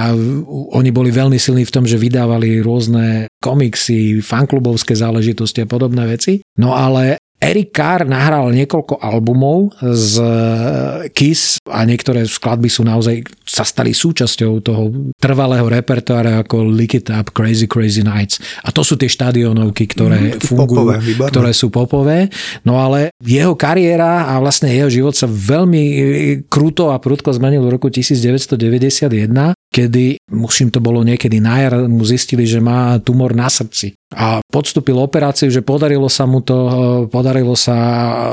oni 0.73 0.89
boli 0.89 1.13
veľmi 1.13 1.37
silní 1.37 1.69
v 1.69 1.73
tom, 1.77 1.85
že 1.85 2.01
vydávali 2.01 2.65
rôzne 2.65 3.29
komiksy, 3.37 4.25
fanklubovské 4.25 4.97
záležitosti 4.97 5.61
a 5.61 5.69
podobné 5.69 6.09
veci. 6.09 6.41
No 6.57 6.73
ale 6.73 7.21
Eric 7.37 7.77
Carr 7.77 8.09
nahral 8.09 8.49
niekoľko 8.49 8.97
albumov 8.97 9.77
z 9.85 10.17
Kiss 11.13 11.61
a 11.69 11.85
niektoré 11.85 12.25
skladby 12.25 12.65
sú 12.65 12.81
naozaj 12.81 13.21
sa 13.57 13.65
stali 13.65 13.89
súčasťou 13.89 14.61
toho 14.61 14.83
trvalého 15.17 15.65
repertoára 15.65 16.45
ako 16.45 16.69
Lick 16.69 17.01
It 17.01 17.09
Up, 17.09 17.33
Crazy 17.33 17.65
Crazy 17.65 18.05
Nights. 18.05 18.37
A 18.61 18.69
to 18.69 18.85
sú 18.85 18.93
tie 19.01 19.09
štadionovky, 19.09 19.89
ktoré 19.89 20.37
mm, 20.37 20.45
fungujú, 20.45 20.93
popové, 20.93 20.95
ktoré 21.33 21.51
sú 21.57 21.67
popové. 21.73 22.17
No 22.61 22.77
ale 22.77 23.09
jeho 23.17 23.57
kariéra 23.57 24.29
a 24.29 24.37
vlastne 24.37 24.69
jeho 24.69 24.93
život 24.93 25.17
sa 25.17 25.25
veľmi 25.25 25.83
kruto 26.45 26.93
a 26.93 27.01
prudko 27.01 27.33
zmenil 27.33 27.65
v 27.65 27.73
roku 27.73 27.89
1991 27.89 29.57
kedy, 29.77 30.17
musím 30.31 30.73
to 30.73 30.81
bolo 30.81 31.03
niekedy 31.05 31.37
na 31.37 31.61
jar, 31.61 31.75
mu 31.85 32.01
zistili, 32.01 32.47
že 32.49 32.57
má 32.57 32.97
tumor 33.03 33.37
na 33.37 33.45
srdci. 33.45 33.93
A 34.15 34.39
podstúpil 34.47 34.95
operáciu, 34.95 35.51
že 35.51 35.61
podarilo 35.61 36.07
sa 36.07 36.23
mu 36.23 36.39
to, 36.41 36.55
podarilo 37.11 37.53
sa 37.53 37.75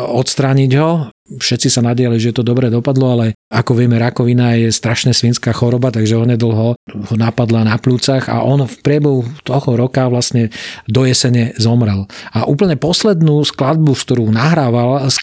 odstrániť 0.09 0.71
ho. 0.79 1.11
Všetci 1.25 1.73
sa 1.73 1.81
nadiali, 1.81 2.21
že 2.21 2.37
to 2.37 2.45
dobre 2.45 2.69
dopadlo, 2.69 3.17
ale 3.17 3.27
ako 3.49 3.81
vieme, 3.81 3.97
rakovina 3.97 4.61
je 4.61 4.69
strašne 4.69 5.17
svinská 5.17 5.57
choroba, 5.57 5.89
takže 5.89 6.21
onedlho 6.21 6.77
ho 6.77 7.15
napadla 7.17 7.65
na 7.65 7.81
plúcach 7.81 8.29
a 8.29 8.45
on 8.45 8.69
v 8.69 8.77
priebehu 8.85 9.25
toho 9.41 9.73
roka 9.73 10.05
vlastne 10.13 10.53
do 10.85 11.09
jesene 11.09 11.57
zomrel. 11.57 12.05
A 12.37 12.45
úplne 12.45 12.77
poslednú 12.77 13.41
skladbu, 13.41 13.97
ktorú 13.97 14.29
nahrával 14.29 15.09
z 15.09 15.17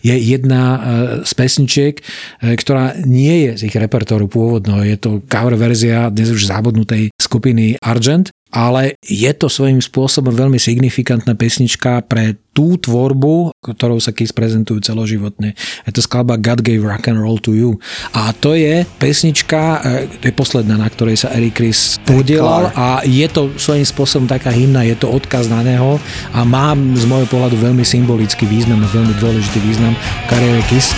je 0.00 0.16
jedna 0.16 0.80
z 1.20 1.32
pesničiek, 1.36 2.00
ktorá 2.40 2.96
nie 3.04 3.44
je 3.44 3.50
z 3.60 3.62
ich 3.68 3.76
repertoáru 3.76 4.24
pôvodného. 4.24 4.88
Je 4.88 4.96
to 4.96 5.20
cover 5.28 5.52
verzia 5.60 6.08
dnes 6.08 6.32
už 6.32 6.48
zabudnutej 6.48 7.12
skupiny 7.20 7.76
Argent 7.84 8.32
ale 8.48 8.96
je 9.04 9.28
to 9.36 9.52
svojím 9.52 9.80
spôsobom 9.84 10.32
veľmi 10.32 10.56
signifikantná 10.56 11.36
pesnička 11.36 12.04
pre 12.04 12.36
tú 12.56 12.74
tvorbu, 12.74 13.54
ktorou 13.62 14.02
sa 14.02 14.10
Kiss 14.10 14.34
prezentujú 14.34 14.82
celoživotne. 14.82 15.54
Je 15.86 15.92
to 15.94 16.02
skladba 16.02 16.34
God 16.40 16.66
Gave 16.66 16.82
Rock 16.82 17.06
and 17.06 17.22
Roll 17.22 17.38
to 17.38 17.54
You. 17.54 17.78
A 18.10 18.34
to 18.34 18.58
je 18.58 18.82
pesnička, 18.98 19.78
e, 19.86 20.18
to 20.18 20.24
je 20.26 20.34
posledná, 20.34 20.74
na 20.74 20.90
ktorej 20.90 21.22
sa 21.22 21.30
Eric 21.38 21.54
Chris 21.62 22.02
podielal 22.02 22.74
a 22.74 23.06
je 23.06 23.26
to 23.30 23.54
svojím 23.54 23.86
spôsobom 23.86 24.26
taká 24.26 24.50
hymna, 24.50 24.82
je 24.82 24.98
to 24.98 25.06
odkaz 25.06 25.46
na 25.46 25.62
neho 25.62 26.02
a 26.34 26.42
má 26.42 26.74
z 26.74 27.04
môjho 27.06 27.30
pohľadu 27.30 27.62
veľmi 27.62 27.86
symbolický 27.86 28.48
význam 28.50 28.82
a 28.82 28.90
veľmi 28.90 29.14
dôležitý 29.22 29.62
význam 29.62 29.94
kariére 30.26 30.64
Kiss. 30.66 30.90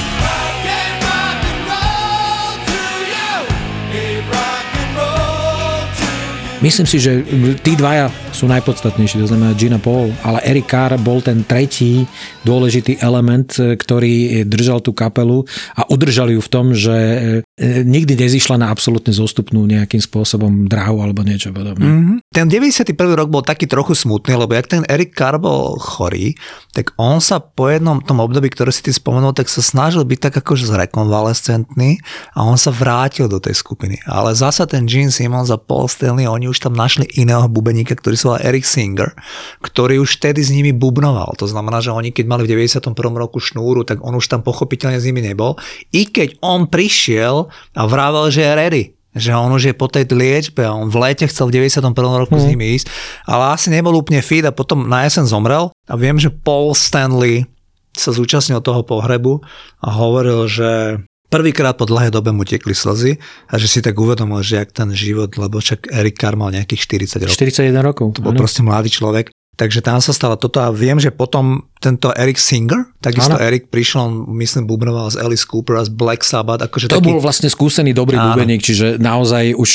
Myslím 6.61 6.85
si, 6.85 7.01
že 7.01 7.25
tí 7.64 7.73
dvaja 7.73 8.12
sú 8.37 8.44
najpodstatnejší, 8.44 9.16
to 9.25 9.33
znamená 9.33 9.57
Gina 9.57 9.81
Paul, 9.81 10.12
ale 10.20 10.44
Eric 10.44 10.68
Carr 10.68 10.92
bol 11.01 11.25
ten 11.25 11.40
tretí 11.40 12.05
dôležitý 12.44 13.01
element, 13.01 13.49
ktorý 13.57 14.44
držal 14.44 14.85
tú 14.85 14.92
kapelu 14.92 15.49
a 15.73 15.88
udržal 15.88 16.29
ju 16.29 16.40
v 16.44 16.53
tom, 16.53 16.77
že 16.77 16.92
e, 16.92 17.81
nikdy 17.81 18.12
nezišla 18.12 18.61
na 18.61 18.68
absolútne 18.68 19.09
zostupnú 19.09 19.64
nejakým 19.64 20.05
spôsobom 20.05 20.68
dráhu 20.68 21.01
alebo 21.01 21.25
niečo 21.25 21.49
podobné. 21.49 21.81
Mm-hmm. 21.81 22.16
Ten 22.29 22.46
91. 22.53 22.92
rok 23.16 23.33
bol 23.33 23.40
taký 23.40 23.64
trochu 23.64 23.96
smutný, 23.96 24.37
lebo 24.37 24.53
jak 24.53 24.68
ten 24.68 24.85
Eric 24.85 25.16
Carr 25.16 25.40
bol 25.40 25.81
chorý, 25.81 26.37
tak 26.77 26.92
on 27.01 27.25
sa 27.25 27.40
po 27.40 27.73
jednom 27.73 28.05
tom 28.05 28.20
období, 28.20 28.53
ktoré 28.53 28.68
si 28.68 28.85
ty 28.85 28.92
spomenul, 28.92 29.33
tak 29.33 29.49
sa 29.49 29.64
snažil 29.64 30.05
byť 30.05 30.29
tak 30.29 30.35
akože 30.44 30.68
zrekonvalescentný 30.68 32.05
a 32.37 32.44
on 32.44 32.61
sa 32.61 32.68
vrátil 32.68 33.33
do 33.33 33.40
tej 33.40 33.57
skupiny. 33.57 33.96
Ale 34.05 34.37
zasa 34.37 34.68
ten 34.68 34.85
Gene 34.85 35.09
Simmons 35.09 35.49
a 35.49 35.57
Paul 35.57 35.88
Stanley, 35.88 36.29
oni 36.29 36.50
už 36.51 36.59
tam 36.61 36.75
našli 36.75 37.07
iného 37.15 37.47
bubeníka, 37.47 37.95
ktorý 37.95 38.17
sa 38.19 38.27
volá 38.35 38.41
Eric 38.43 38.67
Singer, 38.67 39.15
ktorý 39.63 40.03
už 40.03 40.19
vtedy 40.19 40.43
s 40.43 40.51
nimi 40.51 40.75
bubnoval. 40.75 41.39
To 41.39 41.47
znamená, 41.47 41.79
že 41.81 41.95
oni 41.95 42.11
keď 42.11 42.27
mali 42.27 42.43
v 42.45 42.59
91. 42.59 42.93
roku 43.15 43.39
šnúru, 43.39 43.87
tak 43.87 44.03
on 44.03 44.19
už 44.19 44.27
tam 44.27 44.43
pochopiteľne 44.43 44.99
s 44.99 45.07
nimi 45.07 45.23
nebol. 45.23 45.57
I 45.95 46.11
keď 46.11 46.43
on 46.43 46.67
prišiel 46.67 47.49
a 47.79 47.83
vravel, 47.87 48.29
že 48.29 48.45
je 48.45 48.55
ready 48.55 48.85
že 49.11 49.35
on 49.35 49.51
už 49.51 49.67
je 49.67 49.75
po 49.75 49.91
tej 49.91 50.07
liečbe 50.07 50.63
a 50.63 50.71
on 50.71 50.87
v 50.87 51.03
lete 51.03 51.27
chcel 51.27 51.51
v 51.51 51.67
91. 51.67 51.83
roku 51.99 52.39
mm. 52.39 52.41
s 52.41 52.47
mhm. 52.47 52.51
nimi 52.55 52.67
ísť, 52.79 52.87
ale 53.27 53.59
asi 53.59 53.67
nebol 53.67 53.99
úplne 53.99 54.23
fit 54.23 54.47
a 54.47 54.55
potom 54.55 54.87
na 54.87 55.03
jesen 55.03 55.27
zomrel 55.27 55.75
a 55.91 55.95
viem, 55.99 56.15
že 56.15 56.31
Paul 56.31 56.79
Stanley 56.79 57.43
sa 57.91 58.15
zúčastnil 58.15 58.63
toho 58.63 58.87
pohrebu 58.87 59.43
a 59.83 59.89
hovoril, 59.91 60.47
že 60.47 61.03
Prvýkrát 61.31 61.79
po 61.79 61.87
dlhej 61.87 62.11
dobe 62.11 62.35
mu 62.35 62.43
tekli 62.43 62.75
slzy 62.75 63.14
a 63.47 63.55
že 63.55 63.71
si 63.71 63.79
tak 63.79 63.95
uvedomil, 63.95 64.43
že 64.43 64.59
jak 64.59 64.75
ten 64.75 64.90
život, 64.90 65.31
lebo 65.38 65.62
však 65.62 65.87
Erik 65.95 66.19
Carr 66.19 66.35
mal 66.35 66.51
nejakých 66.51 67.07
40 67.07 67.31
rokov. 67.31 67.38
41 67.38 67.87
rokov. 67.87 68.07
To 68.19 68.21
bol 68.27 68.35
ano. 68.35 68.40
proste 68.43 68.66
mladý 68.66 68.90
človek. 68.90 69.31
Takže 69.55 69.85
tam 69.85 70.01
sa 70.01 70.16
stalo 70.16 70.40
toto 70.40 70.57
a 70.64 70.73
viem, 70.73 70.97
že 70.97 71.12
potom 71.12 71.69
tento 71.85 72.16
Eric 72.16 72.40
Singer, 72.40 72.97
takisto 72.97 73.37
ano. 73.37 73.45
Eric 73.45 73.69
prišiel, 73.69 74.09
myslím, 74.33 74.64
bubnoval 74.64 75.12
z 75.12 75.21
Alice 75.21 75.45
Cooper 75.45 75.77
a 75.77 75.85
z 75.85 75.93
Black 75.93 76.25
Sabbath. 76.25 76.64
Akože 76.64 76.88
to 76.88 76.97
taký... 76.97 77.12
bol 77.12 77.21
vlastne 77.21 77.53
skúsený 77.53 77.93
dobrý 77.93 78.16
ano. 78.16 78.33
bubeník, 78.33 78.64
čiže 78.64 78.97
naozaj 78.97 79.53
už 79.53 79.71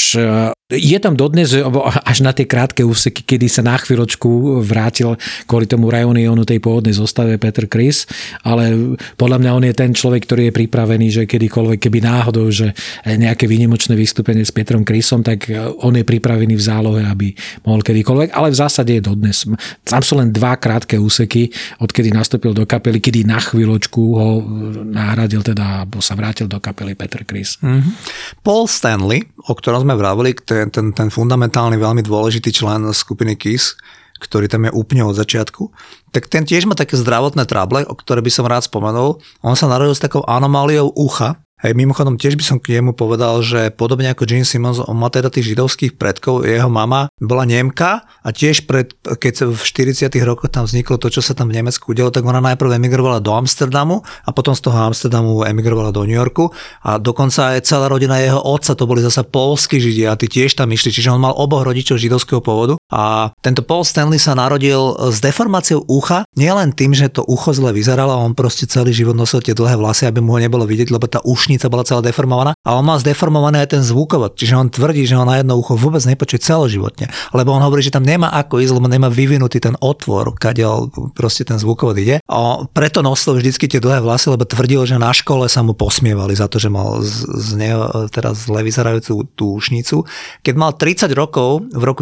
je 0.66 0.98
tam 0.98 1.14
dodnes, 1.14 1.54
až 2.10 2.26
na 2.26 2.34
tie 2.34 2.50
krátke 2.50 2.82
úseky, 2.82 3.22
kedy 3.22 3.46
sa 3.46 3.62
na 3.62 3.78
chvíľočku 3.78 4.66
vrátil 4.66 5.14
kvôli 5.46 5.70
tomu 5.70 5.94
Rajonionu 5.94 6.42
tej 6.42 6.58
pôvodnej 6.58 6.98
zostave 6.98 7.38
Peter 7.38 7.70
Chris, 7.70 8.10
ale 8.42 8.98
podľa 9.14 9.46
mňa 9.46 9.52
on 9.54 9.64
je 9.70 9.78
ten 9.78 9.94
človek, 9.94 10.26
ktorý 10.26 10.50
je 10.50 10.58
pripravený, 10.58 11.08
že 11.14 11.30
kedykoľvek, 11.30 11.78
keby 11.86 12.00
náhodou, 12.02 12.50
že 12.50 12.74
nejaké 13.06 13.46
výnimočné 13.46 13.94
vystúpenie 13.94 14.42
s 14.42 14.50
Petrom 14.50 14.82
Chrisom, 14.82 15.22
tak 15.22 15.54
e, 15.54 15.70
on 15.86 15.94
je 15.94 16.02
pripravený 16.02 16.58
v 16.58 16.64
zálohe, 16.66 17.06
aby 17.06 17.38
mohol 17.62 17.86
kedykoľvek, 17.86 18.34
ale 18.34 18.50
v 18.50 18.58
zásade 18.58 18.90
je 18.98 19.06
dodnes. 19.06 19.46
Tam 19.86 20.02
sú 20.02 20.18
len 20.18 20.34
dva 20.34 20.58
krátke 20.58 20.98
úseky, 20.98 21.54
od 21.78 21.94
kedy 21.94 22.10
nastúpil 22.10 22.58
do 22.58 22.66
kapely, 22.66 22.98
kedy 22.98 23.22
na 23.22 23.38
chvíľočku 23.38 24.02
ho 24.18 24.42
nahradil 24.82 25.46
teda, 25.46 25.86
alebo 25.86 26.02
sa 26.02 26.18
vrátil 26.18 26.50
do 26.50 26.58
kapely 26.58 26.98
Peter 26.98 27.22
Chris. 27.22 27.62
Mm-hmm. 27.62 27.94
Paul 28.42 28.66
Stanley, 28.66 29.30
o 29.46 29.54
ktorom 29.54 29.86
sme 29.86 29.94
vravili, 29.94 30.34
ten, 30.56 30.72
ten, 30.72 30.88
ten 30.96 31.10
fundamentálny, 31.12 31.76
veľmi 31.76 32.00
dôležitý 32.00 32.56
člen 32.56 32.88
skupiny 32.96 33.36
Kiss, 33.36 33.76
ktorý 34.16 34.48
tam 34.48 34.64
je 34.64 34.72
úplne 34.72 35.04
od 35.04 35.20
začiatku, 35.20 35.76
tak 36.16 36.32
ten 36.32 36.48
tiež 36.48 36.64
má 36.64 36.74
také 36.80 36.96
zdravotné 36.96 37.44
trable, 37.44 37.84
o 37.84 37.94
ktoré 37.94 38.24
by 38.24 38.32
som 38.32 38.48
rád 38.48 38.64
spomenul. 38.64 39.20
On 39.44 39.56
sa 39.60 39.68
narodil 39.68 39.92
s 39.92 40.00
takou 40.00 40.24
anomáliou 40.24 40.96
ucha, 40.96 41.36
Hej, 41.56 41.72
mimochodom 41.72 42.20
tiež 42.20 42.36
by 42.36 42.44
som 42.44 42.58
k 42.60 42.76
nemu 42.76 43.00
povedal, 43.00 43.40
že 43.40 43.72
podobne 43.72 44.12
ako 44.12 44.28
Gene 44.28 44.44
Simmons, 44.44 44.76
on 44.76 45.00
má 45.00 45.08
teda 45.08 45.32
tých 45.32 45.56
židovských 45.56 45.96
predkov, 45.96 46.44
jeho 46.44 46.68
mama 46.68 47.08
bola 47.16 47.48
Nemka 47.48 48.04
a 48.04 48.30
tiež 48.36 48.68
pred, 48.68 48.92
keď 49.00 49.56
v 49.56 49.62
40 49.64 50.12
rokoch 50.28 50.52
tam 50.52 50.68
vzniklo 50.68 51.00
to, 51.00 51.08
čo 51.08 51.24
sa 51.24 51.32
tam 51.32 51.48
v 51.48 51.64
Nemecku 51.64 51.96
udialo, 51.96 52.12
tak 52.12 52.28
ona 52.28 52.44
najprv 52.44 52.76
emigrovala 52.76 53.24
do 53.24 53.32
Amsterdamu 53.32 54.04
a 54.04 54.30
potom 54.36 54.52
z 54.52 54.68
toho 54.68 54.76
Amsterdamu 54.76 55.48
emigrovala 55.48 55.96
do 55.96 56.04
New 56.04 56.20
Yorku. 56.20 56.52
A 56.84 57.00
dokonca 57.00 57.56
aj 57.56 57.64
celá 57.64 57.88
rodina 57.88 58.20
jeho 58.20 58.44
otca, 58.44 58.76
to 58.76 58.84
boli 58.84 59.00
zasa 59.00 59.24
polskí 59.24 59.80
židia 59.80 60.12
a 60.12 60.20
tí 60.20 60.28
tiež 60.28 60.60
tam 60.60 60.68
išli, 60.76 60.92
čiže 60.92 61.16
on 61.16 61.24
mal 61.24 61.40
oboch 61.40 61.64
rodičov 61.64 62.04
židovského 62.04 62.44
pôvodu 62.44 62.76
a 62.92 63.32
tento 63.40 63.64
Paul 63.64 63.88
Stanley 63.88 64.20
sa 64.20 64.36
narodil 64.36 65.00
s 65.08 65.24
deformáciou 65.24 65.88
ucha, 65.88 66.28
nielen 66.36 66.76
tým, 66.76 66.92
že 66.92 67.08
to 67.08 67.24
ucho 67.24 67.56
zle 67.56 67.72
vyzeralo, 67.72 68.12
on 68.12 68.36
proste 68.36 68.68
celý 68.68 68.92
život 68.92 69.16
nosil 69.16 69.40
tie 69.40 69.56
dlhé 69.56 69.80
vlasy, 69.80 70.04
aby 70.04 70.20
mu 70.20 70.36
ho 70.36 70.44
nebolo 70.44 70.68
vidieť, 70.68 70.92
lebo 70.92 71.08
tá 71.08 71.24
uš 71.24 71.46
ušnica 71.46 71.70
bola 71.70 71.86
celá 71.86 72.02
deformovaná 72.02 72.58
a 72.66 72.74
on 72.74 72.82
mal 72.82 72.98
zdeformovaný 72.98 73.62
aj 73.62 73.78
ten 73.78 73.84
zvukovod, 73.86 74.34
čiže 74.34 74.58
on 74.58 74.74
tvrdí, 74.74 75.06
že 75.06 75.14
on 75.14 75.30
na 75.30 75.38
jedno 75.38 75.62
ucho 75.62 75.78
vôbec 75.78 76.02
nepočuje 76.02 76.42
celoživotne, 76.42 77.14
lebo 77.38 77.54
on 77.54 77.62
hovorí, 77.62 77.86
že 77.86 77.94
tam 77.94 78.02
nemá 78.02 78.34
ako 78.34 78.66
ísť, 78.66 78.74
lebo 78.74 78.90
nemá 78.90 79.14
vyvinutý 79.14 79.62
ten 79.62 79.78
otvor, 79.78 80.34
kadiaľ 80.34 80.90
proste 81.14 81.46
ten 81.46 81.62
zvukovod 81.62 81.94
ide. 82.02 82.18
A 82.26 82.66
preto 82.74 83.06
nosil 83.06 83.38
vždycky 83.38 83.70
tie 83.70 83.78
dlhé 83.78 84.02
vlasy, 84.02 84.34
lebo 84.34 84.50
tvrdil, 84.50 84.90
že 84.90 84.98
na 84.98 85.14
škole 85.14 85.46
sa 85.46 85.62
mu 85.62 85.78
posmievali 85.78 86.34
za 86.34 86.50
to, 86.50 86.58
že 86.58 86.74
mal 86.74 87.06
z, 87.06 87.30
z 87.30 87.50
neho 87.62 88.10
teraz 88.10 88.50
zle 88.50 88.66
vyzerajúcu 88.66 89.30
tú 89.38 89.62
ušnicu. 89.62 90.02
Keď 90.42 90.54
mal 90.58 90.74
30 90.74 91.14
rokov, 91.14 91.70
v 91.70 91.84
roku 91.86 92.02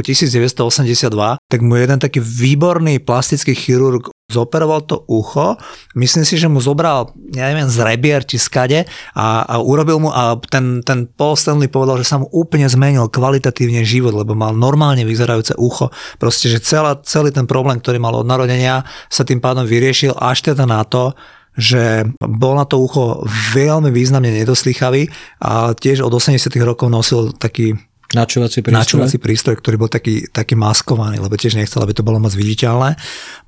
1982, 0.74 1.38
tak 1.46 1.60
mu 1.62 1.78
jeden 1.78 2.02
taký 2.02 2.18
výborný 2.18 2.98
plastický 3.06 3.54
chirurg 3.54 4.10
zoperoval 4.34 4.82
to 4.90 5.06
ucho, 5.06 5.60
myslím 5.94 6.26
si, 6.26 6.42
že 6.42 6.50
mu 6.50 6.58
zobral, 6.58 7.14
ja 7.36 7.54
neviem, 7.54 7.70
z 7.70 7.78
rebier 7.86 8.26
či 8.26 8.42
skade 8.42 8.90
a, 9.14 9.46
a 9.46 9.62
urobil 9.62 10.02
mu 10.02 10.10
a 10.10 10.34
ten, 10.50 10.82
ten 10.82 11.06
Paul 11.06 11.38
Stanley 11.38 11.70
povedal, 11.70 12.02
že 12.02 12.10
sa 12.10 12.18
mu 12.18 12.26
úplne 12.34 12.66
zmenil 12.66 13.06
kvalitatívne 13.14 13.86
život, 13.86 14.16
lebo 14.16 14.34
mal 14.34 14.58
normálne 14.58 15.06
vyzerajúce 15.06 15.54
ucho. 15.62 15.94
Proste, 16.18 16.50
že 16.50 16.64
celá, 16.64 16.98
celý 17.06 17.30
ten 17.30 17.46
problém, 17.46 17.78
ktorý 17.78 18.02
mal 18.02 18.18
od 18.18 18.26
narodenia, 18.26 18.88
sa 19.12 19.22
tým 19.22 19.38
pádom 19.38 19.70
vyriešil 19.70 20.18
až 20.18 20.50
teda 20.50 20.66
na 20.66 20.82
to, 20.82 21.14
že 21.54 22.10
bol 22.18 22.58
na 22.58 22.66
to 22.66 22.82
ucho 22.82 23.22
veľmi 23.54 23.94
významne 23.94 24.34
nedoslychavý 24.34 25.06
a 25.38 25.78
tiež 25.78 26.02
od 26.02 26.10
80 26.10 26.50
rokov 26.66 26.90
nosil 26.90 27.30
taký 27.38 27.78
Načúvací 28.14 28.62
prístroj? 28.62 28.78
Načúvací 28.78 29.18
prístroj, 29.18 29.58
ktorý 29.58 29.76
bol 29.82 29.90
taký, 29.90 30.30
taký 30.30 30.54
maskovaný, 30.54 31.18
lebo 31.18 31.34
tiež 31.34 31.58
nechcel, 31.58 31.82
aby 31.82 31.98
to 31.98 32.06
bolo 32.06 32.22
moc 32.22 32.34
viditeľné. 32.38 32.94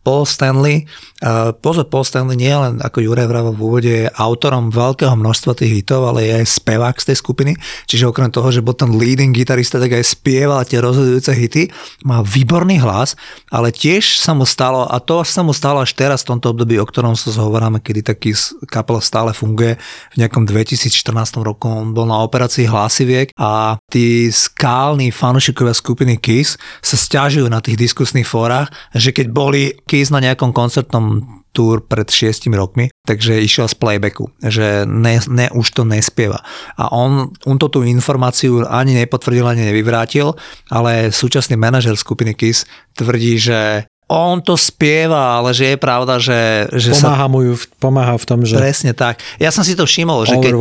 Paul 0.05 0.29
Stanley, 0.29 0.85
uh, 1.25 1.49
pozor, 1.57 1.89
Paul 1.89 2.05
Stanley 2.05 2.37
nie 2.37 2.53
len 2.53 2.77
ako 2.77 3.01
Juraj 3.01 3.25
Vravo 3.25 3.57
v 3.57 3.61
úvode 3.61 3.89
je 3.89 4.05
autorom 4.13 4.69
veľkého 4.69 5.17
množstva 5.17 5.57
tých 5.57 5.81
hitov, 5.81 6.05
ale 6.05 6.29
je 6.29 6.33
aj 6.41 6.61
spevák 6.61 6.93
z 7.01 7.05
tej 7.09 7.17
skupiny, 7.17 7.51
čiže 7.89 8.05
okrem 8.05 8.29
toho, 8.29 8.53
že 8.53 8.61
bol 8.61 8.77
ten 8.77 8.93
leading 8.93 9.33
gitarista, 9.33 9.81
tak 9.81 9.97
aj 9.97 10.05
spieval 10.05 10.61
tie 10.61 10.77
rozhodujúce 10.77 11.33
hity, 11.33 11.63
má 12.05 12.21
výborný 12.21 12.77
hlas, 12.85 13.17
ale 13.49 13.73
tiež 13.73 14.21
sa 14.21 14.37
mu 14.37 14.45
stalo, 14.45 14.85
a 14.85 15.01
to 15.01 15.25
sa 15.25 15.41
mu 15.41 15.57
stalo 15.57 15.81
až 15.81 15.97
teraz 15.97 16.21
v 16.21 16.37
tomto 16.37 16.53
období, 16.53 16.77
o 16.77 16.85
ktorom 16.85 17.17
sa 17.17 17.33
zhovoráme, 17.33 17.81
kedy 17.81 18.05
taký 18.05 18.37
kapel 18.69 19.01
stále 19.01 19.33
funguje, 19.33 19.81
v 20.13 20.15
nejakom 20.21 20.45
2014 20.45 21.41
roku 21.41 21.65
on 21.65 21.97
bol 21.97 22.05
na 22.05 22.21
operácii 22.21 22.69
hlasiviek 22.69 23.33
a 23.41 23.81
tí 23.89 24.29
skálni 24.55 25.11
fanúšikovia 25.11 25.75
skupiny 25.75 26.15
Kiss 26.15 26.55
sa 26.79 26.95
stiažujú 26.95 27.51
na 27.51 27.59
tých 27.59 27.75
diskusných 27.75 28.23
fórach, 28.23 28.71
že 28.95 29.11
keď 29.11 29.27
boli 29.35 29.75
Kiss 29.83 30.15
na 30.15 30.23
nejakom 30.23 30.55
koncertnom 30.55 31.43
túr 31.51 31.83
pred 31.83 32.07
šiestimi 32.07 32.55
rokmi, 32.55 32.87
takže 33.03 33.39
išiel 33.39 33.67
z 33.67 33.75
playbacku, 33.79 34.31
že 34.43 34.87
ne, 34.87 35.19
ne, 35.27 35.47
už 35.51 35.75
to 35.75 35.83
nespieva. 35.87 36.43
A 36.75 36.91
on, 36.91 37.31
on 37.47 37.55
to 37.59 37.67
tú 37.67 37.83
informáciu 37.83 38.63
ani 38.67 38.95
nepotvrdil, 38.95 39.43
ani 39.43 39.67
nevyvrátil, 39.71 40.35
ale 40.71 41.11
súčasný 41.11 41.55
manažer 41.59 41.95
skupiny 41.95 42.35
KISS 42.35 42.67
tvrdí, 42.95 43.39
že 43.39 43.87
on 44.05 44.37
to 44.37 44.53
spieva, 44.53 45.41
ale 45.41 45.49
že 45.49 45.73
je 45.73 45.77
pravda, 45.81 46.21
že... 46.21 46.69
že 46.77 46.93
pomáha, 46.93 47.25
sa... 47.25 47.31
mu 47.31 47.39
ju, 47.41 47.53
pomáha 47.81 48.13
v 48.21 48.25
tom, 48.25 48.39
že... 48.45 48.53
Presne 48.53 48.93
tak. 48.93 49.17
Ja 49.41 49.49
som 49.49 49.65
si 49.65 49.73
to 49.73 49.89
všimol, 49.89 50.29
že 50.29 50.37
keď, 50.37 50.53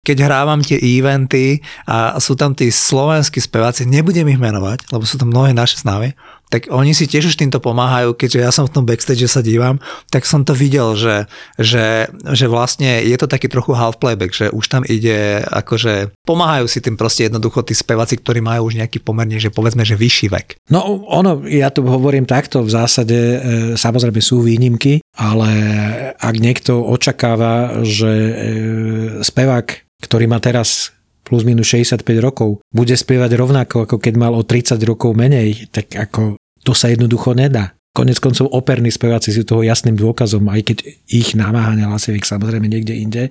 keď 0.00 0.16
hrávam 0.24 0.64
tie 0.64 0.80
eventy 0.80 1.60
a 1.84 2.16
sú 2.16 2.32
tam 2.32 2.56
tí 2.56 2.72
slovenskí 2.72 3.36
speváci, 3.36 3.84
nebudem 3.84 4.24
ich 4.32 4.40
menovať, 4.40 4.88
lebo 4.96 5.04
sú 5.04 5.20
tam 5.20 5.28
mnohé 5.28 5.52
naše 5.52 5.76
známe, 5.84 6.16
tak 6.46 6.70
oni 6.70 6.94
si 6.94 7.10
tiež 7.10 7.34
už 7.34 7.36
týmto 7.38 7.58
pomáhajú, 7.58 8.14
keďže 8.14 8.38
ja 8.38 8.50
som 8.54 8.70
v 8.70 8.74
tom 8.74 8.84
backstage 8.86 9.26
sa 9.26 9.42
dívam, 9.42 9.82
tak 10.14 10.22
som 10.22 10.46
to 10.46 10.54
videl, 10.54 10.94
že, 10.94 11.26
že, 11.58 12.06
že 12.30 12.46
vlastne 12.46 13.02
je 13.02 13.16
to 13.18 13.26
taký 13.26 13.50
trochu 13.50 13.74
half 13.74 13.98
playback, 13.98 14.30
že 14.30 14.46
už 14.54 14.64
tam 14.70 14.82
ide 14.86 15.42
akože 15.42 16.14
pomáhajú 16.22 16.70
si 16.70 16.78
tým 16.78 16.94
proste 16.94 17.26
jednoducho 17.26 17.66
tí 17.66 17.74
speváci, 17.74 18.22
ktorí 18.22 18.38
majú 18.38 18.70
už 18.70 18.78
nejaký 18.78 19.02
pomerne, 19.02 19.42
že 19.42 19.50
povedzme, 19.50 19.82
že 19.82 19.98
vyšší 19.98 20.26
vek. 20.30 20.46
No 20.70 20.86
ono, 21.10 21.42
ja 21.50 21.74
tu 21.74 21.82
hovorím 21.82 22.30
takto, 22.30 22.62
v 22.62 22.70
zásade 22.70 23.16
e, 23.18 23.38
samozrejme 23.74 24.22
sú 24.22 24.46
výnimky, 24.46 25.02
ale 25.18 25.50
ak 26.14 26.34
niekto 26.38 26.78
očakáva, 26.78 27.82
že 27.82 28.12
e, 28.12 28.32
spevák, 29.26 29.66
ktorý 30.06 30.30
má 30.30 30.38
teraz 30.38 30.94
plus 31.26 31.42
minus 31.42 31.66
65 31.74 32.06
rokov, 32.22 32.62
bude 32.70 32.94
spievať 32.94 33.34
rovnako, 33.34 33.90
ako 33.90 33.96
keď 33.98 34.14
mal 34.14 34.32
o 34.38 34.46
30 34.46 34.78
rokov 34.86 35.10
menej, 35.18 35.66
tak 35.74 35.90
ako 35.98 36.35
to 36.66 36.74
sa 36.74 36.90
jednoducho 36.90 37.38
nedá. 37.38 37.78
Konec 37.94 38.20
koncov 38.20 38.52
operní 38.52 38.92
speváci 38.92 39.32
sú 39.32 39.46
toho 39.46 39.64
jasným 39.64 39.96
dôkazom, 39.96 40.44
aj 40.52 40.60
keď 40.68 40.78
ich 41.08 41.32
namáhania 41.32 41.88
hlasiviek 41.88 42.28
samozrejme 42.28 42.68
niekde 42.68 42.92
inde, 42.92 43.22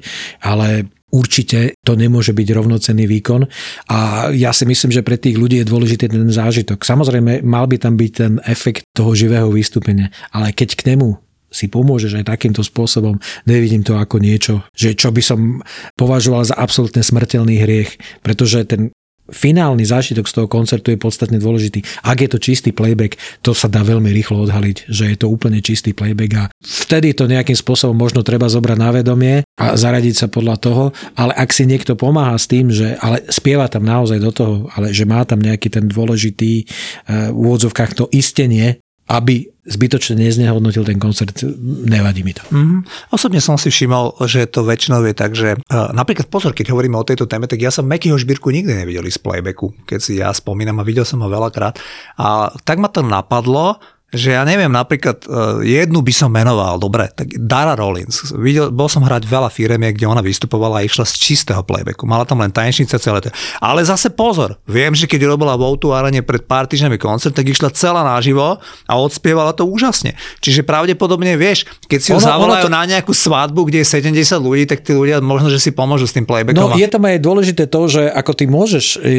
ale 0.42 0.90
určite 1.14 1.78
to 1.86 1.94
nemôže 1.94 2.34
byť 2.34 2.48
rovnocenný 2.50 3.06
výkon 3.06 3.46
a 3.94 4.32
ja 4.34 4.50
si 4.50 4.66
myslím, 4.66 4.90
že 4.90 5.06
pre 5.06 5.22
tých 5.22 5.38
ľudí 5.38 5.62
je 5.62 5.70
dôležitý 5.70 6.10
ten 6.10 6.26
zážitok. 6.34 6.82
Samozrejme, 6.82 7.46
mal 7.46 7.70
by 7.70 7.78
tam 7.78 7.94
byť 7.94 8.12
ten 8.12 8.42
efekt 8.50 8.90
toho 8.98 9.14
živého 9.14 9.54
vystúpenia, 9.54 10.10
ale 10.34 10.50
keď 10.50 10.74
k 10.82 10.96
nemu 10.96 11.14
si 11.54 11.70
pomôžeš 11.70 12.20
aj 12.20 12.36
takýmto 12.36 12.66
spôsobom, 12.66 13.22
nevidím 13.48 13.86
to 13.86 13.96
ako 13.96 14.18
niečo, 14.20 14.66
že 14.76 14.98
čo 14.98 15.14
by 15.14 15.22
som 15.22 15.62
považoval 15.96 16.42
za 16.42 16.58
absolútne 16.58 17.06
smrteľný 17.06 17.62
hriech, 17.62 17.96
pretože 18.26 18.66
ten 18.68 18.92
finálny 19.30 19.86
zážitok 19.86 20.26
z 20.30 20.34
toho 20.42 20.48
koncertu 20.50 20.94
je 20.94 21.02
podstatne 21.02 21.42
dôležitý. 21.42 21.82
Ak 22.06 22.22
je 22.22 22.30
to 22.30 22.38
čistý 22.38 22.70
playback, 22.70 23.18
to 23.42 23.58
sa 23.58 23.66
dá 23.66 23.82
veľmi 23.82 24.10
rýchlo 24.14 24.46
odhaliť, 24.46 24.90
že 24.90 25.10
je 25.14 25.18
to 25.18 25.28
úplne 25.32 25.58
čistý 25.62 25.98
playback 25.98 26.32
a 26.38 26.44
vtedy 26.62 27.18
to 27.18 27.26
nejakým 27.26 27.58
spôsobom 27.58 27.98
možno 27.98 28.22
treba 28.22 28.46
zobrať 28.46 28.78
na 28.78 28.90
vedomie 28.94 29.36
a 29.58 29.74
zaradiť 29.74 30.16
sa 30.16 30.28
podľa 30.30 30.56
toho, 30.62 30.84
ale 31.18 31.34
ak 31.34 31.50
si 31.50 31.66
niekto 31.66 31.98
pomáha 31.98 32.38
s 32.38 32.46
tým, 32.46 32.70
že 32.70 32.98
ale 33.02 33.26
spieva 33.32 33.66
tam 33.66 33.88
naozaj 33.88 34.20
do 34.22 34.32
toho, 34.32 34.56
ale 34.78 34.94
že 34.94 35.08
má 35.08 35.26
tam 35.26 35.42
nejaký 35.42 35.74
ten 35.74 35.86
dôležitý 35.90 36.66
uh, 36.66 37.34
v 37.34 37.38
úvodzovkách 37.38 37.92
to 37.98 38.06
istenie, 38.14 38.85
aby 39.06 39.54
zbytočne 39.66 40.22
neznehodnotil 40.22 40.86
ten 40.86 41.02
koncert, 41.02 41.42
nevadí 41.86 42.22
mi 42.22 42.34
to. 42.38 42.46
Mm-hmm. 42.54 43.10
Osobne 43.14 43.42
som 43.42 43.58
si 43.58 43.74
všimol, 43.74 44.18
že 44.30 44.46
to 44.46 44.62
väčšinou 44.62 45.02
je 45.06 45.14
tak, 45.18 45.34
že 45.34 45.58
uh, 45.58 45.90
napríklad 45.94 46.30
pozor, 46.30 46.54
keď 46.54 46.70
hovoríme 46.70 46.98
o 46.98 47.06
tejto 47.06 47.26
téme, 47.26 47.50
tak 47.50 47.62
ja 47.62 47.74
som 47.74 47.86
Mekyho 47.86 48.18
Žbírku 48.18 48.54
nikdy 48.54 48.86
nevidel 48.86 49.06
z 49.10 49.18
playbacku, 49.18 49.74
keď 49.90 50.00
si 50.02 50.22
ja 50.22 50.30
spomínam 50.30 50.78
a 50.82 50.88
videl 50.88 51.06
som 51.06 51.22
ho 51.26 51.30
veľakrát. 51.30 51.82
A 52.22 52.54
tak 52.62 52.78
ma 52.78 52.90
to 52.94 53.02
napadlo, 53.02 53.82
že 54.14 54.38
ja 54.38 54.46
neviem, 54.48 54.72
napríklad 54.72 55.28
uh, 55.28 55.60
jednu 55.66 56.00
by 56.00 56.14
som 56.16 56.30
menoval, 56.30 56.80
dobre, 56.80 57.12
tak 57.12 57.36
Dara 57.36 57.74
Rollins. 57.74 58.32
Videl, 58.38 58.72
bol 58.72 58.88
som 58.88 59.04
hrať 59.04 59.28
veľa 59.28 59.50
firemie, 59.52 59.92
kde 59.92 60.08
ona 60.08 60.24
vystupovala 60.24 60.82
a 60.82 60.86
išla 60.88 61.04
z 61.04 61.14
čistého 61.20 61.60
playbacku. 61.66 62.08
Mala 62.08 62.24
tam 62.24 62.40
len 62.40 62.54
tanečnice 62.54 62.96
celé 62.96 63.20
to. 63.20 63.34
Ale 63.60 63.84
zase 63.84 64.14
pozor, 64.14 64.56
viem, 64.70 64.96
že 64.96 65.10
keď 65.10 65.36
robila 65.36 65.60
v 65.60 65.68
Outu 65.68 65.92
Arene 65.92 66.24
pred 66.24 66.46
pár 66.48 66.70
týždňami 66.70 66.96
koncert, 66.96 67.36
tak 67.36 67.50
išla 67.50 67.74
celá 67.76 68.06
naživo 68.08 68.62
a 68.62 68.94
odspievala 68.96 69.52
to 69.52 69.68
úžasne. 69.68 70.16
Čiže 70.40 70.64
pravdepodobne 70.64 71.36
vieš, 71.36 71.68
keď 71.90 72.00
si 72.00 72.10
ju 72.14 72.22
zavolajú 72.22 72.70
to... 72.70 72.72
na 72.72 72.88
nejakú 72.88 73.12
svadbu, 73.12 73.68
kde 73.68 73.84
je 73.84 73.88
70 74.00 74.40
ľudí, 74.40 74.64
tak 74.70 74.86
tí 74.86 74.96
ľudia 74.96 75.20
možno, 75.20 75.52
že 75.52 75.60
si 75.60 75.76
pomôžu 75.76 76.08
s 76.08 76.16
tým 76.16 76.24
playbackom. 76.24 76.72
No 76.72 76.78
je 76.78 76.88
tam 76.88 77.04
aj 77.04 77.20
dôležité 77.20 77.68
to, 77.68 77.82
že 77.92 78.08
ako 78.08 78.32
ty 78.32 78.46
môžeš 78.48 78.86
e, 78.96 78.98
e, 79.02 79.14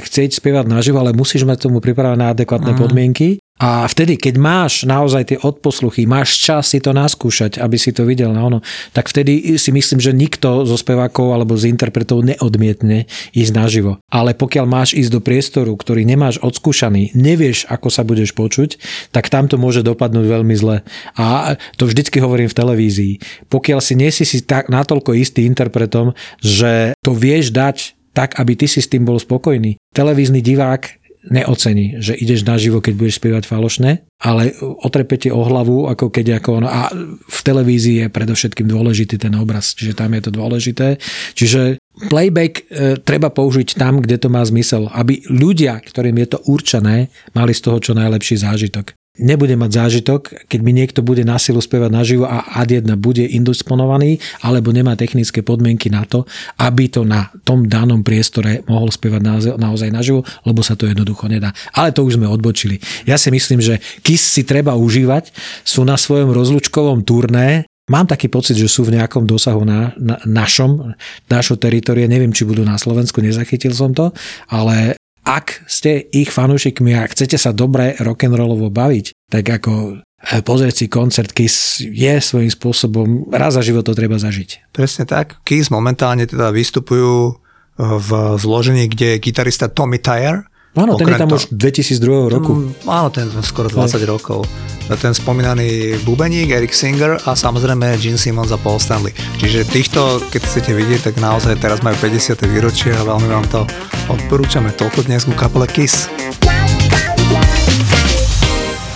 chcieť 0.00 0.40
spievať 0.40 0.70
naživo, 0.70 1.02
ale 1.02 1.12
musíš 1.12 1.44
mať 1.44 1.68
tomu 1.68 1.82
pripravené 1.82 2.32
adekvátne 2.32 2.72
mm. 2.72 2.78
podmienky 2.78 3.42
a 3.58 3.90
vtedy, 3.90 4.14
keď 4.14 4.38
máš 4.38 4.86
naozaj 4.86 5.34
tie 5.34 5.38
odposluchy, 5.42 6.06
máš 6.06 6.38
čas 6.38 6.70
si 6.70 6.78
to 6.78 6.94
naskúšať, 6.94 7.58
aby 7.58 7.74
si 7.74 7.90
to 7.90 8.06
videl 8.06 8.30
na 8.30 8.46
ono, 8.46 8.58
tak 8.94 9.10
vtedy 9.10 9.58
si 9.58 9.74
myslím, 9.74 9.98
že 9.98 10.14
nikto 10.14 10.62
zo 10.62 10.78
spevákov 10.78 11.34
alebo 11.34 11.58
z 11.58 11.66
interpretov 11.66 12.22
neodmietne 12.22 13.10
ísť 13.34 13.52
naživo. 13.52 13.98
Ale 14.14 14.38
pokiaľ 14.38 14.66
máš 14.70 14.94
ísť 14.94 15.10
do 15.10 15.20
priestoru, 15.20 15.74
ktorý 15.74 16.06
nemáš 16.06 16.38
odskúšaný, 16.38 17.18
nevieš, 17.18 17.66
ako 17.66 17.90
sa 17.90 18.06
budeš 18.06 18.30
počuť, 18.30 18.78
tak 19.10 19.26
tam 19.26 19.50
to 19.50 19.58
môže 19.58 19.82
dopadnúť 19.82 20.26
veľmi 20.30 20.54
zle. 20.54 20.86
A 21.18 21.58
to 21.74 21.90
vždycky 21.90 22.22
hovorím 22.22 22.46
v 22.46 22.58
televízii. 22.62 23.14
Pokiaľ 23.50 23.80
si 23.82 23.98
nie 23.98 24.14
si 24.14 24.22
si 24.22 24.38
tak 24.46 24.70
natoľko 24.70 25.18
istý 25.18 25.50
interpretom, 25.50 26.14
že 26.38 26.94
to 27.02 27.10
vieš 27.10 27.50
dať 27.50 27.98
tak, 28.14 28.38
aby 28.38 28.54
ty 28.54 28.70
si 28.70 28.78
s 28.78 28.90
tým 28.90 29.02
bol 29.02 29.18
spokojný. 29.18 29.78
Televízny 29.94 30.42
divák 30.42 31.07
neocení, 31.26 31.98
že 31.98 32.14
ideš 32.14 32.46
naživo, 32.46 32.78
keď 32.82 32.94
budeš 32.94 33.18
spievať 33.18 33.44
falošné, 33.46 34.06
ale 34.22 34.54
otrepete 34.60 35.30
o 35.30 35.42
hlavu, 35.42 35.86
ako 35.86 36.10
keď 36.10 36.42
ako 36.42 36.50
ono, 36.62 36.68
a 36.70 36.90
v 37.26 37.40
televízii 37.42 38.06
je 38.06 38.08
predovšetkým 38.10 38.66
dôležitý 38.66 39.18
ten 39.18 39.34
obraz, 39.38 39.74
čiže 39.78 39.94
tam 39.94 40.14
je 40.14 40.22
to 40.26 40.30
dôležité. 40.34 40.98
Čiže 41.38 41.78
playback 42.10 42.66
e, 42.66 42.98
treba 42.98 43.30
použiť 43.30 43.78
tam, 43.78 44.02
kde 44.02 44.18
to 44.18 44.28
má 44.30 44.42
zmysel, 44.42 44.90
aby 44.90 45.22
ľudia, 45.30 45.78
ktorým 45.82 46.18
je 46.22 46.28
to 46.34 46.38
určené, 46.50 47.10
mali 47.34 47.52
z 47.54 47.62
toho 47.62 47.78
čo 47.78 47.92
najlepší 47.94 48.42
zážitok 48.42 48.97
nebude 49.18 49.54
mať 49.58 49.70
zážitok, 49.70 50.46
keď 50.46 50.60
mi 50.62 50.72
niekto 50.72 51.02
bude 51.02 51.26
na 51.26 51.36
silu 51.36 51.58
spievať 51.58 51.90
naživo 51.90 52.24
a 52.24 52.46
ad 52.58 52.70
1 52.70 52.86
bude 52.98 53.26
indisponovaný 53.26 54.22
alebo 54.42 54.70
nemá 54.70 54.94
technické 54.94 55.42
podmienky 55.42 55.90
na 55.90 56.06
to, 56.06 56.24
aby 56.58 56.86
to 56.88 57.02
na 57.02 57.28
tom 57.42 57.66
danom 57.66 58.06
priestore 58.06 58.62
mohol 58.70 58.88
spievať 58.88 59.20
naozaj 59.58 59.90
naživo, 59.90 60.22
lebo 60.46 60.62
sa 60.62 60.78
to 60.78 60.86
jednoducho 60.86 61.26
nedá. 61.26 61.50
Ale 61.74 61.90
to 61.90 62.06
už 62.06 62.16
sme 62.16 62.30
odbočili. 62.30 62.78
Ja 63.04 63.18
si 63.18 63.28
myslím, 63.34 63.58
že 63.58 63.82
KIS 64.06 64.22
si 64.22 64.42
treba 64.46 64.78
užívať, 64.78 65.34
sú 65.66 65.82
na 65.82 65.98
svojom 65.98 66.30
rozlučkovom 66.32 67.02
turné, 67.02 67.66
Mám 67.88 68.04
taký 68.04 68.28
pocit, 68.28 68.60
že 68.60 68.68
sú 68.68 68.84
v 68.84 69.00
nejakom 69.00 69.24
dosahu 69.24 69.64
na, 69.64 69.96
na 69.96 70.20
našom, 70.28 70.92
našo 71.24 71.56
teritorie, 71.56 72.04
neviem, 72.04 72.36
či 72.36 72.44
budú 72.44 72.60
na 72.60 72.76
Slovensku, 72.76 73.24
nezachytil 73.24 73.72
som 73.72 73.96
to, 73.96 74.12
ale 74.52 75.00
ak 75.28 75.68
ste 75.68 76.08
ich 76.08 76.32
fanúšikmi 76.32 76.96
a 76.96 77.04
chcete 77.04 77.36
sa 77.36 77.52
dobre 77.52 77.92
rock'n'rollovo 78.00 78.72
baviť, 78.72 79.28
tak 79.28 79.44
ako 79.44 80.00
e, 80.00 80.40
pozrieť 80.40 80.74
si 80.80 80.86
koncert 80.88 81.36
Kiss 81.36 81.84
je 81.84 82.16
svojím 82.16 82.48
spôsobom, 82.48 83.28
raz 83.28 83.52
za 83.52 83.60
život 83.60 83.84
to 83.84 83.92
treba 83.92 84.16
zažiť. 84.16 84.72
Presne 84.72 85.04
tak. 85.04 85.44
Kiss 85.44 85.68
momentálne 85.68 86.24
teda 86.24 86.48
vystupujú 86.48 87.12
e, 87.28 87.32
v 87.76 88.08
zložení, 88.40 88.88
kde 88.88 89.20
je 89.20 89.22
gitarista 89.28 89.68
Tommy 89.68 90.00
Tyre, 90.00 90.47
Áno, 90.78 90.94
ten 90.94 91.10
je 91.10 91.18
tam 91.18 91.30
to, 91.30 91.36
už 91.42 91.50
2002 91.50 92.34
roku. 92.38 92.52
Mm, 92.54 92.86
áno, 92.86 93.08
ten 93.10 93.26
skoro 93.42 93.66
20 93.66 93.98
Aj. 93.98 94.06
rokov. 94.06 94.46
Ten 94.88 95.12
spomínaný 95.12 96.00
bubeník, 96.06 96.48
Eric 96.48 96.72
Singer 96.72 97.20
a 97.28 97.36
samozrejme 97.36 98.00
Gene 98.00 98.16
Simmons 98.16 98.54
a 98.54 98.56
Paul 98.56 98.80
Stanley. 98.80 99.12
Čiže 99.36 99.68
týchto, 99.68 100.22
keď 100.32 100.40
chcete 100.48 100.70
vidieť, 100.72 101.12
tak 101.12 101.14
naozaj 101.20 101.60
teraz 101.60 101.84
majú 101.84 101.98
50. 102.00 102.40
výročie 102.48 102.96
a 102.96 103.04
veľmi 103.04 103.28
vám 103.28 103.44
to 103.52 103.68
odporúčame. 104.08 104.72
Toľko 104.72 105.04
dnes 105.04 105.28
ku 105.28 105.36
kapele 105.36 105.68
Kiss. 105.68 106.08